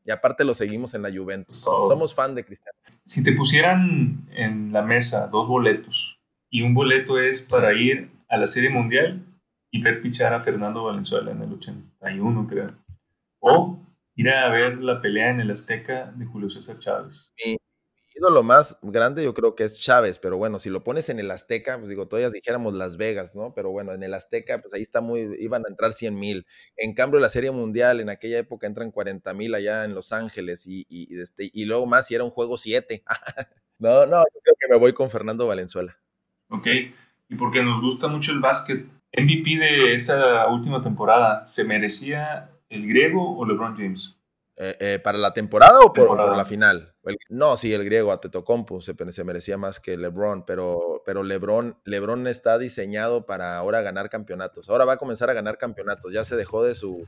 y 0.05 0.12
aparte 0.12 0.45
lo 0.45 0.53
seguimos 0.53 0.93
en 0.93 1.01
la 1.01 1.12
Juventus. 1.12 1.58
Somos 1.58 2.16
fan 2.16 2.34
de 2.34 2.45
Cristiano. 2.45 2.78
Si 3.03 3.24
te 3.24 3.34
pusieran 3.34 4.26
en 4.32 4.72
la 4.72 4.82
mesa 4.82 5.28
dos 5.28 5.47
boletos 5.47 6.22
y 6.49 6.62
un 6.62 6.74
boleto 6.74 7.20
es 7.20 7.41
para 7.41 7.74
ir 7.74 8.10
a 8.30 8.38
la 8.38 8.47
Serie 8.47 8.70
Mundial 8.70 9.26
y 9.78 9.82
ver 9.82 10.01
pichar 10.01 10.34
a 10.34 10.39
Fernando 10.39 10.84
Valenzuela 10.84 11.32
en 11.32 11.41
el 11.41 11.53
81, 11.53 12.47
creo. 12.47 12.71
O 13.39 13.80
ir 14.15 14.30
a 14.30 14.49
ver 14.49 14.78
la 14.78 15.01
pelea 15.01 15.30
en 15.30 15.41
el 15.41 15.51
Azteca 15.51 16.11
de 16.15 16.25
Julio 16.25 16.49
César 16.49 16.80
Chávez 16.80 17.32
lo 18.30 18.43
más 18.43 18.78
grande 18.82 19.23
yo 19.23 19.34
creo 19.34 19.55
que 19.55 19.63
es 19.63 19.80
Chávez, 19.80 20.19
pero 20.19 20.38
bueno, 20.38 20.59
si 20.59 20.69
lo 20.69 20.84
pones 20.84 21.09
en 21.09 21.19
el 21.19 21.30
Azteca, 21.32 21.78
pues 21.78 21.89
digo, 21.89 22.07
todavía 22.07 22.30
dijéramos 22.30 22.73
Las 22.73 22.97
Vegas, 22.97 23.36
¿no? 23.36 23.53
Pero 23.53 23.71
bueno, 23.71 23.93
en 23.93 24.03
el 24.03 24.13
Azteca, 24.13 24.61
pues 24.61 24.73
ahí 24.73 24.82
está 24.82 25.01
muy, 25.01 25.36
iban 25.39 25.63
a 25.65 25.69
entrar 25.69 25.93
100 25.93 26.15
mil. 26.15 26.45
En 26.75 26.93
cambio, 26.93 27.19
la 27.19 27.30
Serie 27.30 27.51
Mundial, 27.51 27.99
en 27.99 28.09
aquella 28.09 28.39
época 28.39 28.67
entran 28.67 28.91
40 28.91 29.34
mil 29.34 29.53
allá 29.55 29.84
en 29.84 29.93
Los 29.93 30.11
Ángeles 30.11 30.65
y, 30.67 30.86
y, 30.89 31.19
este, 31.19 31.49
y 31.53 31.65
luego 31.65 31.86
más 31.86 32.07
si 32.07 32.15
era 32.15 32.23
un 32.23 32.32
juego 32.32 32.57
7. 32.57 33.03
no, 33.80 34.05
no, 34.05 34.17
yo 34.17 34.41
creo 34.43 34.55
que 34.59 34.67
me 34.69 34.78
voy 34.78 34.93
con 34.93 35.09
Fernando 35.09 35.47
Valenzuela. 35.47 35.97
Ok, 36.49 36.67
y 37.30 37.36
porque 37.36 37.61
nos 37.61 37.82
gusta 37.82 38.07
mucho 38.07 38.32
el 38.32 38.39
básquet, 38.39 38.86
MVP 39.18 39.57
de 39.57 39.93
esta 39.93 40.47
última 40.47 40.82
temporada, 40.82 41.45
¿se 41.45 41.63
merecía 41.63 42.51
el 42.70 42.88
griego 42.88 43.38
o 43.38 43.45
LeBron 43.45 43.76
James? 43.76 44.15
Eh, 44.59 44.76
eh, 44.80 44.99
¿Para 44.99 45.18
la 45.18 45.34
temporada 45.34 45.80
o 45.82 45.93
por, 45.93 46.36
la 46.36 46.45
final? 46.45 46.95
no, 47.30 47.57
sí, 47.57 47.74
el 47.74 47.86
griego 47.86 48.11
Atetokounmpo 48.11 48.82
se, 48.82 48.95
se 49.11 49.24
merecía 49.24 49.57
más 49.57 49.80
que 49.80 49.97
LeBron, 49.97 50.45
pero, 50.45 51.03
pero 51.05 51.24
LeBron, 51.24 51.80
LeBron 51.86 52.26
está 52.28 52.57
diseñado 52.57 53.26
para 53.26 53.57
ahora 53.57 53.82
ganar 53.82 54.09
campeonatos. 54.09 54.70
Ahora 54.70 54.86
va 54.86 54.93
a 54.93 54.97
comenzar 54.97 55.30
a 55.30 55.34
ganar 55.34 55.57
campeonatos. 55.57 56.11
Ya 56.11 56.24
se 56.24 56.36
dejó 56.36 56.63
de 56.63 56.74
su, 56.74 57.05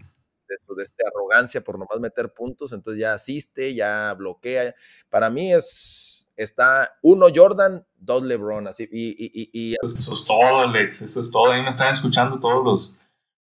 de 0.47 0.57
su 0.66 0.76
de 0.76 0.84
este 0.84 1.03
arrogancia 1.07 1.62
por 1.62 1.80
nomás 1.80 1.99
meter 1.99 2.34
puntos, 2.34 2.72
entonces 2.72 3.01
ya 3.01 3.14
asiste, 3.14 3.74
ya 3.74 4.14
bloquea. 4.14 4.76
Para 5.10 5.30
mí 5.30 5.51
es 5.51 6.09
está 6.44 6.98
uno 7.02 7.28
Jordan, 7.34 7.86
dos 7.96 8.24
LeBron, 8.24 8.68
así 8.68 8.88
y, 8.92 9.10
y, 9.10 9.50
y, 9.54 9.76
eso 9.84 10.14
es 10.14 10.26
todo, 10.26 10.60
Alex, 10.60 11.02
eso 11.02 11.22
es 11.22 11.32
todo. 11.32 11.52
Ahí 11.52 11.62
me 11.62 11.70
están 11.70 11.92
escuchando 11.92 12.40
todos 12.40 12.64
los 12.64 13.00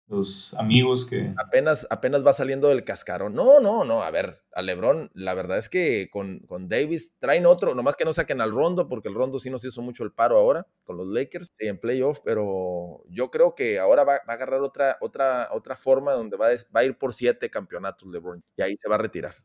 los 0.07 0.53
amigos 0.55 1.05
que... 1.05 1.33
Apenas, 1.37 1.87
apenas 1.89 2.25
va 2.25 2.33
saliendo 2.33 2.67
del 2.67 2.83
cascarón. 2.83 3.33
No, 3.33 3.59
no, 3.59 3.83
no, 3.83 4.03
a 4.03 4.11
ver, 4.11 4.43
a 4.53 4.61
Lebron, 4.61 5.09
la 5.13 5.33
verdad 5.33 5.57
es 5.57 5.69
que 5.69 6.09
con, 6.11 6.39
con 6.41 6.67
Davis 6.67 7.15
traen 7.19 7.45
otro, 7.45 7.73
nomás 7.73 7.95
que 7.95 8.05
no 8.05 8.13
saquen 8.13 8.41
al 8.41 8.51
Rondo, 8.51 8.87
porque 8.87 9.09
el 9.09 9.15
Rondo 9.15 9.39
sí 9.39 9.49
nos 9.49 9.63
hizo 9.65 9.81
mucho 9.81 10.03
el 10.03 10.11
paro 10.11 10.37
ahora 10.37 10.67
con 10.83 10.97
los 10.97 11.07
Lakers, 11.07 11.51
sí, 11.57 11.67
en 11.67 11.79
playoff, 11.79 12.19
pero 12.23 13.03
yo 13.09 13.31
creo 13.31 13.55
que 13.55 13.79
ahora 13.79 14.03
va, 14.03 14.15
a 14.15 14.33
agarrar 14.33 14.61
otra, 14.61 14.97
otra, 15.01 15.49
otra 15.51 15.75
forma 15.75 16.11
donde 16.13 16.37
va, 16.37 16.47
va 16.75 16.81
a 16.81 16.83
ir 16.83 16.97
por 16.97 17.13
siete 17.13 17.49
campeonatos 17.49 18.07
Lebron 18.07 18.43
y 18.57 18.61
ahí 18.61 18.77
se 18.77 18.89
va 18.89 18.95
a 18.95 18.99
retirar. 18.99 19.35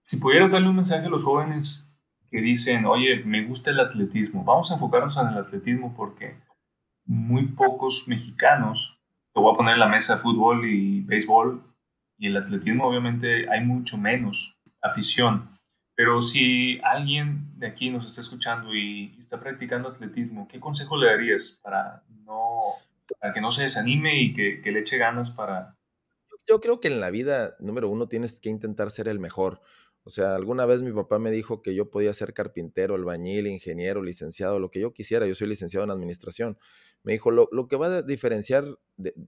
Si 0.00 0.18
pudieras 0.18 0.52
darle 0.52 0.68
un 0.68 0.76
mensaje 0.76 1.06
a 1.06 1.10
los 1.10 1.24
jóvenes 1.24 1.93
que 2.34 2.40
dicen, 2.40 2.84
oye, 2.84 3.22
me 3.24 3.44
gusta 3.44 3.70
el 3.70 3.78
atletismo, 3.78 4.42
vamos 4.42 4.68
a 4.68 4.74
enfocarnos 4.74 5.16
en 5.18 5.28
el 5.28 5.38
atletismo 5.38 5.94
porque 5.96 6.34
muy 7.06 7.44
pocos 7.46 8.08
mexicanos 8.08 8.98
te 9.32 9.40
voy 9.40 9.54
a 9.54 9.56
poner 9.56 9.78
la 9.78 9.86
mesa 9.86 10.18
fútbol 10.18 10.68
y 10.68 11.02
béisbol 11.02 11.62
y 12.18 12.26
el 12.26 12.36
atletismo 12.36 12.88
obviamente 12.88 13.48
hay 13.48 13.64
mucho 13.64 13.98
menos 13.98 14.56
afición. 14.82 15.48
Pero 15.94 16.22
si 16.22 16.80
alguien 16.82 17.56
de 17.56 17.68
aquí 17.68 17.88
nos 17.88 18.04
está 18.04 18.20
escuchando 18.20 18.74
y 18.74 19.14
está 19.16 19.38
practicando 19.38 19.88
atletismo, 19.88 20.48
¿qué 20.48 20.58
consejo 20.58 20.96
le 20.96 21.06
darías 21.06 21.60
para, 21.62 22.02
que 23.32 23.40
no 23.40 23.52
se 23.52 23.62
desanime 23.62 24.20
y 24.20 24.32
que 24.32 24.72
le 24.72 24.80
eche 24.80 24.98
ganas 24.98 25.30
para... 25.30 25.76
Yo 26.48 26.60
creo 26.60 26.80
que 26.80 26.88
en 26.88 26.98
la 26.98 27.10
vida, 27.10 27.54
número 27.60 27.88
uno, 27.88 28.08
tienes 28.08 28.40
que 28.40 28.48
intentar 28.48 28.90
ser 28.90 29.06
el 29.06 29.20
mejor. 29.20 29.60
O 30.04 30.10
sea, 30.10 30.34
alguna 30.34 30.66
vez 30.66 30.82
mi 30.82 30.92
papá 30.92 31.18
me 31.18 31.30
dijo 31.30 31.62
que 31.62 31.74
yo 31.74 31.90
podía 31.90 32.12
ser 32.12 32.34
carpintero, 32.34 32.94
albañil, 32.94 33.46
ingeniero, 33.46 34.02
licenciado, 34.02 34.60
lo 34.60 34.70
que 34.70 34.80
yo 34.80 34.92
quisiera. 34.92 35.26
Yo 35.26 35.34
soy 35.34 35.48
licenciado 35.48 35.84
en 35.84 35.90
administración. 35.90 36.58
Me 37.02 37.12
dijo, 37.12 37.30
lo, 37.30 37.48
lo 37.52 37.68
que 37.68 37.76
va 37.76 37.86
a 37.86 38.02
diferenciar, 38.02 38.78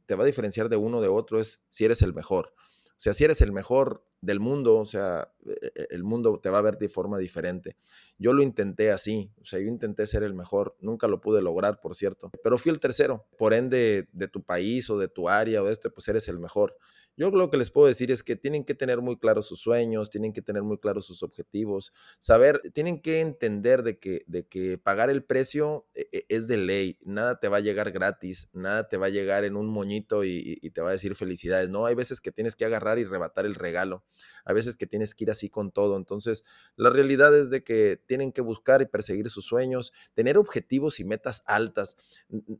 te 0.06 0.14
va 0.14 0.22
a 0.22 0.26
diferenciar 0.26 0.68
de 0.68 0.76
uno 0.76 1.00
de 1.00 1.08
otro 1.08 1.40
es 1.40 1.64
si 1.68 1.86
eres 1.86 2.02
el 2.02 2.12
mejor. 2.12 2.52
O 2.96 2.98
sea, 2.98 3.12
si 3.12 3.24
eres 3.24 3.42
el 3.42 3.52
mejor 3.52 4.06
del 4.22 4.40
mundo, 4.40 4.78
o 4.78 4.86
sea, 4.86 5.30
e, 5.44 5.72
e, 5.74 5.86
el 5.90 6.02
mundo 6.02 6.40
te 6.40 6.48
va 6.48 6.58
a 6.58 6.62
ver 6.62 6.78
de 6.78 6.88
forma 6.88 7.18
diferente. 7.18 7.76
Yo 8.18 8.32
lo 8.32 8.42
intenté 8.42 8.90
así, 8.90 9.30
o 9.40 9.44
sea, 9.44 9.58
yo 9.58 9.66
intenté 9.66 10.06
ser 10.06 10.22
el 10.22 10.32
mejor, 10.32 10.76
nunca 10.80 11.06
lo 11.06 11.20
pude 11.20 11.42
lograr, 11.42 11.80
por 11.80 11.94
cierto, 11.94 12.30
pero 12.42 12.56
fui 12.56 12.72
el 12.72 12.80
tercero. 12.80 13.26
Por 13.36 13.52
ende, 13.52 14.08
de 14.12 14.28
tu 14.28 14.42
país 14.42 14.88
o 14.88 14.98
de 14.98 15.08
tu 15.08 15.28
área 15.28 15.62
o 15.62 15.66
de 15.66 15.72
este, 15.72 15.90
pues 15.90 16.08
eres 16.08 16.28
el 16.28 16.38
mejor. 16.38 16.76
Yo 17.18 17.30
lo 17.30 17.50
que 17.50 17.56
les 17.56 17.70
puedo 17.70 17.86
decir 17.86 18.10
es 18.10 18.22
que 18.22 18.36
tienen 18.36 18.62
que 18.62 18.74
tener 18.74 19.00
muy 19.00 19.16
claros 19.16 19.46
sus 19.46 19.60
sueños, 19.60 20.10
tienen 20.10 20.34
que 20.34 20.42
tener 20.42 20.62
muy 20.62 20.76
claros 20.76 21.06
sus 21.06 21.22
objetivos, 21.22 21.94
saber, 22.18 22.60
tienen 22.74 23.00
que 23.00 23.20
entender 23.20 23.82
de 23.82 23.98
que, 23.98 24.78
pagar 24.82 25.08
el 25.08 25.24
precio 25.24 25.86
e, 25.94 26.08
e, 26.12 26.26
es 26.28 26.46
de 26.46 26.58
ley, 26.58 26.98
nada 27.02 27.40
te 27.40 27.48
va 27.48 27.56
a 27.56 27.60
llegar 27.60 27.90
gratis, 27.90 28.50
nada 28.52 28.86
te 28.86 28.98
va 28.98 29.06
a 29.06 29.08
llegar 29.08 29.44
en 29.44 29.56
un 29.56 29.66
moñito 29.66 30.24
y, 30.24 30.56
te 30.74 30.82
va 30.82 30.90
a 30.90 30.92
decir 30.92 31.14
felicidades, 31.14 31.70
no, 31.70 31.86
hay 31.86 31.94
veces 31.94 32.20
que 32.20 32.32
tienes 32.32 32.54
que 32.54 32.66
agarrar 32.66 32.98
y 32.98 33.04
rebatar 33.04 33.46
el 33.46 33.54
regalo, 33.54 34.04
hay 34.44 34.54
veces 34.54 34.76
que 34.76 34.86
tienes 34.86 35.14
que 35.14 35.24
ir 35.24 35.30
así 35.30 35.48
con 35.48 35.70
todo, 35.70 35.96
entonces 35.96 36.44
la 36.76 36.90
realidad 36.90 37.34
es 37.34 37.48
de 37.48 37.64
que 37.64 37.98
tienen 38.06 38.30
que 38.30 38.42
buscar 38.42 38.82
y 38.82 38.86
perseguir 38.86 39.30
sus 39.30 39.46
sueños, 39.46 39.92
tener 40.12 40.36
objetivos 40.36 41.00
y 41.00 41.04
metas 41.04 41.44
altas, 41.46 41.96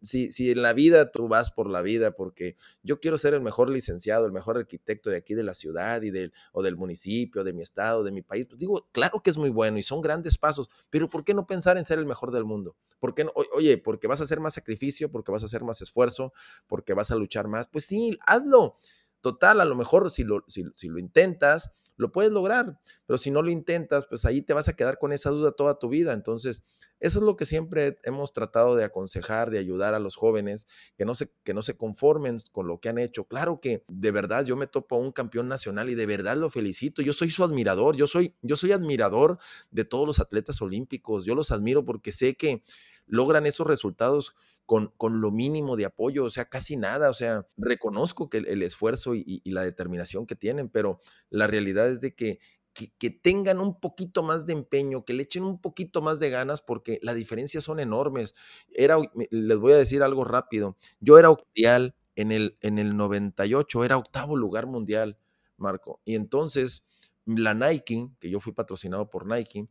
si, 0.01 0.33
si 0.33 0.51
en 0.51 0.63
la 0.63 0.73
vida 0.73 1.11
tú 1.11 1.29
vas 1.29 1.51
por 1.51 1.69
la 1.69 1.83
vida 1.83 2.13
porque 2.13 2.57
yo 2.83 3.01
quiero 3.01 3.19
ser 3.19 3.35
el 3.35 3.43
mejor 3.43 3.69
licenciado, 3.69 4.25
el 4.25 4.33
mejor 4.33 4.46
arquitecto 4.55 5.11
de 5.11 5.17
aquí 5.17 5.35
de 5.35 5.43
la 5.43 5.55
ciudad 5.55 6.03
y 6.03 6.11
del, 6.11 6.33
o 6.53 6.63
del 6.63 6.77
municipio, 6.77 7.43
de 7.45 7.53
mi 7.53 7.63
estado, 7.63 8.05
de 8.05 8.13
mi 8.13 8.23
país. 8.23 8.47
Pues 8.47 8.59
digo, 8.59 8.89
claro 8.93 9.23
que 9.23 9.31
es 9.31 9.39
muy 9.39 9.51
bueno 9.51 9.79
y 9.79 9.83
son 9.83 10.01
grandes 10.01 10.39
pasos, 10.39 10.69
pero 10.91 11.09
¿por 11.09 11.25
qué 11.25 11.35
no 11.35 11.47
pensar 11.47 11.79
en 11.79 11.85
ser 11.85 11.99
el 11.99 12.07
mejor 12.07 12.31
del 12.31 12.45
mundo? 12.45 12.77
¿Por 12.99 13.15
qué 13.15 13.25
no? 13.25 13.33
Oye, 13.55 13.79
porque 13.79 14.07
vas 14.07 14.21
a 14.21 14.25
hacer 14.25 14.41
más 14.41 14.55
sacrificio, 14.55 15.11
porque 15.11 15.33
vas 15.33 15.43
a 15.43 15.47
hacer 15.47 15.65
más 15.65 15.83
esfuerzo, 15.83 16.33
porque 16.67 16.95
vas 16.95 17.11
a 17.11 17.17
luchar 17.17 17.49
más. 17.49 17.69
Pues 17.69 17.85
sí, 17.85 18.19
hazlo. 18.27 18.79
Total, 19.21 19.61
a 19.61 19.65
lo 19.65 19.75
mejor 19.75 20.11
si 20.11 20.23
lo, 20.23 20.45
si, 20.47 20.89
lo 20.89 20.99
intentas, 20.99 21.73
lo 21.97 22.13
puedes 22.13 22.33
lograr, 22.33 22.79
pero 23.07 23.19
si 23.19 23.31
no 23.31 23.43
lo 23.43 23.51
intentas, 23.51 24.07
pues 24.07 24.25
ahí 24.25 24.43
te 24.43 24.53
vas 24.53 24.69
a 24.69 24.77
quedar 24.77 24.99
con 24.99 25.13
esa 25.13 25.31
duda 25.31 25.53
toda 25.53 25.79
tu 25.79 25.89
vida. 25.89 26.13
Entonces, 26.13 26.63
eso 26.99 27.19
es 27.19 27.25
lo 27.25 27.37
que 27.37 27.45
siempre 27.45 27.99
hemos 28.05 28.33
tratado 28.33 28.75
de 28.75 28.85
aconsejar, 28.85 29.51
de 29.51 29.59
ayudar 29.59 29.95
a 29.95 29.99
los 29.99 30.17
jóvenes, 30.17 30.67
que 30.97 31.05
no 31.05 31.15
se, 31.15 31.31
que 31.45 31.53
no 31.53 31.63
se 31.63 31.77
conformen 31.77 32.39
con 32.53 32.67
lo 32.67 32.81
que 32.81 32.89
han 32.89 32.99
hecho. 32.99 33.25
Claro 33.25 33.61
que 33.61 33.85
de 33.89 34.11
verdad 34.11 34.45
yo 34.45 34.57
me 34.57 34.67
topo 34.67 34.97
a 34.97 34.99
un 34.99 35.13
campeón 35.13 35.49
nacional 35.49 35.91
y 35.91 35.95
de 35.95 36.07
verdad 36.07 36.37
lo 36.37 36.49
felicito. 36.49 37.03
Yo 37.03 37.13
soy 37.13 37.31
su 37.31 37.45
admirador, 37.45 37.97
yo 37.97 38.07
soy, 38.07 38.35
yo 38.43 38.57
soy 38.57 38.73
admirador 38.73 39.39
de 39.71 39.85
todos 39.85 40.07
los 40.07 40.21
atletas 40.21 40.61
olímpicos. 40.63 41.25
Yo 41.25 41.35
los 41.35 41.51
admiro 41.51 41.85
porque 41.85 42.13
sé 42.13 42.35
que 42.35 42.63
logran 43.07 43.47
esos 43.47 43.67
resultados 43.67 44.35
con, 44.65 44.93
con, 44.97 45.21
lo 45.21 45.31
mínimo 45.31 45.77
de 45.77 45.85
apoyo, 45.85 46.25
o 46.25 46.31
sea, 46.31 46.47
casi 46.47 46.77
nada, 46.77 47.09
o 47.09 47.15
sea, 47.15 47.47
reconozco 47.57 48.29
que 48.29 48.39
el, 48.39 48.63
esfuerzo 48.63 49.15
y, 49.15 49.41
la 49.45 49.63
determinación 49.63 50.27
que 50.27 50.35
tienen, 50.35 50.69
pero 50.69 51.01
la 51.31 51.47
realidad 51.47 51.89
es 51.89 52.01
de 52.01 52.15
que, 52.15 52.41
que, 52.73 53.11
tengan 53.11 53.61
un 53.61 53.79
poquito 53.79 54.25
más 54.25 54.45
de 54.45 54.55
empeño, 54.55 55.05
que 55.05 55.15
le 55.15 55.23
echen 55.23 55.45
un 55.45 55.61
poquito 55.61 56.03
más 56.03 56.19
de 56.19 56.31
ganas, 56.31 56.63
porque 56.63 56.99
las 57.03 57.15
diferencias 57.15 57.63
son 57.63 57.79
enormes. 57.79 58.35
Era, 58.75 58.99
les 59.31 59.59
voy 59.59 59.73
a 59.73 59.77
decir 59.77 60.03
algo 60.03 60.25
rápido, 60.25 60.77
yo 60.99 61.19
era 61.19 61.31
mundial 61.31 61.95
en 62.17 62.33
el, 62.33 62.59
en 62.61 62.79
el 62.79 62.97
98, 62.97 63.85
era 63.85 63.97
octavo 63.97 64.37
lugar 64.37 64.67
mundial, 64.67 65.17
Marco, 65.57 66.01
y 66.05 66.17
entonces 66.17 66.85
la 67.25 67.55
Nike, 67.55 68.09
que 68.19 68.31
yo 68.31 68.41
fui 68.41 68.53
patrocinado 68.53 69.11
por 69.11 69.27
Nike, 69.27 69.69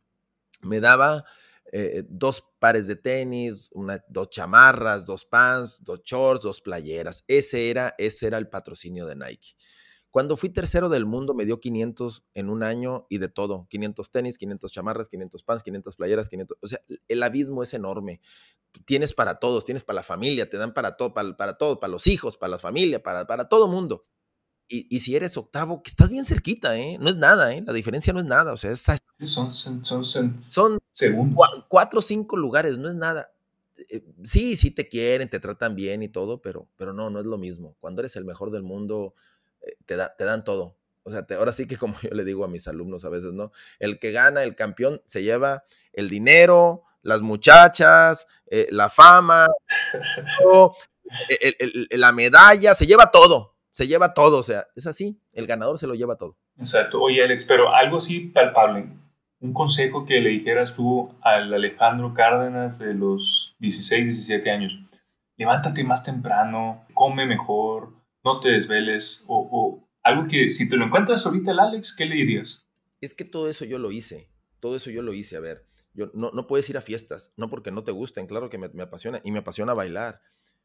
me 0.62 0.80
daba 0.80 1.24
eh, 1.72 2.04
dos 2.08 2.44
pares 2.58 2.86
de 2.86 2.96
tenis, 2.96 3.68
una, 3.72 4.04
dos 4.08 4.30
chamarras, 4.30 5.06
dos 5.06 5.24
pants, 5.24 5.82
dos 5.82 6.02
shorts, 6.02 6.44
dos 6.44 6.60
playeras. 6.60 7.24
Ese 7.28 7.70
era, 7.70 7.94
ese 7.98 8.26
era 8.26 8.38
el 8.38 8.48
patrocinio 8.48 9.06
de 9.06 9.16
Nike. 9.16 9.56
Cuando 10.10 10.38
fui 10.38 10.48
tercero 10.48 10.88
del 10.88 11.04
mundo 11.04 11.34
me 11.34 11.44
dio 11.44 11.60
500 11.60 12.24
en 12.32 12.48
un 12.48 12.62
año 12.62 13.06
y 13.10 13.18
de 13.18 13.28
todo. 13.28 13.66
500 13.68 14.10
tenis, 14.10 14.38
500 14.38 14.72
chamarras, 14.72 15.10
500 15.10 15.42
pants, 15.42 15.62
500 15.62 15.96
playeras, 15.96 16.28
500... 16.30 16.58
O 16.62 16.68
sea, 16.68 16.80
el 17.08 17.22
abismo 17.22 17.62
es 17.62 17.74
enorme. 17.74 18.22
Tienes 18.86 19.12
para 19.12 19.38
todos, 19.40 19.66
tienes 19.66 19.84
para 19.84 19.96
la 19.96 20.02
familia, 20.02 20.48
te 20.48 20.56
dan 20.56 20.72
para 20.72 20.96
todo, 20.96 21.12
para, 21.12 21.36
para 21.36 21.58
para 21.58 21.88
los 21.88 22.06
hijos, 22.06 22.38
para 22.38 22.52
la 22.52 22.58
familia, 22.58 23.02
para, 23.02 23.26
para 23.26 23.50
todo 23.50 23.68
mundo. 23.68 24.06
Y, 24.68 24.98
si 24.98 25.14
eres 25.14 25.36
octavo, 25.36 25.82
que 25.82 25.90
estás 25.90 26.10
bien 26.10 26.24
cerquita, 26.24 26.76
¿eh? 26.76 26.96
No 26.98 27.08
es 27.08 27.16
nada, 27.16 27.54
¿eh? 27.54 27.62
La 27.64 27.72
diferencia 27.72 28.12
no 28.12 28.18
es 28.18 28.24
nada. 28.24 28.52
O 28.52 28.56
sea, 28.56 28.72
es, 28.72 28.88
son, 29.24 29.54
son, 29.54 29.84
son, 29.84 30.80
cuatro 31.68 32.00
o 32.00 32.02
cinco 32.02 32.36
lugares, 32.36 32.78
no 32.78 32.88
es 32.88 32.94
nada. 32.94 33.32
Eh, 33.90 34.02
sí, 34.22 34.56
sí 34.56 34.70
te 34.70 34.88
quieren, 34.88 35.28
te 35.28 35.40
tratan 35.40 35.74
bien 35.74 36.02
y 36.02 36.08
todo, 36.08 36.42
pero, 36.42 36.68
pero 36.76 36.92
no, 36.92 37.08
no 37.08 37.20
es 37.20 37.26
lo 37.26 37.38
mismo. 37.38 37.76
Cuando 37.80 38.02
eres 38.02 38.16
el 38.16 38.24
mejor 38.24 38.50
del 38.50 38.62
mundo, 38.62 39.14
eh, 39.62 39.76
te, 39.86 39.96
da, 39.96 40.14
te 40.16 40.24
dan 40.24 40.44
todo. 40.44 40.76
O 41.02 41.10
sea, 41.10 41.26
ahora 41.38 41.52
sí 41.52 41.66
que 41.66 41.76
como 41.78 41.94
yo 42.02 42.10
le 42.10 42.24
digo 42.24 42.44
a 42.44 42.48
mis 42.48 42.68
alumnos 42.68 43.04
a 43.04 43.08
veces, 43.08 43.32
¿no? 43.32 43.52
El 43.78 43.98
que 43.98 44.12
gana, 44.12 44.42
el 44.42 44.54
campeón, 44.54 45.02
se 45.06 45.22
lleva 45.22 45.64
el 45.92 46.10
dinero, 46.10 46.82
las 47.02 47.22
muchachas, 47.22 48.26
eh, 48.46 48.68
la 48.70 48.88
fama, 48.88 49.46
la 51.90 52.12
medalla, 52.12 52.74
se 52.74 52.86
lleva 52.86 53.10
todo 53.10 53.56
se 53.76 53.86
lleva 53.86 54.14
todo, 54.14 54.38
o 54.38 54.42
sea, 54.42 54.68
es 54.74 54.86
así, 54.86 55.20
el 55.34 55.46
ganador 55.46 55.76
se 55.76 55.86
lo 55.86 55.92
lleva 55.92 56.16
todo. 56.16 56.34
Exacto. 56.58 56.98
Oye, 56.98 57.22
Alex, 57.22 57.44
pero 57.44 57.74
algo 57.74 57.98
así 57.98 58.20
palpable, 58.20 58.88
un 59.46 59.52
consejo 59.52 60.04
que 60.04 60.20
le 60.20 60.30
dijeras 60.30 60.74
tú 60.74 61.14
al 61.22 61.54
Alejandro 61.54 62.12
Cárdenas 62.14 62.78
de 62.78 62.94
los 62.94 63.54
16, 63.60 64.06
17 64.06 64.50
años, 64.50 64.78
levántate 65.36 65.84
más 65.84 66.04
temprano, 66.04 66.84
come 66.94 67.26
mejor, 67.26 67.94
no 68.24 68.40
te 68.40 68.50
desveles, 68.50 69.24
o, 69.28 69.88
algo 70.02 70.28
que 70.28 70.50
si 70.50 70.68
te 70.68 70.76
lo 70.76 70.84
encuentras 70.84 71.26
ahorita 71.26 71.52
el 71.52 71.60
Alex, 71.60 71.94
¿qué 71.96 72.06
le 72.06 72.16
dirías? 72.16 72.68
Es 73.00 73.14
que 73.14 73.24
todo 73.24 73.48
eso 73.48 73.64
yo 73.64 73.78
lo 73.78 73.92
hice, 73.92 74.28
todo 74.60 74.76
eso 74.76 74.90
yo 74.90 75.02
lo 75.02 75.14
hice, 75.14 75.36
a 75.36 75.40
ver, 75.40 75.64
yo, 75.94 76.10
no, 76.12 76.30
no 76.32 76.46
puedes 76.46 76.68
ir 76.68 76.76
a 76.76 76.82
fiestas, 76.82 77.32
no 77.36 77.48
porque 77.48 77.70
no 77.70 77.84
te 77.84 77.92
gusten, 77.92 78.26
claro 78.26 78.50
que 78.50 78.58
me, 78.58 78.82
apasiona, 78.82 79.20
y 79.22 79.30
me 79.30 79.38
apasiona 79.38 79.74
bailar, 79.74 80.20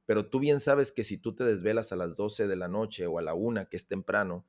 pero 0.07 0.25
tú 0.25 0.39
bien 0.39 0.59
sabes 0.59 0.91
que 0.91 1.03
si 1.03 1.17
tú 1.17 1.35
te 1.35 1.43
desvelas 1.43 1.91
a 1.91 1.95
las 1.95 2.15
12 2.15 2.47
de 2.47 2.55
la 2.55 2.67
noche 2.67 3.05
o 3.05 3.19
a 3.19 3.21
la 3.21 3.35
1, 3.35 3.69
que 3.69 3.77
es 3.77 3.87
temprano, 3.87 4.45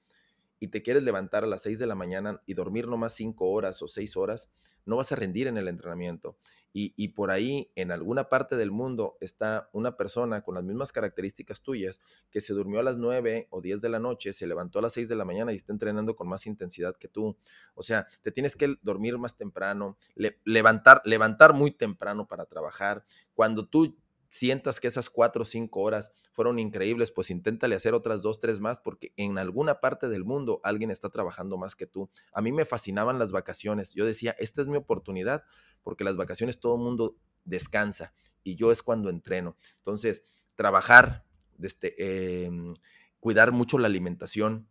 y 0.63 0.69
te 0.69 0.81
quieres 0.81 1.03
levantar 1.03 1.43
a 1.43 1.49
las 1.49 1.63
6 1.63 1.81
de 1.81 1.89
la 1.89 1.97
mañana 1.97 2.41
y 2.47 2.55
dormir 2.55 2.87
nomás 2.87 3.15
5 3.15 3.51
horas 3.51 3.83
o 3.83 3.89
6 3.89 4.17
horas, 4.17 4.49
no 4.87 4.97
vas 4.97 5.11
a 5.11 5.17
rendir 5.17 5.49
en 5.49 5.59
el 5.59 5.67
entrenamiento. 5.67 6.39
Y, 6.73 7.09
por 7.09 7.33
ahí, 7.33 7.71
en 7.75 7.91
alguna 7.91 8.29
parte 8.29 8.57
del 8.57 8.71
mundo, 8.71 9.19
está 9.21 9.69
una 9.73 9.97
persona 9.97 10.43
con 10.43 10.55
las 10.55 10.63
mismas 10.63 10.93
características 10.93 11.63
tuyas 11.63 12.01
que 12.31 12.41
se 12.41 12.55
durmió 12.55 12.79
a 12.79 12.85
las 12.85 12.97
9 12.97 13.49
o 13.51 13.61
10 13.61 13.81
de 13.83 13.89
la 13.89 13.99
noche, 13.99 14.33
se 14.33 14.47
levantó 14.47 14.79
a 14.79 14.83
las 14.83 14.93
6 14.93 15.09
de 15.09 15.17
la 15.17 15.25
mañana 15.25 15.53
y 15.53 15.57
está 15.57 15.73
entrenando 15.73 16.15
con 16.15 16.29
más 16.29 16.47
intensidad 16.47 16.97
que 16.97 17.09
tú. 17.09 17.37
O 17.75 17.83
sea, 17.83 18.07
te 18.23 18.31
tienes 18.31 18.55
que 18.55 18.77
dormir 18.83 19.19
más 19.19 19.37
temprano, 19.37 19.99
levantar, 20.45 21.03
levantar 21.05 21.55
muy 21.55 21.73
temprano 21.73 22.29
para 22.29 22.47
trabajar. 22.47 23.05
Cuando 23.35 23.67
tú 23.67 23.99
sientas 24.33 24.81
que 24.81 24.89
esas 24.89 25.11
cuatro 25.11 25.43
o 25.43 25.45
cinco 25.45 25.83
horas 25.83 26.15
fueron 26.33 26.59
increíbles, 26.59 27.13
pues 27.13 27.29
inténtale 27.29 27.75
hacer 27.75 27.93
otras 27.93 28.23
dos, 28.23 28.41
tres 28.41 28.61
más, 28.61 28.79
porque 28.79 29.13
en 29.19 29.37
alguna 29.37 29.79
parte 29.79 30.09
del 30.09 30.25
mundo 30.25 30.63
alguien 30.65 30.91
está 30.91 31.11
trabajando 31.11 31.59
más 31.59 31.77
que 31.77 31.87
tú. 31.87 32.09
A 32.33 32.41
mí 32.41 32.51
me 32.51 32.65
fascinaban 32.65 33.19
las 33.19 33.31
vacaciones. 33.31 33.93
Yo 33.93 34.07
decía, 34.07 34.35
esta 34.39 34.63
es 34.63 34.69
mi 34.69 34.79
oportunidad, 34.79 35.45
porque 35.83 36.03
las 36.03 36.17
vacaciones 36.17 36.61
todo 36.61 36.77
el 36.77 36.81
mundo 36.81 37.15
descansa 37.45 38.15
y 38.43 38.57
yo 38.57 38.73
es 38.73 38.83
cuando 38.83 39.11
entreno. 39.11 39.59
Entonces, 39.77 40.23
trabajar, 40.55 41.27
este, 41.61 42.47
em, 42.47 42.73
cuidar 43.21 43.53
mucho 43.53 43.79
la 43.79 43.89
alimentación, 43.89 44.67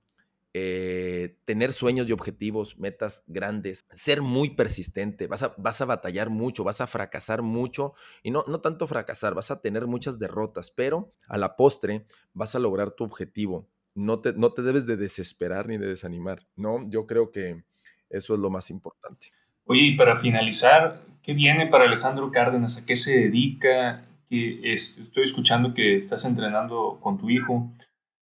eh, 0.53 1.37
tener 1.45 1.71
sueños 1.71 2.09
y 2.09 2.11
objetivos, 2.11 2.77
metas 2.77 3.23
grandes, 3.27 3.85
ser 3.89 4.21
muy 4.21 4.49
persistente, 4.49 5.27
vas 5.27 5.43
a, 5.43 5.53
vas 5.57 5.79
a 5.79 5.85
batallar 5.85 6.29
mucho, 6.29 6.65
vas 6.65 6.81
a 6.81 6.87
fracasar 6.87 7.41
mucho 7.41 7.93
y 8.21 8.31
no, 8.31 8.43
no 8.47 8.59
tanto 8.59 8.85
fracasar, 8.85 9.33
vas 9.33 9.49
a 9.49 9.61
tener 9.61 9.87
muchas 9.87 10.19
derrotas, 10.19 10.69
pero 10.69 11.13
a 11.29 11.37
la 11.37 11.55
postre 11.55 12.05
vas 12.33 12.53
a 12.53 12.59
lograr 12.59 12.91
tu 12.91 13.05
objetivo. 13.05 13.69
No 13.95 14.19
te, 14.19 14.33
no 14.33 14.51
te 14.51 14.61
debes 14.61 14.85
de 14.85 14.97
desesperar 14.97 15.67
ni 15.67 15.77
de 15.77 15.87
desanimar, 15.87 16.45
¿no? 16.57 16.89
Yo 16.89 17.07
creo 17.07 17.31
que 17.31 17.63
eso 18.09 18.33
es 18.33 18.39
lo 18.39 18.49
más 18.49 18.69
importante. 18.71 19.27
Oye, 19.65 19.83
y 19.83 19.95
para 19.95 20.17
finalizar, 20.17 21.01
¿qué 21.23 21.33
viene 21.33 21.67
para 21.67 21.85
Alejandro 21.85 22.29
Cárdenas? 22.29 22.77
¿A 22.77 22.85
qué 22.85 22.97
se 22.97 23.17
dedica? 23.17 24.03
Que 24.27 24.73
estoy 24.73 25.23
escuchando 25.23 25.73
que 25.73 25.95
estás 25.95 26.25
entrenando 26.25 26.99
con 27.01 27.17
tu 27.17 27.29
hijo, 27.29 27.71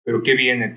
pero 0.03 0.23
¿qué 0.23 0.35
viene? 0.35 0.69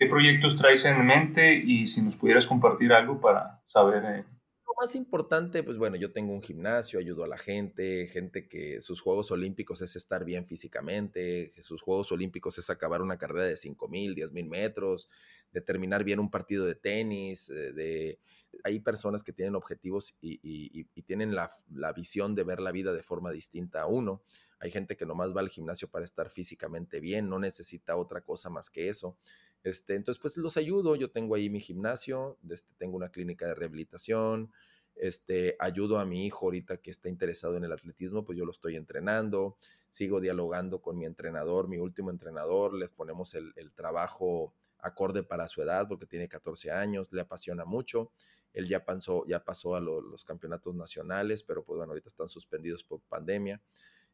¿Qué 0.00 0.06
proyectos 0.06 0.56
traes 0.56 0.86
en 0.86 1.04
mente 1.04 1.54
y 1.54 1.86
si 1.86 2.00
nos 2.00 2.16
pudieras 2.16 2.46
compartir 2.46 2.90
algo 2.90 3.20
para 3.20 3.62
saber? 3.66 4.02
Eh? 4.02 4.24
Lo 4.66 4.72
más 4.80 4.94
importante, 4.94 5.62
pues 5.62 5.76
bueno, 5.76 5.96
yo 5.96 6.10
tengo 6.10 6.32
un 6.32 6.40
gimnasio, 6.40 6.98
ayudo 6.98 7.24
a 7.24 7.28
la 7.28 7.36
gente, 7.36 8.06
gente 8.06 8.48
que 8.48 8.80
sus 8.80 9.02
Juegos 9.02 9.30
Olímpicos 9.30 9.82
es 9.82 9.96
estar 9.96 10.24
bien 10.24 10.46
físicamente, 10.46 11.52
sus 11.58 11.82
Juegos 11.82 12.10
Olímpicos 12.12 12.56
es 12.56 12.70
acabar 12.70 13.02
una 13.02 13.18
carrera 13.18 13.44
de 13.44 13.58
5 13.58 13.88
mil, 13.88 14.14
10 14.14 14.32
mil 14.32 14.48
metros, 14.48 15.10
de 15.52 15.60
terminar 15.60 16.02
bien 16.02 16.18
un 16.18 16.30
partido 16.30 16.64
de 16.64 16.76
tenis, 16.76 17.50
eh, 17.50 17.72
de... 17.74 18.18
Hay 18.64 18.80
personas 18.80 19.22
que 19.22 19.34
tienen 19.34 19.54
objetivos 19.54 20.16
y, 20.20 20.84
tienen 21.02 21.34
la, 21.34 21.50
la 21.72 21.92
visión 21.92 22.34
de 22.34 22.44
ver 22.44 22.60
la 22.60 22.72
vida 22.72 22.92
de 22.92 23.02
forma 23.02 23.30
distinta 23.30 23.82
a 23.82 23.86
uno. 23.86 24.22
Hay 24.58 24.70
gente 24.70 24.96
que 24.96 25.06
nomás 25.06 25.36
va 25.36 25.40
al 25.40 25.50
gimnasio 25.50 25.88
para 25.88 26.04
estar 26.04 26.30
físicamente 26.30 27.00
bien, 27.00 27.28
no 27.28 27.38
necesita 27.38 27.96
otra 27.96 28.22
cosa 28.22 28.50
más 28.50 28.68
que 28.68 28.88
eso. 28.88 29.16
Este, 29.62 29.94
entonces, 29.94 30.20
pues 30.20 30.36
los 30.36 30.56
ayudo. 30.56 30.96
Yo 30.96 31.10
tengo 31.10 31.34
ahí 31.34 31.50
mi 31.50 31.60
gimnasio, 31.60 32.38
este, 32.48 32.72
tengo 32.78 32.96
una 32.96 33.10
clínica 33.10 33.46
de 33.46 33.54
rehabilitación, 33.54 34.50
este, 34.94 35.56
ayudo 35.58 35.98
a 35.98 36.04
mi 36.04 36.26
hijo 36.26 36.46
ahorita 36.46 36.76
que 36.78 36.90
está 36.90 37.08
interesado 37.08 37.56
en 37.56 37.64
el 37.64 37.72
atletismo, 37.72 38.24
pues 38.24 38.38
yo 38.38 38.44
lo 38.44 38.50
estoy 38.50 38.76
entrenando, 38.76 39.56
sigo 39.88 40.20
dialogando 40.20 40.80
con 40.82 40.98
mi 40.98 41.06
entrenador, 41.06 41.68
mi 41.68 41.78
último 41.78 42.10
entrenador, 42.10 42.74
les 42.74 42.90
ponemos 42.90 43.34
el, 43.34 43.54
trabajo 43.74 44.52
acorde 44.78 45.22
para 45.22 45.48
su 45.48 45.62
edad, 45.62 45.88
porque 45.88 46.06
tiene 46.06 46.28
14 46.28 46.70
años, 46.70 47.12
le 47.12 47.20
apasiona 47.20 47.64
mucho. 47.64 48.10
Él 48.52 48.68
ya 48.68 48.84
pasó, 48.84 49.24
ya 49.26 49.44
pasó 49.44 49.74
a 49.76 49.80
los 49.80 50.24
campeonatos 50.24 50.74
nacionales, 50.74 51.42
pero 51.42 51.64
pues 51.64 51.76
bueno, 51.76 51.92
ahorita 51.92 52.08
están 52.08 52.28
suspendidos 52.28 52.82
por 52.82 53.00
pandemia. 53.00 53.60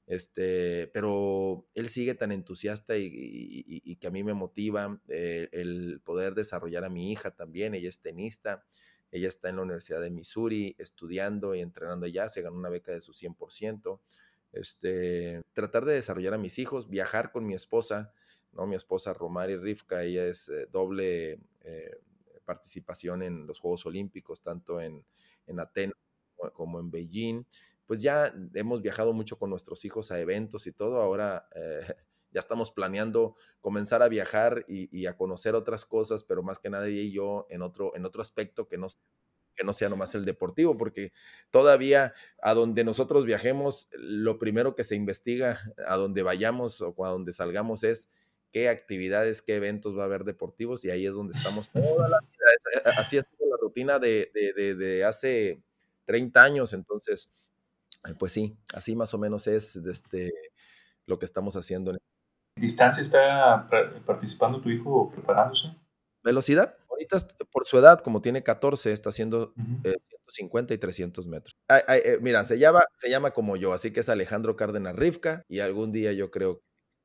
Este, 0.07 0.89
pero 0.95 1.67
él 1.75 1.89
sigue 1.89 2.15
tan 2.15 2.31
entusiasta 2.31 2.97
y, 2.97 3.97
que 4.01 4.07
a 4.07 4.11
mí 4.11 4.23
me 4.23 4.35
motiva 4.35 5.01
eh, 5.09 5.49
el 5.53 6.01
poder 6.05 6.35
desarrollar 6.35 6.85
a 6.85 6.89
mi 6.89 7.11
hija 7.11 7.33
también. 7.33 7.75
Ella 7.75 7.89
es 7.89 8.01
tenista, 8.01 8.65
ella 9.11 9.29
está 9.29 9.49
en 9.49 9.57
la 9.57 9.63
Universidad 9.63 10.01
de 10.01 10.11
Missouri 10.11 10.77
estudiando 10.79 11.55
y 11.55 11.61
entrenando 11.61 12.07
allá, 12.07 12.29
se 12.29 12.43
ganó 12.43 12.57
una 12.57 12.69
beca 12.69 12.93
de 12.93 13.01
su 13.01 13.13
100%. 13.13 14.01
Este, 14.53 15.43
tratar 15.53 15.85
de 15.85 15.95
desarrollar 15.95 16.35
a 16.35 16.39
mis 16.39 16.59
hijos, 16.59 16.89
viajar 16.89 17.33
con 17.33 17.45
mi 17.45 17.55
esposa, 17.55 18.13
¿no? 18.53 18.67
Mi 18.67 18.77
esposa 18.77 19.13
Romari 19.13 19.57
Rivka, 19.57 20.03
ella 20.03 20.25
es 20.25 20.49
eh, 20.49 20.67
doble 20.71 21.41
eh, 21.63 22.01
participación 22.45 23.23
en 23.23 23.47
los 23.47 23.59
Juegos 23.59 23.85
Olímpicos, 23.87 24.41
tanto 24.41 24.81
en, 24.81 25.05
en 25.47 25.61
Atenas 25.61 25.97
como 26.53 26.79
en 26.79 26.91
Beijing 26.91 27.45
pues 27.87 28.03
ya 28.03 28.35
hemos 28.55 28.83
viajado 28.83 29.13
mucho 29.13 29.39
con 29.39 29.51
nuestros 29.51 29.85
hijos 29.85 30.11
a 30.11 30.21
eventos 30.21 30.67
y 30.67 30.73
todo, 30.73 31.01
ahora 31.01 31.49
eh, 31.55 31.81
ya 32.31 32.41
estamos 32.41 32.71
planeando 32.71 33.37
comenzar 33.61 34.03
a 34.03 34.09
viajar 34.09 34.65
y, 34.69 35.07
a 35.07 35.17
conocer 35.17 35.55
otras 35.55 35.85
cosas, 35.85 36.25
pero 36.25 36.43
más 36.43 36.59
que 36.59 36.69
nada 36.69 36.89
y 36.89 37.13
yo 37.13 37.47
en 37.49 37.63
otro, 37.63 37.97
en 37.97 38.05
otro 38.05 38.21
aspecto 38.21 38.69
que 38.69 38.77
no, 38.77 38.89
que 39.55 39.65
no 39.65 39.73
sea 39.73 39.89
nomás 39.89 40.15
el 40.15 40.25
deportivo, 40.25 40.77
porque 40.77 41.13
todavía 41.51 42.13
a 42.43 42.53
donde 42.53 42.85
nosotros 42.85 43.25
viajemos, 43.25 43.89
lo 43.93 44.39
primero 44.39 44.75
que 44.75 44.85
se 44.85 44.97
investiga 44.97 45.61
a 45.87 45.97
donde 45.97 46.23
vayamos 46.23 46.83
o 46.83 47.05
a 47.05 47.11
donde 47.11 47.33
salgamos 47.33 47.83
es 47.85 48.11
qué 48.53 48.69
actividades, 48.69 49.43
qué 49.43 49.57
eventos 49.57 49.97
va 49.97 50.03
a 50.03 50.07
haber 50.07 50.25
deportivos 50.25 50.85
y 50.85 50.91
ahí 50.91 51.07
es 51.07 51.15
donde 51.15 51.37
estamos 51.37 51.71
toda 51.71 52.09
la 52.09 52.21
vida. 52.21 52.93
Así 52.99 53.19
ha 53.19 53.23
sido 53.23 53.51
la 53.51 53.57
rutina 53.61 53.99
de, 53.99 54.31
de, 54.35 55.05
hace 55.05 55.63
30 56.07 56.43
años, 56.43 56.73
entonces, 56.73 57.31
pues 58.15 58.33
sí, 58.33 58.57
así 58.73 58.95
más 58.95 59.13
o 59.15 59.19
menos 59.19 59.47
es 59.47 59.77
este, 59.77 60.33
lo 61.07 61.19
que 61.19 61.25
estamos 61.25 61.57
haciendo. 61.57 61.93
¿En 61.93 61.99
distancia 62.57 63.03
está 63.03 63.69
participando 64.05 64.61
tu 64.61 64.71
hijo 64.71 65.11
preparándose? 65.11 65.75
Velocidad, 66.23 66.77
ahorita 66.91 67.19
por 67.53 67.67
su 67.67 67.79
edad, 67.79 68.01
como 68.01 68.21
tiene 68.21 68.43
14, 68.43 68.93
está 68.93 69.11
haciendo 69.11 69.53
150 69.55 70.73
eh, 70.73 70.77
y 70.77 70.79
300 70.79 71.27
metros. 71.29 71.57
Eh, 71.69 72.19
mira, 72.21 72.43
se 72.45 72.59
llama, 72.59 72.83
se 72.95 73.11
llama 73.11 73.31
como 73.31 73.57
yo, 73.57 73.73
así 73.73 73.93
que 73.93 74.01
es 74.01 74.09
Alejandro 74.09 74.57
Cárdenas 74.57 74.97
Rivka 74.97 75.45
y 75.49 75.61
algún 75.61 75.93
día 75.93 76.13
yo 76.13 76.31
creo, 76.31 76.63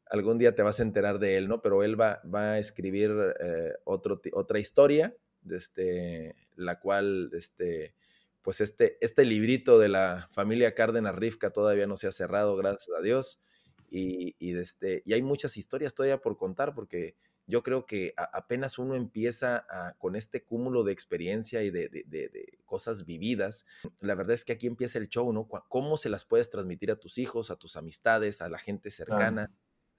algún 0.10 0.40
día 0.40 0.56
te 0.56 0.64
vas 0.64 0.80
a 0.80 0.84
enterar 0.84 1.20
de 1.20 1.38
él, 1.38 1.48
¿no? 1.48 1.62
Pero 1.62 1.84
él 1.84 2.00
va, 2.00 2.22
va 2.34 2.54
a 2.54 2.58
escribir 2.58 3.12
eh, 3.40 3.74
otro, 3.84 4.22
otra 4.34 4.58
historia, 4.58 5.16
de 5.42 5.58
este, 5.58 6.36
la 6.56 6.80
cual, 6.80 7.30
este, 7.34 7.94
pues 8.42 8.62
este, 8.62 8.98
este 9.02 9.26
librito 9.26 9.80
de 9.80 9.90
la 9.90 10.28
familia 10.32 10.74
Cárdenas 10.74 11.16
Rivka 11.16 11.52
todavía 11.52 11.88
no 11.88 11.98
se 11.98 12.08
ha 12.08 12.12
cerrado, 12.12 12.56
gracias 12.56 12.90
a 12.98 13.02
Dios. 13.02 13.42
Y, 13.90 14.36
y, 14.40 14.58
este, 14.58 15.04
y 15.06 15.14
hay 15.14 15.22
muchas 15.22 15.58
historias 15.58 15.94
todavía 15.94 16.18
por 16.20 16.38
contar 16.38 16.74
porque 16.74 17.16
yo 17.48 17.64
creo 17.64 17.86
que 17.86 18.14
apenas 18.16 18.80
uno 18.80 18.96
empieza 18.96 19.66
con 19.98 20.16
este 20.16 20.44
cúmulo 20.44 20.84
de 20.84 20.94
experiencia 20.94 21.64
y 21.64 21.70
de, 21.70 22.60
cosas 22.66 23.06
vividas, 23.06 23.66
la 24.00 24.16
verdad 24.16 24.34
es 24.34 24.46
que 24.46 24.54
aquí 24.54 24.68
empieza 24.68 24.98
el 24.98 25.10
show, 25.10 25.34
¿no? 25.34 25.48
¿Cómo 25.48 25.98
se 25.98 26.10
las 26.10 26.24
puedes 26.24 26.50
transmitir 26.50 26.92
a 26.92 26.96
tus 26.96 27.18
hijos, 27.18 27.52
a 27.52 27.58
tus 27.58 27.76
amistades, 27.76 28.42
a 28.42 28.48
la 28.48 28.58
gente 28.58 28.90
cercana? 28.90 29.52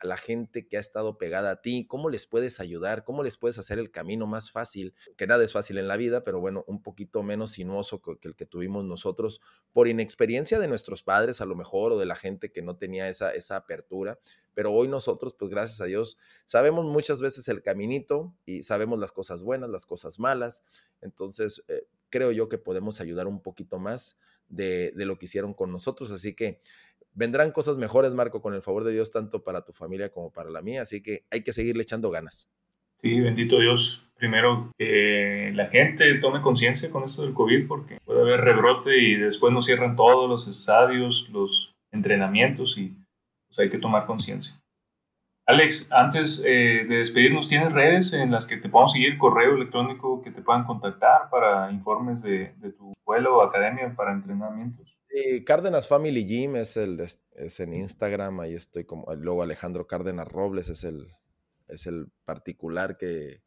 A 0.03 0.07
la 0.07 0.17
gente 0.17 0.67
que 0.67 0.77
ha 0.77 0.81
estado 0.81 1.17
pegada 1.17 1.53
a 1.53 1.61
ti, 1.63 1.87
cómo 1.87 2.11
les 2.11 2.27
puedes 2.27 2.61
ayudar, 2.61 3.05
cómo 3.05 3.23
les 3.23 3.37
puedes 3.37 3.59
hacer 3.59 3.79
el 3.79 3.91
camino 3.91 4.27
más 4.27 4.51
fácil, 4.51 4.95
que 5.17 5.27
nada 5.27 5.45
es 5.45 5.53
fácil 5.53 5.79
en 5.79 5.89
la 5.89 5.97
vida, 5.97 6.25
pero 6.25 6.41
bueno, 6.41 6.65
un 6.67 6.83
poquito 6.83 7.23
menos 7.23 7.53
sinuoso 7.53 8.03
que 8.03 8.29
el 8.29 8.35
que 8.35 8.47
tuvimos 8.47 8.85
nosotros 8.85 9.41
por 9.73 9.89
inexperiencia 9.89 10.59
de 10.59 10.69
nuestros 10.69 11.03
padres 11.03 11.41
a 11.41 11.47
lo 11.47 11.55
mejor 11.55 11.93
o 11.93 11.99
de 11.99 12.07
la 12.07 12.17
gente 12.17 12.51
que 12.51 12.63
no 12.63 12.77
tenía 12.77 13.09
esa, 13.09 13.33
esa 13.33 13.57
apertura. 13.57 14.19
Pero 14.55 14.73
hoy 14.73 14.89
nosotros, 14.89 15.35
pues 15.39 15.51
gracias 15.51 15.81
a 15.81 15.87
Dios, 15.87 16.19
sabemos 16.45 16.85
muchas 16.85 17.21
veces 17.23 17.49
el 17.49 17.63
caminito 17.63 18.35
y 18.45 18.63
sabemos 18.65 18.99
las 18.99 19.13
cosas 19.13 19.43
buenas, 19.43 19.71
las 19.71 19.87
cosas 19.87 20.19
malas. 20.19 20.63
Entonces, 21.01 21.65
eh, 21.69 21.87
creo 22.11 22.33
yo 22.33 22.49
que 22.49 22.59
podemos 22.59 23.01
ayudar 23.01 23.27
un 23.27 23.41
poquito 23.41 23.79
más 23.79 24.19
de, 24.49 24.93
de, 24.95 25.07
lo 25.07 25.19
que 25.19 25.25
hicieron 25.25 25.55
con 25.55 25.73
nosotros. 25.73 26.11
Así 26.11 26.35
que 26.35 26.61
vendrán 27.15 27.53
cosas 27.53 27.77
mejores, 27.77 28.13
Marco, 28.13 28.41
con 28.41 28.55
el 28.55 28.63
favor 28.63 28.85
de 28.85 28.93
Dios, 28.93 29.11
tanto 29.11 29.43
para 29.43 29.65
tu 29.65 29.73
familia 29.73 30.11
como 30.11 30.33
para 30.33 30.51
la 30.51 30.63
mía. 30.63 30.83
Así 30.83 31.03
que 31.03 31.25
hay 31.31 31.43
que 31.43 31.53
seguirle 31.53 31.83
echando 31.83 32.11
ganas. 32.11 32.49
Sí, 33.01 33.21
bendito 33.21 33.59
Dios. 33.59 34.09
Primero, 34.15 34.71
que 34.79 35.51
la 35.55 35.67
gente 35.67 36.15
tome 36.21 36.43
conciencia 36.43 36.91
con 36.91 37.03
esto 37.03 37.23
del 37.23 37.35
COVID, 37.35 37.67
porque 37.67 37.99
puede 38.05 38.21
haber 38.21 38.41
rebrote 38.41 38.97
y 38.97 39.17
después 39.17 39.53
nos 39.53 39.67
cierran 39.67 39.97
todos 39.97 40.29
los 40.29 40.47
estadios, 40.47 41.29
los 41.33 41.73
entrenamientos 41.91 42.79
y 42.79 42.95
pues 43.49 43.59
hay 43.59 43.69
que 43.69 43.79
tomar 43.79 44.07
conciencia. 44.07 44.63
Alex, 45.45 45.91
antes 45.91 46.45
eh, 46.47 46.87
de 46.89 46.99
despedirnos, 46.99 47.49
¿tienes 47.49 47.73
redes 47.73 48.13
en 48.13 48.31
las 48.31 48.47
que 48.47 48.59
te 48.59 48.69
podamos 48.69 48.93
seguir, 48.93 49.19
correo 49.19 49.57
electrónico 49.57 50.23
que 50.23 50.31
te 50.31 50.41
puedan 50.41 50.65
contactar 50.65 51.29
para 51.29 51.73
informes 51.73 52.23
de, 52.23 52.55
de 52.59 52.71
tu 52.71 52.93
escuela 52.93 53.29
o 53.31 53.43
academia 53.43 53.93
para 53.97 54.13
entrenamientos? 54.13 54.97
Cárdenas 55.45 55.89
Family 55.89 56.27
Gym 56.27 56.57
es, 56.57 56.77
el 56.77 57.01
es 57.01 57.61
en 57.61 57.75
Instagram, 57.75 58.41
ahí 58.41 58.55
estoy 58.55 58.85
como, 58.85 59.13
luego 59.15 59.43
Alejandro 59.43 59.87
Cárdenas 59.87 60.29
Robles 60.29 60.69
es 60.69 60.85
el, 60.85 61.13
es 61.69 61.87
el 61.87 62.09
particular 62.25 62.97
que, 62.97 63.43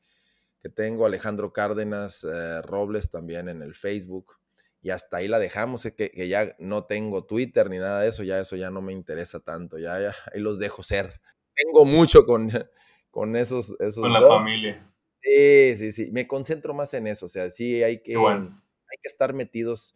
que 0.61 0.69
tengo, 0.69 1.05
Alejandro 1.05 1.53
Cárdenas 1.53 2.23
eh, 2.23 2.61
Robles 2.61 3.09
también 3.09 3.49
en 3.49 3.61
el 3.61 3.73
Facebook, 3.73 4.37
y 4.81 4.91
hasta 4.91 5.17
ahí 5.17 5.27
la 5.27 5.39
dejamos, 5.39 5.83
que, 5.83 6.11
que, 6.11 6.27
ya 6.27 6.55
no 6.59 6.85
tengo 6.85 7.25
Twitter 7.25 7.69
ni 7.69 7.79
nada 7.79 8.01
de 8.01 8.09
eso, 8.09 8.23
ya 8.23 8.39
eso 8.39 8.55
ya 8.55 8.69
no 8.69 8.81
me 8.81 8.93
interesa 8.93 9.39
tanto, 9.39 9.79
ya, 9.79 9.99
ya 9.99 10.15
ahí 10.33 10.41
los 10.41 10.59
dejo 10.59 10.83
ser. 10.83 11.19
Tengo 11.55 11.85
mucho 11.85 12.25
con, 12.25 12.49
con 13.09 13.35
esos, 13.35 13.75
esos... 13.79 14.03
Con 14.03 14.13
la 14.13 14.21
familia. 14.21 14.91
Sí, 15.21 15.77
sí, 15.77 15.91
sí, 15.91 16.11
me 16.11 16.27
concentro 16.27 16.75
más 16.75 16.93
en 16.93 17.07
eso, 17.07 17.25
o 17.25 17.29
sea, 17.29 17.49
sí 17.49 17.81
hay 17.81 18.03
que, 18.03 18.15
hay 18.15 18.97
que 19.01 19.07
estar 19.07 19.33
metidos 19.33 19.95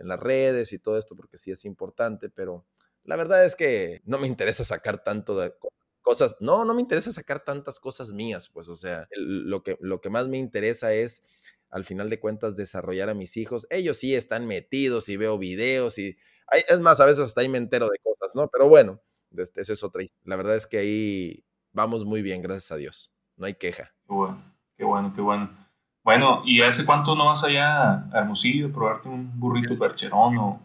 en 0.00 0.08
las 0.08 0.18
redes 0.18 0.72
y 0.72 0.78
todo 0.78 0.98
esto, 0.98 1.14
porque 1.14 1.36
sí 1.36 1.50
es 1.50 1.64
importante, 1.64 2.28
pero 2.28 2.66
la 3.04 3.16
verdad 3.16 3.44
es 3.44 3.54
que 3.54 4.02
no 4.04 4.18
me 4.18 4.26
interesa 4.26 4.64
sacar 4.64 5.04
tanto 5.04 5.38
de 5.38 5.54
cosas, 6.00 6.34
no, 6.40 6.64
no 6.64 6.74
me 6.74 6.80
interesa 6.80 7.12
sacar 7.12 7.40
tantas 7.40 7.78
cosas 7.78 8.12
mías, 8.12 8.48
pues, 8.48 8.68
o 8.68 8.76
sea, 8.76 9.06
lo, 9.16 9.62
que, 9.62 9.76
lo 9.80 10.00
que 10.00 10.10
más 10.10 10.28
me 10.28 10.38
interesa 10.38 10.92
es, 10.92 11.22
al 11.68 11.84
final 11.84 12.10
de 12.10 12.18
cuentas, 12.18 12.56
desarrollar 12.56 13.10
a 13.10 13.14
mis 13.14 13.36
hijos. 13.36 13.66
Ellos 13.70 13.96
sí 13.96 14.14
están 14.16 14.46
metidos 14.46 15.08
y 15.08 15.16
veo 15.16 15.38
videos 15.38 15.98
y, 15.98 16.16
es 16.68 16.80
más, 16.80 16.98
a 16.98 17.06
veces 17.06 17.24
hasta 17.24 17.42
ahí 17.42 17.48
me 17.48 17.58
entero 17.58 17.88
de 17.88 17.98
cosas, 18.02 18.34
¿no? 18.34 18.48
Pero 18.48 18.68
bueno, 18.68 19.00
este, 19.36 19.60
eso 19.60 19.72
es 19.72 19.84
otra. 19.84 20.02
La 20.24 20.34
verdad 20.34 20.56
es 20.56 20.66
que 20.66 20.78
ahí 20.78 21.44
vamos 21.72 22.04
muy 22.04 22.22
bien, 22.22 22.42
gracias 22.42 22.72
a 22.72 22.76
Dios. 22.76 23.12
No 23.36 23.46
hay 23.46 23.54
queja. 23.54 23.94
Qué 24.06 24.12
bueno, 24.12 24.54
qué 24.76 24.84
bueno, 24.84 25.12
qué 25.14 25.20
bueno. 25.20 25.69
Bueno, 26.02 26.42
¿y 26.44 26.62
hace 26.62 26.86
cuánto 26.86 27.14
no 27.14 27.26
vas 27.26 27.44
allá 27.44 28.08
a 28.10 28.18
Hermosillo 28.20 28.68
a 28.68 28.72
probarte 28.72 29.08
un 29.08 29.38
burrito 29.38 29.78
percherón 29.78 30.38
o...? 30.38 30.60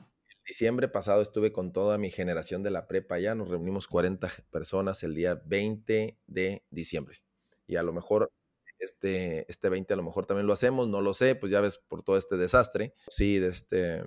Diciembre 0.47 0.88
pasado 0.88 1.23
estuve 1.23 1.51
con 1.51 1.73
toda 1.73 1.97
mi 1.97 2.11
generación 2.11 2.61
de 2.61 2.69
la 2.69 2.88
prepa 2.88 3.15
allá, 3.15 3.33
nos 3.33 3.49
reunimos 3.49 3.88
40 3.88 4.27
personas 4.51 5.01
el 5.03 5.15
día 5.15 5.41
20 5.43 6.19
de 6.27 6.63
diciembre. 6.69 7.17
Y 7.65 7.77
a 7.77 7.83
lo 7.83 7.93
mejor 7.93 8.31
este, 8.77 9.49
este 9.49 9.69
20 9.69 9.93
a 9.93 9.97
lo 9.97 10.03
mejor 10.03 10.25
también 10.27 10.45
lo 10.45 10.53
hacemos, 10.53 10.88
no 10.88 11.01
lo 11.01 11.13
sé, 11.15 11.36
pues 11.36 11.51
ya 11.51 11.61
ves 11.61 11.77
por 11.77 12.03
todo 12.03 12.17
este 12.17 12.38
desastre. 12.38 12.93
Sí, 13.09 13.38
este, 13.38 14.03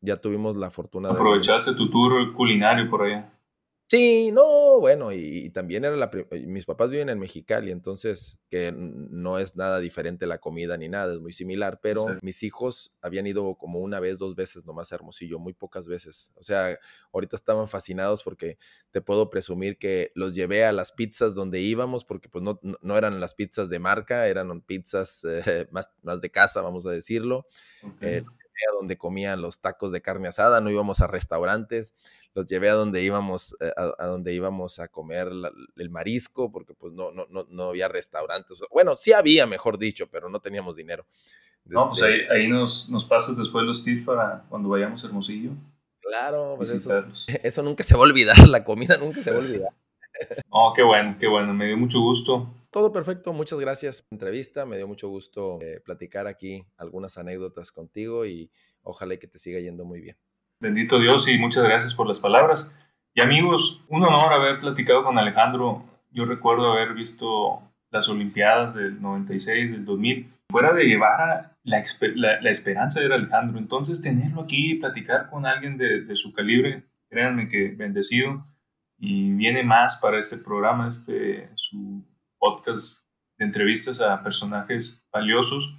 ya 0.00 0.16
tuvimos 0.16 0.56
la 0.56 0.70
fortuna 0.70 1.08
de... 1.08 1.14
Aprovechaste 1.14 1.74
tu 1.74 1.90
tour 1.90 2.34
culinario 2.34 2.90
por 2.90 3.02
allá. 3.02 3.32
Sí, 3.90 4.30
no, 4.32 4.80
bueno, 4.80 5.12
y, 5.12 5.48
también 5.48 5.82
era 5.82 5.96
la... 5.96 6.10
Mis 6.46 6.66
papás 6.66 6.90
viven 6.90 7.08
en 7.08 7.18
Mexicali, 7.18 7.70
entonces 7.70 8.38
que 8.50 8.70
no 8.76 9.38
es 9.38 9.56
nada 9.56 9.80
diferente 9.80 10.26
la 10.26 10.38
comida 10.38 10.76
ni 10.76 10.90
nada, 10.90 11.14
es 11.14 11.20
muy 11.20 11.32
similar, 11.32 11.80
pero 11.82 12.04
mis 12.20 12.42
hijos 12.42 12.92
habían 13.00 13.26
ido 13.26 13.54
como 13.54 13.78
una 13.78 13.98
vez, 13.98 14.18
dos 14.18 14.34
veces 14.34 14.66
nomás 14.66 14.92
a 14.92 14.96
Hermosillo, 14.96 15.38
muy 15.38 15.54
pocas 15.54 15.88
veces. 15.88 16.32
O 16.34 16.42
sea, 16.42 16.78
ahorita 17.14 17.36
estaban 17.36 17.66
fascinados 17.66 18.22
porque 18.22 18.58
te 18.90 19.00
puedo 19.00 19.30
presumir 19.30 19.78
que 19.78 20.12
los 20.14 20.34
llevé 20.34 20.66
a 20.66 20.72
las 20.72 20.92
pizzas 20.92 21.34
donde 21.34 21.60
íbamos, 21.60 22.04
porque 22.04 22.28
pues 22.28 22.44
no, 22.44 22.60
no 22.62 22.98
eran 22.98 23.20
las 23.20 23.34
pizzas 23.34 23.70
de 23.70 23.78
marca, 23.78 24.26
eran 24.28 24.60
pizzas 24.60 25.24
eh, 25.46 25.66
más, 25.70 25.90
más 26.02 26.20
de 26.20 26.30
casa, 26.30 26.60
vamos 26.60 26.84
a 26.84 26.90
decirlo. 26.90 27.46
Eh, 28.02 28.22
a 28.70 28.74
donde 28.74 28.96
comían 28.96 29.42
los 29.42 29.60
tacos 29.60 29.92
de 29.92 30.00
carne 30.00 30.28
asada, 30.28 30.60
no 30.60 30.70
íbamos 30.70 31.00
a 31.00 31.06
restaurantes, 31.06 31.94
los 32.34 32.46
llevé 32.46 32.68
a 32.68 32.74
donde 32.74 33.02
íbamos, 33.02 33.56
eh, 33.60 33.72
a, 33.76 34.06
donde 34.06 34.34
íbamos 34.34 34.78
a 34.78 34.88
comer 34.88 35.30
el 35.76 35.90
marisco, 35.90 36.50
porque 36.50 36.74
pues 36.74 36.92
no, 36.92 37.10
no, 37.12 37.26
no, 37.30 37.46
no 37.50 37.64
había 37.64 37.88
restaurantes. 37.88 38.58
Bueno, 38.70 38.96
sí 38.96 39.12
había, 39.12 39.46
mejor 39.46 39.78
dicho, 39.78 40.08
pero 40.10 40.28
no 40.28 40.40
teníamos 40.40 40.76
dinero. 40.76 41.06
No, 41.64 41.88
pues 41.88 42.02
ahí, 42.02 42.20
ahí 42.30 42.48
nos, 42.48 42.88
nos, 42.88 43.04
pasas 43.04 43.36
después 43.36 43.64
los 43.64 43.84
tips 43.84 44.06
para 44.06 44.44
cuando 44.48 44.70
vayamos 44.70 45.04
a 45.04 45.06
Hermosillo. 45.06 45.50
Claro, 46.00 46.54
pues 46.56 46.72
eso, 46.72 46.90
eso, 47.42 47.62
nunca 47.62 47.84
se 47.84 47.94
va 47.94 48.00
a 48.00 48.04
olvidar, 48.04 48.48
la 48.48 48.64
comida 48.64 48.96
nunca 48.96 49.22
se 49.22 49.30
va 49.30 49.36
a 49.36 49.40
olvidar. 49.40 49.70
Oh, 50.50 50.72
qué 50.74 50.82
bueno, 50.82 51.16
qué 51.20 51.28
bueno, 51.28 51.54
me 51.54 51.66
dio 51.66 51.76
mucho 51.76 52.00
gusto. 52.00 52.48
Todo 52.70 52.92
perfecto, 52.92 53.32
muchas 53.32 53.58
gracias 53.58 54.02
por 54.02 54.12
la 54.12 54.16
entrevista, 54.16 54.66
me 54.66 54.76
dio 54.76 54.86
mucho 54.86 55.08
gusto 55.08 55.58
eh, 55.62 55.80
platicar 55.82 56.26
aquí 56.26 56.66
algunas 56.76 57.16
anécdotas 57.16 57.72
contigo 57.72 58.26
y 58.26 58.50
ojalá 58.82 59.16
que 59.16 59.26
te 59.26 59.38
siga 59.38 59.58
yendo 59.58 59.86
muy 59.86 60.00
bien. 60.00 60.16
Bendito 60.60 60.98
Dios 60.98 61.28
y 61.28 61.38
muchas 61.38 61.64
gracias 61.64 61.94
por 61.94 62.06
las 62.06 62.20
palabras. 62.20 62.74
Y 63.14 63.22
amigos, 63.22 63.80
un 63.88 64.04
honor 64.04 64.32
haber 64.32 64.60
platicado 64.60 65.02
con 65.02 65.18
Alejandro. 65.18 65.84
Yo 66.10 66.26
recuerdo 66.26 66.72
haber 66.72 66.92
visto 66.94 67.62
las 67.90 68.08
Olimpiadas 68.08 68.74
del 68.74 69.00
96, 69.00 69.72
del 69.72 69.84
2000, 69.84 70.28
fuera 70.50 70.72
de 70.74 70.84
llevar 70.84 71.56
la, 71.64 71.78
esperanza 71.78 73.00
de 73.00 73.14
Alejandro. 73.14 73.58
Entonces, 73.58 74.02
tenerlo 74.02 74.42
aquí 74.42 74.72
y 74.72 74.74
platicar 74.74 75.30
con 75.30 75.46
alguien 75.46 75.78
de, 75.78 76.02
de, 76.02 76.14
su 76.14 76.32
calibre, 76.32 76.84
créanme 77.08 77.48
que 77.48 77.68
bendecido. 77.68 78.44
Y 78.98 79.32
viene 79.32 79.62
más 79.62 80.00
para 80.02 80.18
este 80.18 80.38
programa, 80.38 80.88
este, 80.88 81.48
su 81.54 82.04
podcast 82.38 83.04
de 83.38 83.46
entrevistas 83.46 84.00
a 84.00 84.22
personajes 84.22 85.06
valiosos. 85.12 85.76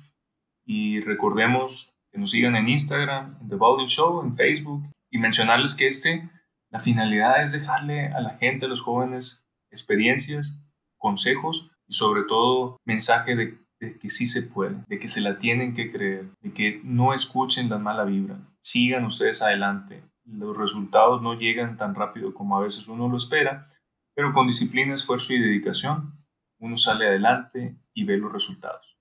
Y 0.66 1.02
recordemos 1.02 1.92
que 2.12 2.20
nos 2.20 2.32
sigan 2.32 2.56
en 2.56 2.70
Instagram, 2.70 3.38
en 3.42 3.50
The 3.50 3.56
Balding 3.56 3.88
Show, 3.88 4.24
en 4.24 4.34
Facebook, 4.34 4.84
y 5.12 5.18
mencionarles 5.18 5.76
que 5.76 5.88
este, 5.88 6.30
la 6.70 6.80
finalidad 6.80 7.42
es 7.42 7.52
dejarle 7.52 8.08
a 8.08 8.22
la 8.22 8.38
gente, 8.38 8.66
a 8.66 8.70
los 8.70 8.82
jóvenes, 8.82 9.46
experiencias, 9.72 10.64
consejos 10.98 11.72
y 11.88 11.94
sobre 11.94 12.24
todo 12.24 12.78
mensaje 12.86 13.36
de, 13.36 13.58
que 13.80 14.10
sí 14.10 14.28
se 14.28 14.44
puede, 14.44 14.76
de 14.88 15.00
que 15.00 15.08
se 15.08 15.22
la 15.22 15.40
tienen 15.40 15.74
que 15.74 15.90
creer, 15.90 16.26
de 16.42 16.54
que 16.54 16.82
no 16.84 17.14
escuchen 17.14 17.70
la 17.70 17.80
mala 17.80 18.04
vibra, 18.04 18.38
sigan 18.60 19.06
ustedes 19.06 19.42
adelante. 19.42 20.04
Los 20.26 20.58
resultados 20.58 21.22
no 21.22 21.34
llegan 21.34 21.78
tan 21.78 21.96
rápido 21.96 22.34
como 22.34 22.58
a 22.58 22.62
veces 22.62 22.88
uno 22.88 23.08
lo 23.08 23.18
espera, 23.18 23.68
pero 24.14 24.34
con 24.34 24.48
disciplina, 24.48 24.94
esfuerzo 24.94 25.34
y 25.34 25.40
dedicación, 25.40 26.19
uno 26.60 26.78
sale 26.78 27.08
adelante 27.08 27.76
y 27.94 28.04
ve 28.04 28.18
los 28.18 28.32
resultados. 28.32 28.98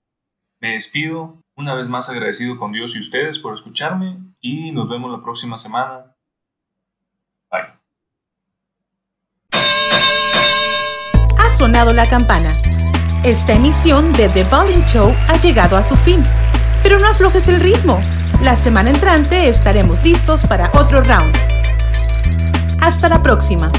Me 0.59 0.71
despido, 0.71 1.41
una 1.55 1.73
vez 1.73 1.87
más 1.87 2.09
agradecido 2.09 2.57
con 2.57 2.71
Dios 2.71 2.95
y 2.95 2.99
ustedes 2.99 3.39
por 3.39 3.53
escucharme 3.53 4.17
y 4.41 4.71
nos 4.71 4.89
vemos 4.89 5.11
la 5.11 5.21
próxima 5.21 5.57
semana. 5.57 6.15
Bye. 7.49 7.79
Ha 11.37 11.49
sonado 11.57 11.93
la 11.93 12.09
campana. 12.09 12.49
Esta 13.23 13.53
emisión 13.53 14.11
de 14.13 14.29
The 14.29 14.43
Bowling 14.45 14.83
Show 14.85 15.13
ha 15.27 15.37
llegado 15.37 15.77
a 15.77 15.83
su 15.83 15.95
fin. 15.95 16.23
Pero 16.83 16.99
no 16.99 17.07
aflojes 17.07 17.47
el 17.47 17.59
ritmo. 17.59 18.01
La 18.41 18.55
semana 18.55 18.89
entrante 18.89 19.49
estaremos 19.49 20.01
listos 20.03 20.45
para 20.47 20.71
otro 20.73 21.01
round. 21.01 21.35
Hasta 22.81 23.09
la 23.09 23.21
próxima. 23.21 23.71